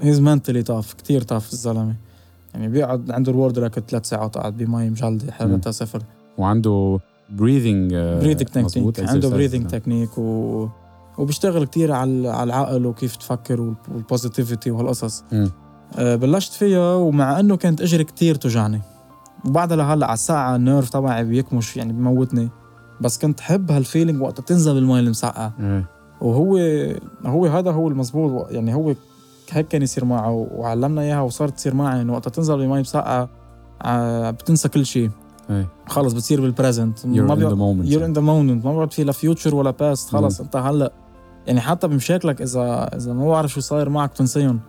he's 0.00 0.20
mentally 0.20 0.62
tough 0.62 0.94
كثير 0.94 1.22
tough 1.22 1.52
الزلمة. 1.52 1.94
يعني 2.54 2.68
بيقعد 2.68 3.10
عنده 3.10 3.32
الورد 3.32 3.58
لك 3.58 3.78
ثلاث 3.78 4.06
ساعات 4.06 4.38
قاعد 4.38 4.56
بمي 4.56 4.90
مجلده 4.90 5.32
حرارتها 5.32 5.70
صفر. 5.70 6.02
وعنده 6.38 6.98
بريذنج 7.30 7.94
بريذنج 7.94 8.66
تكنيك 8.66 9.00
عنده 9.00 9.28
بريذنج 9.28 9.66
تكنيك 9.66 10.18
و... 10.18 10.68
وبيشتغل 11.18 11.64
كثير 11.64 11.92
على 11.92 12.28
على 12.28 12.44
العقل 12.44 12.86
وكيف 12.86 13.16
تفكر 13.16 13.74
وال 13.88 14.02
positivity 14.02 14.70
وهالقصص 14.70 15.24
أه 15.98 16.16
بلشت 16.16 16.52
فيها 16.52 16.94
ومع 16.94 17.40
إنه 17.40 17.56
كانت 17.56 17.80
أجري 17.80 18.04
كثير 18.04 18.34
توجعني. 18.34 18.80
وبعدها 19.44 19.76
لهلأ 19.76 20.06
على 20.06 20.14
الساعة 20.14 20.56
ال 20.56 20.62
nerve 20.62 20.90
تبعي 20.90 21.24
بيكمش 21.24 21.76
يعني 21.76 21.92
بموتني. 21.92 22.48
بس 23.00 23.18
كنت 23.18 23.40
حب 23.40 23.70
هال 23.70 23.82
feeling 23.82 24.22
وقت 24.22 24.40
تنزل 24.40 24.74
بالمي 24.74 25.00
المسقعة. 25.00 25.52
وهو 26.20 26.58
هو 27.24 27.46
هذا 27.46 27.70
هو 27.70 27.88
المزبوط 27.88 28.50
يعني 28.50 28.74
هو 28.74 28.94
هيك 29.50 29.68
كان 29.68 29.82
يصير 29.82 30.04
معه 30.04 30.48
وعلمنا 30.54 31.02
إياها 31.02 31.20
وصارت 31.20 31.54
تصير 31.54 31.74
معي 31.74 32.02
انه 32.02 32.12
وقت 32.12 32.28
تنزل 32.28 32.56
بمي 32.56 32.80
مسقعه 32.80 33.28
آه، 33.82 34.30
بتنسى 34.30 34.68
كل 34.68 34.86
شيء. 34.86 35.10
خلص 35.86 36.12
بتصير 36.12 36.40
بال 36.40 36.55
present 36.55 37.06
ما 37.06 37.34
بي... 37.34 37.42
you're 37.92 38.04
in 38.04 38.12
the 38.12 38.20
moment 38.20 38.64
ما 38.64 38.72
بيقعد 38.72 38.92
في 38.92 39.04
لا 39.04 39.12
future 39.12 39.54
ولا 39.54 39.70
past 39.70 40.10
خلص 40.10 40.40
انت 40.40 40.56
هلا. 40.56 40.92
يعني 41.46 41.60
حتى 41.60 41.88
بمشاكلك 41.88 42.42
اذا 42.42 42.90
إذا 42.96 43.12
ما 43.12 43.28
بعرف 43.28 43.52
شو 43.52 43.60
صاير 43.60 43.88
معك 43.88 44.10
بتنسيهم 44.10 44.60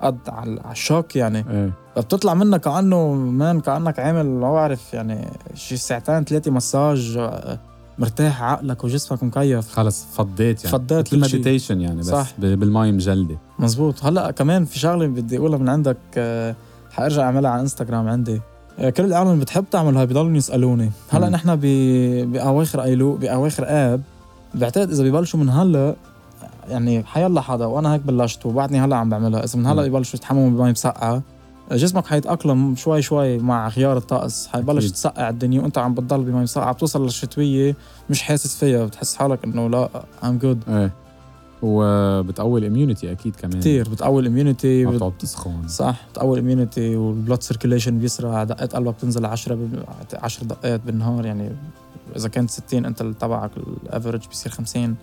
قد 0.00 0.18
على 0.28 0.60
ال 0.70 0.78
shock 0.78 1.16
يعني. 1.16 1.44
إيه. 1.50 1.72
فبتطلع 1.96 2.34
منك 2.34 2.60
كانه 2.60 3.12
مان 3.14 3.60
كأنك 3.60 3.98
عامل 3.98 4.26
ما 4.26 4.52
بعرف 4.52 4.94
يعني 4.94 5.28
شي 5.54 5.76
ساعتين 5.76 6.24
ثلاثة 6.24 6.50
مساج 6.50 7.18
مرتاح 7.98 8.42
عقلك 8.42 8.84
وجسمك 8.84 9.22
مكيف. 9.22 9.68
خلص 9.72 10.06
فضيت 10.12 10.64
يعني. 10.64 10.72
فضيت 10.78 11.14
مثل 11.14 11.18
meditation 11.18 11.80
يعني 11.80 11.98
بس 12.00 12.06
صح. 12.06 12.32
بالماي 12.38 12.92
مجلدة. 12.92 13.38
مزبوط 13.58 14.04
هلأ 14.04 14.30
كمان 14.30 14.64
في 14.64 14.78
شغلة 14.78 15.06
بدي 15.06 15.38
أقولها 15.38 15.58
من 15.58 15.68
عندك 15.68 15.96
آه، 16.16 16.54
حأرجع 16.90 17.22
أعملها 17.22 17.50
على 17.50 17.60
إنستغرام 17.60 18.08
عندي. 18.08 18.40
آه، 18.78 18.90
كل 18.90 19.04
العالم 19.04 19.30
اللي 19.30 19.40
بتحب 19.40 19.64
تعمل 19.70 19.96
هاي 19.96 20.06
بضلوا 20.06 20.36
يسألوني. 20.36 20.90
هلأ 21.10 21.28
نحن 21.28 21.56
بأواخر 21.56 22.82
ايلو 22.82 23.16
بأواخر 23.16 23.64
آب 23.66 24.00
بعتقد 24.54 24.90
إذا 24.90 25.04
ببلشوا 25.04 25.40
من 25.40 25.48
هلأ 25.48 25.96
يعني 26.68 27.04
حيلا 27.04 27.40
حدا 27.40 27.64
وأنا 27.66 27.94
هيك 27.94 28.00
بلشت 28.00 28.46
وبعدني 28.46 28.80
هلأ 28.80 28.96
عم 28.96 29.08
بعملها. 29.10 29.44
إذا 29.44 29.58
من 29.58 29.66
هلأ 29.66 29.84
يبلشوا 29.84 30.18
يتحمموا 30.18 30.50
بمي 30.50 30.70
مسقعه 30.70 31.22
جسمك 31.72 32.06
حيتأقلم 32.06 32.76
شوي 32.76 33.02
شوي 33.02 33.38
مع 33.38 33.68
غيار 33.68 33.96
الطقس. 33.96 34.46
حيبلش 34.46 34.90
تسقع 34.90 35.28
الدنيا 35.28 35.62
وأنت 35.62 35.78
عم 35.78 35.94
بتضل 35.94 36.20
بمي 36.20 36.42
مسقعه 36.42 36.72
بتوصل 36.72 37.04
للشتوية 37.04 37.76
مش 38.10 38.22
حاسس 38.22 38.56
فيها. 38.56 38.84
بتحس 38.84 39.16
حالك 39.16 39.44
إنه 39.44 39.68
لا 39.68 39.88
I'm 40.24 40.38
good 40.38 40.62
إيه. 40.68 40.92
وبتقوي 41.62 42.60
ال 42.60 42.66
immunity 42.66 43.12
أكيد 43.12 43.36
كمان. 43.36 43.60
كثير 43.60 43.88
بتقوي 43.88 44.22
ال 44.22 44.28
immunity. 44.28 44.84
ما 44.84 44.90
بتقعد 44.90 45.18
تسخن 45.18 45.68
صح. 45.68 46.06
بتقوي 46.12 46.38
ال 46.38 46.44
immunity 46.44 46.96
وال 46.96 47.09
blood 47.09 47.42
circulation 47.42 47.98
بيسرع. 47.98 48.44
دقات 48.44 48.76
قلبك 48.76 48.94
بتنزل 48.94 49.26
10 49.26 49.58
10 50.14 50.44
دقات 50.44 50.80
بالنهار. 50.86 51.26
يعني 51.26 51.50
إذا 52.16 52.28
كانت 52.28 52.50
60 52.50 52.84
أنت 52.84 53.02
تبعك 53.02 53.50
ال 53.56 53.65
average 53.65 54.28
بيصير 54.28 54.52
50 54.52 54.96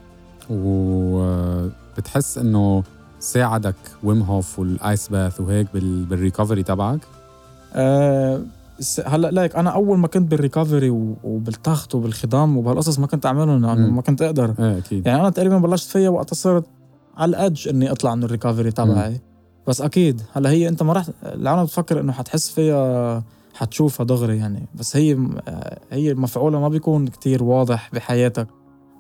وبتحس 0.50 2.38
إنه 2.38 2.84
ساعدك 3.26 3.76
ويم 4.04 4.22
هوف 4.22 4.60
وال 4.60 4.79
ice 4.79 5.08
bath 5.08 5.42
وهيك 5.42 5.68
بال... 5.74 6.06
بال 6.06 6.17
recovery 6.17 6.64
تبعك؟ 6.64 7.00
أه 7.74 8.42
هلأ 9.06 9.32
like 9.32 9.56
أنا 9.56 9.70
أول 9.70 9.98
ما 9.98 10.08
كنت 10.08 10.32
بال 10.32 10.43
recovery 10.43 10.90
وبالتخت 11.24 11.96
وبالخضام 11.96 12.58
وبهالقصص 12.58 13.00
ما 13.00 13.08
كنت 13.08 13.26
أعملهم 13.26 13.66
لأنه 13.66 13.90
ما 13.90 14.02
كنت 14.02 14.22
أقدر. 14.22 14.54
إيه 14.60 14.78
أكيد. 14.78 15.08
يعني 15.08 15.22
أنا 15.22 15.30
تقريبا 15.30 15.58
بلشت 15.58 15.90
فيها 15.90 16.10
وقت 16.10 16.34
صرت 16.34 16.66
على 17.18 17.30
ال 17.30 17.37
edge 17.37 17.68
إني 17.68 17.92
أطلع 17.92 18.16
من 18.16 18.24
ال 18.24 18.29
recovery 18.29 18.72
تبعي. 18.72 19.22
بس 19.68 19.82
أكيد 19.82 20.22
هلأ 20.34 20.50
هي 20.50 20.68
أنت 20.68 20.84
ما 20.84 20.94
راح 20.94 21.06
العالم 21.24 21.64
بتفكر 21.64 22.00
إنه 22.00 22.12
حتحس 22.12 22.50
فيها 22.50 23.24
حتشوفها 23.54 24.06
دغري 24.06 24.38
يعني. 24.38 24.68
بس 24.76 24.98
هي 24.98 25.18
هي 25.92 26.14
مفعولها 26.14 26.60
ما 26.60 26.70
بيكون 26.70 27.08
كتير 27.08 27.44
واضح 27.44 27.90
بحياتك 27.94 28.48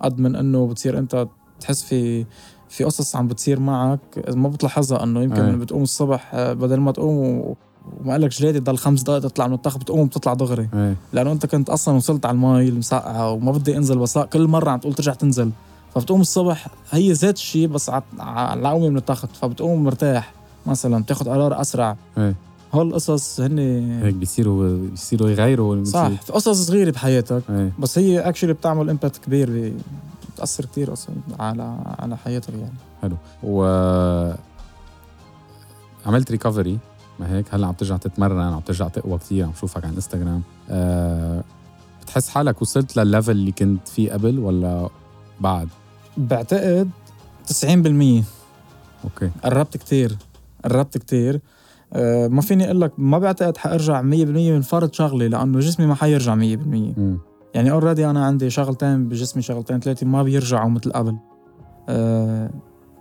قد 0.01 0.19
من 0.19 0.35
إنه 0.35 0.67
بتصير 0.67 0.99
أنت 0.99 1.27
تحس 1.59 1.83
في 1.83 2.25
في 2.69 2.83
قصص 2.83 3.15
عم 3.15 3.27
بتصير 3.27 3.59
معك 3.59 3.99
ما 4.29 4.49
بتلاحظها 4.49 5.03
إنه 5.03 5.23
يمكن 5.23 5.41
أيه. 5.41 5.55
بتقوم 5.55 5.83
الصبح 5.83 6.31
آه، 6.33 6.53
بدل 6.53 6.79
ما 6.79 6.91
تقوم 6.91 7.55
وما 8.01 8.11
قالك 8.11 8.31
جليدي 8.31 8.59
ضل 8.59 8.77
خمس 8.77 9.01
دقائق 9.01 9.21
تطلع 9.21 9.47
من 9.47 9.53
الطخ 9.53 9.77
بتقوم 9.77 10.07
بتطلع 10.07 10.33
دغري 10.33 10.69
أيه. 10.73 10.95
لأنه 11.13 11.31
أنت 11.31 11.45
كنت 11.45 11.69
أصلا 11.69 11.95
وصلت 11.95 12.25
على 12.25 12.35
المي 12.35 12.69
المسقعه 12.69 13.31
وما 13.31 13.51
بدي 13.51 13.77
أنزل 13.77 13.97
بس 13.97 14.17
كل 14.17 14.47
مرة 14.47 14.69
عم 14.69 14.79
تقول 14.79 14.93
ترجع 14.93 15.13
تنزل 15.13 15.51
فبتقوم 15.95 16.21
الصبح 16.21 16.67
هي 16.91 17.11
ذات 17.11 17.35
الشيء 17.35 17.67
بس 17.67 17.91
على 18.19 18.59
العومه 18.59 18.89
من 18.89 18.97
التخت 18.97 19.29
فبتقوم 19.41 19.83
مرتاح 19.83 20.33
مثلا 20.65 21.03
بتاخذ 21.03 21.29
قرار 21.29 21.61
أسرع 21.61 21.95
أيه. 22.17 22.35
هول 22.73 22.87
القصص 22.87 23.39
هن 23.39 23.59
هيك 24.03 24.15
بيصيروا 24.15 24.77
بيصيروا 24.89 25.29
يغيروا 25.29 25.83
صح 25.83 26.07
في 26.07 26.33
قصص 26.33 26.67
صغيرة 26.67 26.91
بحياتك 26.91 27.41
أيه. 27.49 27.71
بس 27.79 27.99
هي 27.99 28.19
actually 28.19 28.53
بتعمل 28.53 28.89
impact 28.89 29.17
كبير 29.17 29.73
بتأثر 30.35 30.65
كثير 30.65 30.93
أصلا 30.93 31.15
على 31.39 31.77
على 31.99 32.17
حياتك 32.17 32.53
يعني. 32.53 32.73
حلو. 33.01 33.15
و 33.43 33.63
عملت 36.05 36.31
recovery 36.31 36.77
ما 37.19 37.31
هيك؟ 37.35 37.45
هلأ 37.53 37.67
عم 37.67 37.73
ترجع 37.73 37.97
تتمرن 37.97 38.39
عم 38.53 38.59
ترجع 38.59 38.87
تقوى 38.87 39.17
كثير 39.17 39.45
عم 39.45 39.53
شوفك 39.61 39.85
على 39.85 39.95
انستغرام 39.95 40.41
أه 40.69 41.43
بتحس 42.01 42.29
حالك 42.29 42.61
وصلت 42.61 42.97
للل 42.97 43.10
level 43.10 43.31
اللي 43.31 43.51
كنت 43.51 43.87
فيه 43.87 44.11
قبل 44.13 44.39
ولا 44.39 44.89
بعد؟ 45.39 45.67
بعتقد 46.17 46.89
90% 47.49 47.65
okay. 49.03 49.31
قربت 49.43 49.77
كثير 49.77 50.17
قربت 50.65 50.97
كثير 50.97 51.39
أه 51.93 52.27
ما 52.27 52.41
فيني 52.41 52.65
أقول 52.65 52.81
لك 52.81 52.91
ما 52.97 53.19
بعتقد 53.19 53.57
حأرجع 53.57 54.01
100% 54.01 54.03
من 54.05 54.61
فرض 54.61 54.93
شغلي 54.93 55.27
لأنه 55.27 55.59
جسمي 55.59 55.85
ما 55.85 55.95
حيرجع 55.95 56.35
100% 56.35 56.37
م. 56.37 57.17
يعني 57.55 57.71
already 57.71 58.09
أنا 58.09 58.25
عندي 58.25 58.49
شغلتين 58.49 59.09
بجسمي 59.09 59.41
شغلتين 59.41 59.79
ثلاثة 59.79 60.07
ما 60.07 60.23
بيرجعوا 60.23 60.69
مثل 60.69 60.91
قبل. 60.91 61.17
أه 61.89 62.49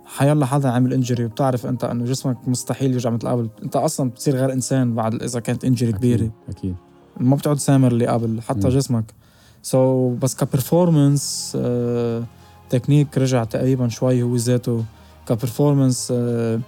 حيلا 0.05 0.45
حدا 0.45 0.69
عمل 0.69 0.93
injury 0.93 1.25
وبتعرف 1.25 1.65
أنت 1.65 1.83
إنه 1.83 2.05
جسمك 2.05 2.37
مستحيل 2.47 2.91
يرجع 2.91 3.09
مثل 3.09 3.27
قبل. 3.27 3.49
أنت 3.63 3.75
أصلا 3.75 4.09
بتصير 4.09 4.35
غير 4.35 4.53
إنسان 4.53 4.95
بعد 4.95 5.23
إذا 5.23 5.39
كانت 5.39 5.65
injury 5.65 5.91
كبيرة. 5.91 6.29
أكيد. 6.49 6.75
ما 7.19 7.35
بتعود 7.35 7.57
سامر 7.57 7.91
اللي 7.91 8.07
قبل 8.07 8.41
حتى 8.41 8.67
م. 8.67 8.69
جسمك. 8.69 9.13
so, 9.61 10.19
بس 10.21 10.35
ك 10.35 10.45
performance 10.45 11.53
آه 11.61 12.23
تكنيك 12.69 13.17
رجع 13.17 13.43
تقريبا 13.43 13.87
شوي 13.87 14.23
هو 14.23 14.35
ذاته. 14.35 14.83
ك 15.27 15.34
performance 15.34 16.13
آه 16.15 16.59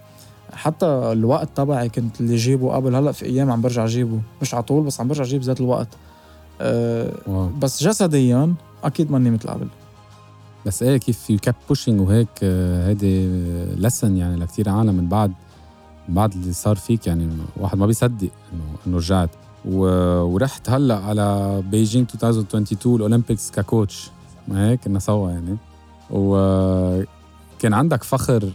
حتى 0.54 0.86
الوقت 0.86 1.50
تبعي 1.56 1.90
كنت 1.90 2.22
اللي 2.22 2.36
جيبه 2.36 2.76
قبل. 2.76 2.96
هلأ 2.96 3.12
في 3.12 3.26
أيام 3.26 3.52
عم 3.52 3.62
برجع 3.62 3.86
جيبه. 3.86 4.20
مش 4.42 4.54
على 4.54 4.64
طول 4.64 4.84
بس 4.84 5.02
عم 5.02 5.08
برجع 5.08 5.24
جيب 5.24 5.42
ذات 5.42 5.62
الوقت. 5.62 5.88
آه 6.62 7.52
بس 7.62 7.84
جسديا 7.84 8.54
أكيد 8.84 9.12
ماني 9.12 9.32
مثل 9.32 9.50
قبل 9.50 9.68
بس 10.66 10.84
إيه 10.84 10.98
كيف 10.98 11.30
you 11.30 11.38
keep 11.42 11.56
pushing 11.68 12.02
وهيك 12.02 12.44
هيدي 12.44 13.28
lesson 13.76 14.18
يعني 14.18 14.36
لكثير 14.36 14.70
عالم 14.70 14.96
من 14.96 15.08
بعد 15.10 15.34
من 16.10 16.16
بعد 16.16 16.34
اللي 16.34 16.54
صار 16.54 16.76
فيك. 16.76 17.08
يعني 17.08 17.30
واحد 17.58 17.78
ما 17.78 17.86
بيصدق 17.86 18.30
إنه 18.54 18.64
إنه 18.88 18.98
رجعت. 18.98 19.30
ورحت 19.66 20.70
هلأ 20.70 20.98
على 20.98 21.62
بيجينج 21.72 22.08
2022 22.14 22.96
ال 22.96 23.02
Olympics 23.02 23.52
ك 23.52 23.60
coach. 23.60 24.12
ما 24.48 24.70
هيك؟ 24.70 24.80
كنا 24.80 25.00
سوا 25.00 25.32
يعني. 25.32 25.58
وكان 26.10 27.74
عندك 27.74 28.04
فخر 28.04 28.50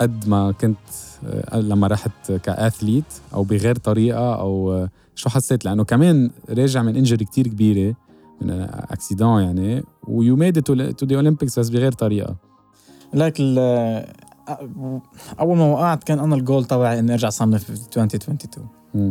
قد 0.00 0.28
ما 0.28 0.52
كنت 0.52 0.78
لما 1.54 1.86
رحت 1.86 2.32
ك 2.32 2.41
athlete 2.41 3.04
أو 3.34 3.42
بغير 3.42 3.76
طريقة 3.76 4.34
أو 4.34 4.86
شو 5.14 5.28
حسيت؟ 5.28 5.64
لأنه 5.64 5.84
كمان 5.84 6.30
راجع 6.50 6.82
من 6.82 6.96
injury 6.96 7.24
كتير 7.24 7.48
كبيرة 7.48 7.94
من 8.40 8.50
fr 8.70 8.84
accident 8.84 9.42
يعني 9.42 9.84
و 10.08 10.36
you 10.36 10.47
made 10.47 10.62
it 10.62 10.74
to 11.06 11.10
the 11.10 11.16
Olympics 11.16 11.58
بس 11.58 11.68
بغير 11.68 11.92
طريقة. 11.92 12.36
لك 13.14 13.40
أول 15.40 15.56
ما 15.56 15.64
وقعت 15.64 16.04
كان 16.04 16.18
أنا 16.18 16.34
الجول 16.34 16.64
تبعي 16.64 16.98
إني 16.98 17.12
أرجع 17.12 17.28
صنف 17.28 17.64
في 17.64 17.70
2022 17.70 18.68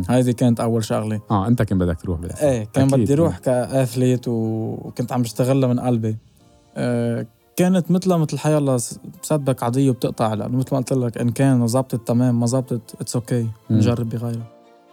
هذه 0.08 0.30
كانت 0.30 0.60
أول 0.60 0.84
شغلة. 0.84 1.20
آه 1.30 1.46
أنت 1.46 1.62
كان 1.62 1.78
بدك 1.78 2.00
تروح 2.00 2.20
بالأساس. 2.20 2.42
إيه 2.42 2.64
كان 2.64 2.88
أكيد. 2.88 3.00
بدي 3.00 3.12
أروح 3.12 3.38
ك 3.38 3.49
athlete 3.49 4.28
وكنت 4.28 5.12
عم 5.12 5.22
بشتغلها 5.22 5.68
من 5.68 5.80
قلبي. 5.80 6.16
آه 6.76 7.26
كانت 7.56 7.90
مثلها 7.90 8.16
مثل 8.16 8.38
حي 8.38 8.58
الله 8.58 8.80
بصدق 9.22 9.64
عادية 9.64 9.90
وبتقطع 9.90 10.34
لأنه 10.34 10.58
مثل 10.58 10.68
ما 10.72 10.78
قلت 10.78 10.92
لك 10.92 11.18
إن 11.18 11.30
كان 11.30 11.66
ظبطت 11.66 12.08
تمام 12.08 12.40
ما 12.40 12.46
ظبطت 12.46 12.94
it's 13.00 13.16
okay 13.16 13.48
نجرب 13.70 14.08
بغيرها. 14.08 14.51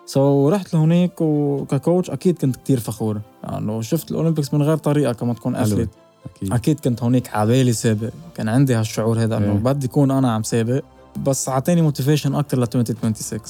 so, 0.10 0.54
رحت 0.54 0.74
لهونيك 0.74 1.22
وك 1.22 1.47
coach 1.47 2.10
أكيد 2.10 2.38
كنت 2.38 2.56
كتير 2.56 2.80
فخور. 2.80 3.22
لأنه 3.44 3.72
يعني 3.72 3.84
شفت 3.84 4.12
ال 4.12 4.16
Olympics 4.16 4.54
من 4.54 4.62
غير 4.62 4.78
طريقة 4.78 5.14
كما 5.14 5.34
تكون 5.34 5.56
athlete. 5.56 5.90
أكيد. 6.36 6.54
أكيد 6.54 6.80
كنت 6.80 7.04
هونيك 7.04 7.36
عبالي 7.36 7.74
سابق. 7.74 8.10
كان 8.36 8.50
عندي 8.50 8.76
هالشعور 8.76 9.24
هذا 9.24 9.38
إنه 9.38 9.52
إيه. 9.52 9.58
بدي 9.58 9.88
اكون 9.88 10.12
أنا 10.12 10.32
عم 10.32 10.44
سابق. 10.44 10.82
بس 11.26 11.50
أعطيني 11.50 11.82
motivation 11.82 12.36
أكثر 12.36 12.58
ل 12.58 12.62
2026 12.62 13.42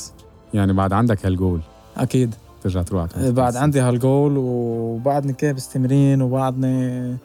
يعني 0.53 0.73
بعد 0.73 0.93
عندك 0.93 1.25
هالجول. 1.25 1.59
أكيد. 1.97 2.35
ترجع 2.63 2.81
تروح 2.81 3.07
على 3.17 3.31
بعد 3.31 3.55
عندي 3.55 3.81
هالجول 3.81 4.33
وبعدني 4.37 5.33
كابس 5.33 5.69
تمرين 5.69 6.21
وبعدني 6.21 7.15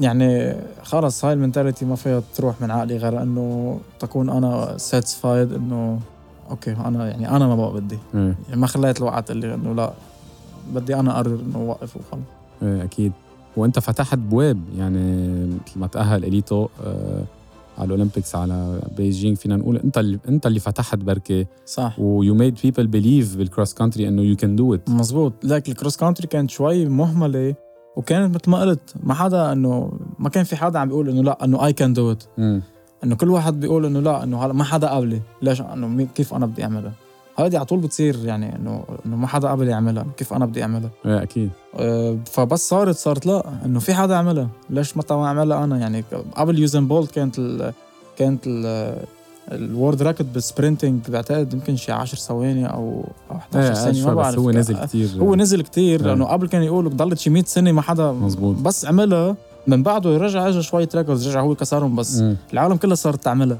يعني 0.00 0.56
خلص 0.82 1.24
هاي 1.24 1.32
ال 1.32 1.37
mentality 1.37 1.84
ما 1.84 1.96
فيها 1.96 2.22
تروح 2.36 2.60
من 2.60 2.70
عقلي 2.70 2.96
غير 2.96 3.22
إنه 3.22 3.80
تكون 4.00 4.30
أنا 4.30 4.78
satisfied 4.78 5.52
إنه 5.52 6.00
okay 6.50 6.72
أنا 6.72 7.08
يعني 7.08 7.30
أنا 7.30 7.46
ما 7.46 7.56
بقى 7.56 7.72
بدي. 7.72 7.98
يعني 8.14 8.34
ما 8.54 8.66
خليت 8.66 8.98
الوقت 8.98 9.30
اللي 9.30 9.54
إنه 9.54 9.74
لا 9.74 9.92
بدي 10.74 10.94
أنا 10.94 11.10
أقرر 11.16 11.40
إنه 11.40 11.56
اوقف 11.58 11.96
وخلص. 11.96 12.22
إيه 12.62 12.84
أكيد. 12.84 13.12
وأنت 13.56 13.78
فتحت 13.78 14.18
بواب 14.18 14.60
يعني 14.78 15.46
مثل 15.46 15.78
ما 15.78 15.86
تأهل 15.86 16.24
إليتو 16.24 16.68
آه 16.84 17.22
على 17.78 17.86
ال 17.86 17.91
Olympics 17.91 18.34
على 18.34 18.80
بيجينج 18.96 19.36
فينا 19.36 19.56
نقول 19.56 19.76
أنت 19.76 19.98
اللي 19.98 20.18
أنت 20.28 20.46
اللي 20.46 20.60
فتحت 20.60 20.98
بركة. 20.98 21.46
صح. 21.66 21.98
و 21.98 22.34
you 22.34 22.44
made 22.44 22.58
people 22.62 22.86
believe 22.86 23.36
بال 23.36 23.47
cross 23.47 23.74
country 23.74 24.08
إنه 24.08 24.22
you 24.22 24.36
can 24.36 24.56
do 24.56 24.74
it 24.74 24.90
مزبوط 24.90 25.32
لك 25.44 25.68
ال 25.68 25.73
cross 25.73 25.96
country 25.96 26.26
كانت 26.26 26.50
شوي 26.50 26.86
مهملة 26.86 27.54
وكانت 27.96 28.34
مثل 28.34 28.50
ما 28.50 28.60
قلت 28.60 28.94
ما 29.02 29.14
حدا 29.14 29.52
إنه 29.52 29.92
ما 30.18 30.28
كان 30.28 30.44
في 30.44 30.56
حدا 30.56 30.78
عم 30.78 30.88
بيقول 30.88 31.08
إنه 31.08 31.22
لا 31.22 31.44
إنه 31.44 31.66
I 31.66 31.72
can 31.72 31.92
do 31.92 32.12
it 32.12 32.22
إنه 33.04 33.14
كل 33.14 33.30
واحد 33.30 33.60
بيقول 33.60 33.86
إنه 33.86 34.00
لا 34.00 34.24
إنه 34.24 34.44
هلا 34.44 34.52
ما 34.52 34.64
حدا 34.64 34.88
قبلي. 34.88 35.20
ليش؟ 35.42 35.60
إنه 35.60 36.06
كيف 36.14 36.34
أنا 36.34 36.46
بدي 36.46 36.64
أعملها؟ 36.64 36.92
هذه 37.38 37.56
على 37.56 37.64
طول 37.64 37.78
بتصير 37.78 38.24
يعني 38.24 38.56
إنه 38.56 38.84
إنه 39.06 39.16
ما 39.16 39.26
حدا 39.26 39.48
قبل 39.48 39.68
يعملها 39.68 40.06
كيف 40.16 40.32
أنا 40.32 40.46
بدي 40.46 40.62
أعملها؟ 40.62 40.90
إيه 41.06 41.22
أكيد. 41.22 41.50
أه 41.76 42.16
فبس 42.26 42.68
صارت 42.68 42.96
صارت 42.96 43.26
لا 43.26 43.44
إنه 43.64 43.80
في 43.80 43.94
حدا 43.94 44.16
عملها 44.16 44.48
ليش 44.70 44.96
متى 44.96 45.14
ما 45.14 45.26
أعملها 45.26 45.64
أنا؟ 45.64 45.78
يعني 45.78 46.04
قبل 46.36 46.58
Usain 46.58 46.88
Bolt 46.88 47.10
كانت 47.10 47.38
ال 47.38 47.72
كانت 48.18 48.46
ال 48.46 48.96
ال 49.52 49.60
world 49.60 50.02
record 50.02 50.22
بال 50.22 50.36
sprinting 50.36 51.00
بعتقد 51.08 51.54
يمكن 51.54 51.76
شي 51.76 51.92
10 51.92 52.18
ثواني 52.18 52.66
أو 52.66 53.04
أو 53.30 53.36
11 53.36 53.68
إيه 53.68 53.74
ثانية 53.74 54.06
ما 54.06 54.14
بعرف. 54.14 54.38
هو 54.38 54.50
نزل 54.50 54.76
كثير 54.76 55.08
هو 55.18 55.34
نزل 55.34 55.62
كثير 55.62 56.00
إيه. 56.00 56.06
لأنه 56.06 56.24
قبل 56.24 56.48
كان 56.48 56.62
يقولوا 56.62 56.90
ضلت 56.90 57.18
شي 57.18 57.30
100 57.30 57.44
سنه 57.44 57.72
ما 57.72 57.82
حدا 57.82 58.12
مزبوط. 58.12 58.56
بس 58.56 58.86
عملها. 58.86 59.36
من 59.66 59.82
بعده 59.82 60.16
رجع 60.16 60.48
اجى 60.48 60.62
شوية 60.62 60.88
records 60.94 61.28
رجع 61.28 61.40
هو 61.40 61.54
كسرهم 61.54 61.96
بس. 61.96 62.20
م. 62.20 62.36
العالم 62.52 62.76
كلها 62.76 62.94
صارت 62.94 63.24
تعملها. 63.24 63.58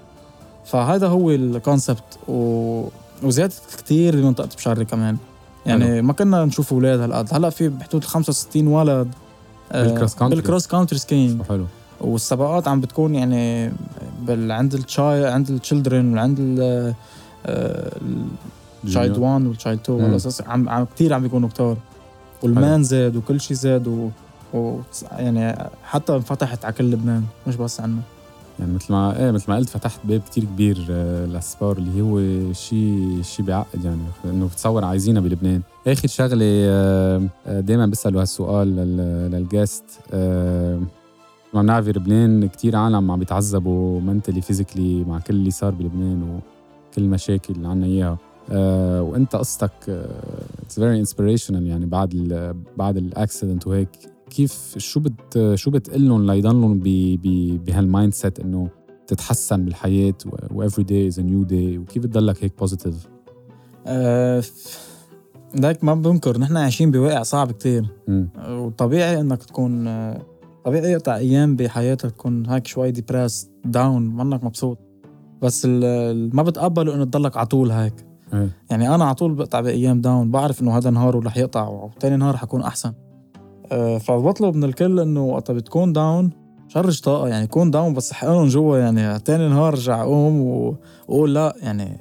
فهذا 0.64 1.06
هو 1.06 1.30
ال 1.30 1.41
concept 1.41 2.18
و... 2.28 2.84
وزادت 3.22 3.62
كثير 3.84 4.16
بمنطقه 4.16 4.48
بشري 4.56 4.84
كمان. 4.84 5.16
يعني 5.66 5.84
حلو. 5.84 6.02
ما 6.02 6.12
كنا 6.12 6.44
نشوف 6.44 6.72
أولاد 6.72 7.00
هالقد. 7.00 7.34
هلأ 7.34 7.50
في 7.50 7.68
بحدود 7.68 8.04
65 8.04 8.66
ولد 8.66 9.08
بال 9.72 9.84
cross 9.84 10.14
country 10.14 10.40
بال 10.40 10.48
cross 10.48 10.66
country 10.66 10.98
skiing 10.98 11.42
حلو. 11.42 11.64
والسباقات 12.00 12.68
عم 12.68 12.80
بتكون 12.80 13.14
يعني 13.14 13.72
بال 14.22 14.52
عند 14.52 14.74
ال 14.74 14.87
chi 14.87 15.26
عند 15.26 15.50
ال 15.50 15.57
children 15.57 16.14
وعند 16.14 16.36
ال 16.40 16.94
ال 18.84 18.90
child 18.90 19.18
1 19.18 19.46
وال 19.46 19.56
child 19.56 19.80
2 19.80 20.04
والأساس 20.04 20.42
عم, 20.42 20.68
عم 20.68 20.86
كثير 20.94 21.14
عم 21.14 21.22
بيكونوا 21.22 21.48
كتار. 21.48 21.76
وال 22.42 22.58
men 22.58 22.82
زاد 22.82 23.16
وكل 23.16 23.40
شيء 23.40 23.56
زاد 23.56 23.88
و... 23.88 24.08
و 24.54 24.78
يعني 25.12 25.68
حتى 25.84 26.16
انفتحت 26.16 26.64
على 26.64 26.74
كل 26.74 26.90
لبنان 26.90 27.22
مش 27.46 27.56
بس 27.56 27.80
عنا. 27.80 28.00
يعني 28.60 28.72
مثل 28.74 28.92
ما 28.92 29.18
إيه 29.24 29.30
مثل 29.30 29.44
ما 29.50 29.56
قلت 29.56 29.68
فتحت 29.68 30.00
باب 30.04 30.20
كتير 30.20 30.44
كبير 30.44 30.86
آه، 30.90 31.26
لل 31.26 31.41
sport 31.41 31.76
اللي 31.78 32.02
هو 32.02 32.20
شيء 32.52 33.18
شيء 33.22 33.44
بيعقد 33.46 33.84
يعني 33.84 34.00
إنه 34.24 34.46
بتصور 34.46 34.84
عايزينها 34.84 35.22
بلبنان. 35.22 35.62
آخر 35.86 36.08
شغلة 36.08 36.44
آه، 36.46 37.22
آه، 37.46 37.60
دائما 37.60 37.86
بسألوا 37.86 38.20
هالسؤال 38.20 38.76
لل- 38.76 39.30
لل 39.30 39.46
guest 39.46 39.84
ما 41.54 41.62
بنعرف 41.62 41.86
بلبنان 41.86 42.48
كتير 42.48 42.76
عالم 42.76 43.10
عم 43.10 43.18
بيتعذبوا 43.18 44.00
mentally 44.00 44.40
physically 44.40 45.04
مع 45.04 45.18
كل 45.18 45.34
اللي 45.34 45.50
صار 45.50 45.70
بلبنان 45.70 46.22
وكل 46.22 47.02
المشاكل 47.02 47.54
اللي 47.54 47.68
عنا 47.68 47.86
إياها. 47.86 48.18
وأنت 49.00 49.36
قصتك 49.36 49.70
it's 50.62 50.74
very 50.74 50.98
inspirational 51.00 51.66
يعني 51.66 51.86
بعد 51.86 52.14
ال 52.14 52.54
بعد 52.76 52.96
ال 52.96 53.04
accident 53.04 53.66
وهيك. 53.66 53.88
كيف 54.36 54.74
شو 54.78 55.00
بت 55.00 55.52
شو 55.54 55.70
بتقول 55.70 56.08
لهم 56.08 56.26
ليضلهم 56.30 56.80
بهال 57.64 58.14
mindset 58.14 58.40
إنه 58.40 58.68
تتحسن 59.06 59.64
بالحياة 59.64 60.14
و 60.50 60.56
every 60.56 60.84
day 60.84 61.06
is 61.06 61.20
new 61.20 61.42
day 61.42 61.78
وكيف 61.78 62.02
بتضلك 62.02 62.44
هيك 62.44 62.58
positive 62.58 63.08
آه، 63.86 64.42
ليك 65.54 65.84
ما 65.84 65.94
بنكر 65.94 66.38
نحن 66.38 66.56
عايشين 66.56 66.90
بواقع 66.90 67.22
صعب 67.22 67.52
كتير. 67.52 67.86
وطبيعي 68.48 69.20
إنك 69.20 69.42
تكون 69.42 69.84
طبيعي 70.64 70.92
يقطع 70.92 71.16
أيام 71.16 71.56
بحياتك 71.56 72.10
تكون 72.10 72.46
هيك 72.46 72.66
شوي 72.66 72.90
depressed 72.90 73.50
down 73.64 74.16
منك 74.16 74.44
مبسوط. 74.44 74.78
بس 75.42 75.66
ما 75.66 76.42
بتقبلوا 76.42 76.94
إنه 76.94 77.04
تضلك 77.04 77.36
على 77.36 77.46
طول 77.46 77.70
هيك. 77.70 78.06
إيه. 78.34 78.50
يعني 78.70 78.94
أنا 78.94 79.04
على 79.04 79.14
طول 79.14 79.34
بقطع 79.34 79.60
بأيام 79.60 80.00
down 80.00 80.30
بعرف 80.30 80.62
إنه 80.62 80.76
هذا 80.76 80.90
نهار 80.90 81.24
رح 81.24 81.36
يقطع 81.36 81.68
وتاني 81.68 82.16
نهار 82.16 82.36
حكون 82.36 82.62
أحسن. 82.62 82.92
فبطلب 84.00 84.56
من 84.56 84.64
الكل 84.64 85.00
إنه 85.00 85.24
وقت 85.24 85.50
بتكون 85.50 85.92
down. 85.92 86.30
charge 86.68 87.00
طاقة 87.00 87.28
يعني 87.28 87.46
كون 87.46 87.70
down 87.70 87.94
بس 87.94 88.12
حقنهم 88.12 88.46
جوا 88.48 88.78
يعني 88.78 89.18
تاني 89.18 89.48
نهار 89.48 89.68
ارجع 89.68 90.02
أقوم 90.02 90.40
و- 90.40 90.74
وأقول 91.08 91.34
لا 91.34 91.54
يعني 91.62 92.00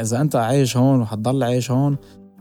إذا 0.00 0.20
أنت 0.20 0.36
عايش 0.36 0.76
هون 0.76 1.00
وحتضل 1.00 1.42
عايش 1.42 1.70
هون 1.70 1.96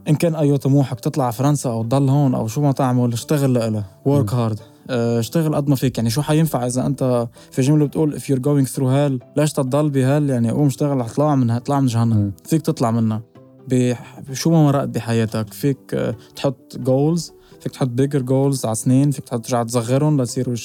إن 0.10 0.16
كان 0.16 0.36
أي 0.36 0.58
طموحك 0.58 1.00
تطلع 1.00 1.32
فرنسا 1.32 1.70
أو 1.70 1.84
تضل 1.84 2.10
هون 2.10 2.36
أو 2.36 2.48
شو 2.48 2.62
ما 2.62 2.72
تعمل 2.72 3.14
اشتغل 3.14 3.54
لإلها 3.54 3.86
work. 4.06 4.34
hard 4.34 4.60
اشتغل 4.90 5.56
قد 5.56 5.68
ما 5.70 5.76
فيك. 5.76 5.98
يعني 5.98 6.10
شو 6.10 6.22
حينفع 6.22 6.66
إذا 6.68 6.86
أنت 6.86 7.28
في 7.52 7.62
جملة 7.62 7.86
بتقول 7.86 8.20
if 8.20 8.24
you're 8.24 8.40
going 8.42 8.70
through 8.76 8.80
hell 9.20 9.26
ليش 9.38 9.54
تضل 9.54 9.90
بال 9.90 10.01
hell؟ 10.01 10.30
يعني 10.30 10.52
قوم 10.52 10.66
اشتغل 10.66 11.04
حتطلع 11.04 11.36
منها 11.36 11.58
اطلع 11.58 11.80
من 11.80 11.88
جهنم. 11.88 12.32
فيك 12.46 12.62
تطلع 12.62 12.92
منها. 12.92 13.22
بشو 13.68 14.50
ما 14.52 14.64
مرقت 14.66 14.90
بحياتك؟ 14.90 15.54
فيك 15.54 15.78
آه، 15.94 16.16
تحط 16.36 16.78
goals 16.78 17.32
فيك 17.62 17.72
تحط 17.72 17.88
bigger 17.88 18.22
goals 18.22 18.66
على 18.66 18.76
سنين 18.76 19.12
فيك 19.12 19.24
تحط 19.26 19.46
ترجع 19.46 19.64
تصغرهم 19.64 20.18
ليصيروا 20.18 20.56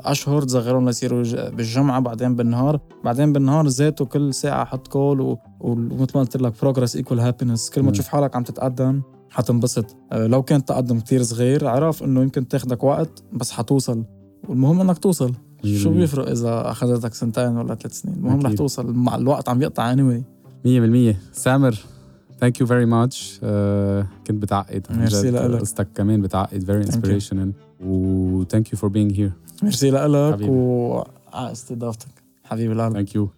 أشهر 0.00 0.42
تصغرهم 0.42 0.86
ليصيروا 0.86 1.48
بالجمعة 1.50 2.00
بعدين 2.00 2.36
بالنهار. 2.36 2.80
بعدين 3.04 3.32
بالنهار 3.32 3.66
ذاته 3.66 4.04
كل 4.04 4.34
ساعة 4.34 4.64
حط 4.64 4.92
جول 4.92 5.20
و- 5.20 5.38
ومثل 5.60 6.12
ما 6.14 6.20
قلت 6.20 6.36
لك 6.36 6.52
progress 6.62 6.96
equal 6.96 7.20
happiness 7.20 7.70
كل 7.70 7.82
ما. 7.82 7.90
تشوف 7.90 8.08
حالك 8.08 8.36
عم 8.36 8.42
تتقدم 8.42 9.02
حتنبسط. 9.30 9.96
آه، 10.12 10.26
لو 10.26 10.42
كان 10.42 10.64
تقدم 10.64 11.00
كتير 11.00 11.22
صغير 11.22 11.68
عرف 11.68 12.02
إنه 12.02 12.22
يمكن 12.22 12.48
تاخدك 12.48 12.84
وقت 12.84 13.22
بس 13.32 13.50
حتوصل. 13.52 14.04
والمهم 14.48 14.80
إنك 14.80 14.98
توصل. 14.98 15.32
شو 15.64 15.90
بيفرق 15.90 16.28
إذا 16.30 16.70
أخذتك 16.70 17.14
سنتين 17.14 17.56
ولا 17.56 17.74
ثلاث 17.74 18.00
سنين؟ 18.00 18.14
المهم 18.16 18.40
رح. 18.40 18.52
توصل. 18.52 18.92
مع 18.92 19.16
الوقت 19.16 19.48
عم 19.48 19.62
يقطع 19.62 19.94
anyway. 19.94 20.22
مية 20.64 20.80
بالمية. 20.80 21.18
سامر. 21.32 21.78
thank 22.40 22.60
you 22.60 22.66
very 22.66 22.86
much 22.86 23.38
كنت 24.26 24.30
بتعقد. 24.42 24.86
ميرسي. 24.90 25.30
لإلك. 25.30 25.60
قصتك 25.60 25.88
كمان 25.94 26.22
بتعقد. 26.22 26.64
very. 26.64 26.78
inspirational 26.84 27.52
و 27.84 28.44
thank 28.44 28.72
you 28.72 28.78
for 28.78 28.90
being 28.90 29.20
here 29.20 29.32
merci 29.62 29.90
لك. 29.90 30.40
وعلى 30.48 31.52
استضافتك. 31.52 32.08
حبيبي 32.44 32.72
القلب 32.72 32.92
thank 32.92 33.14
you 33.14 33.28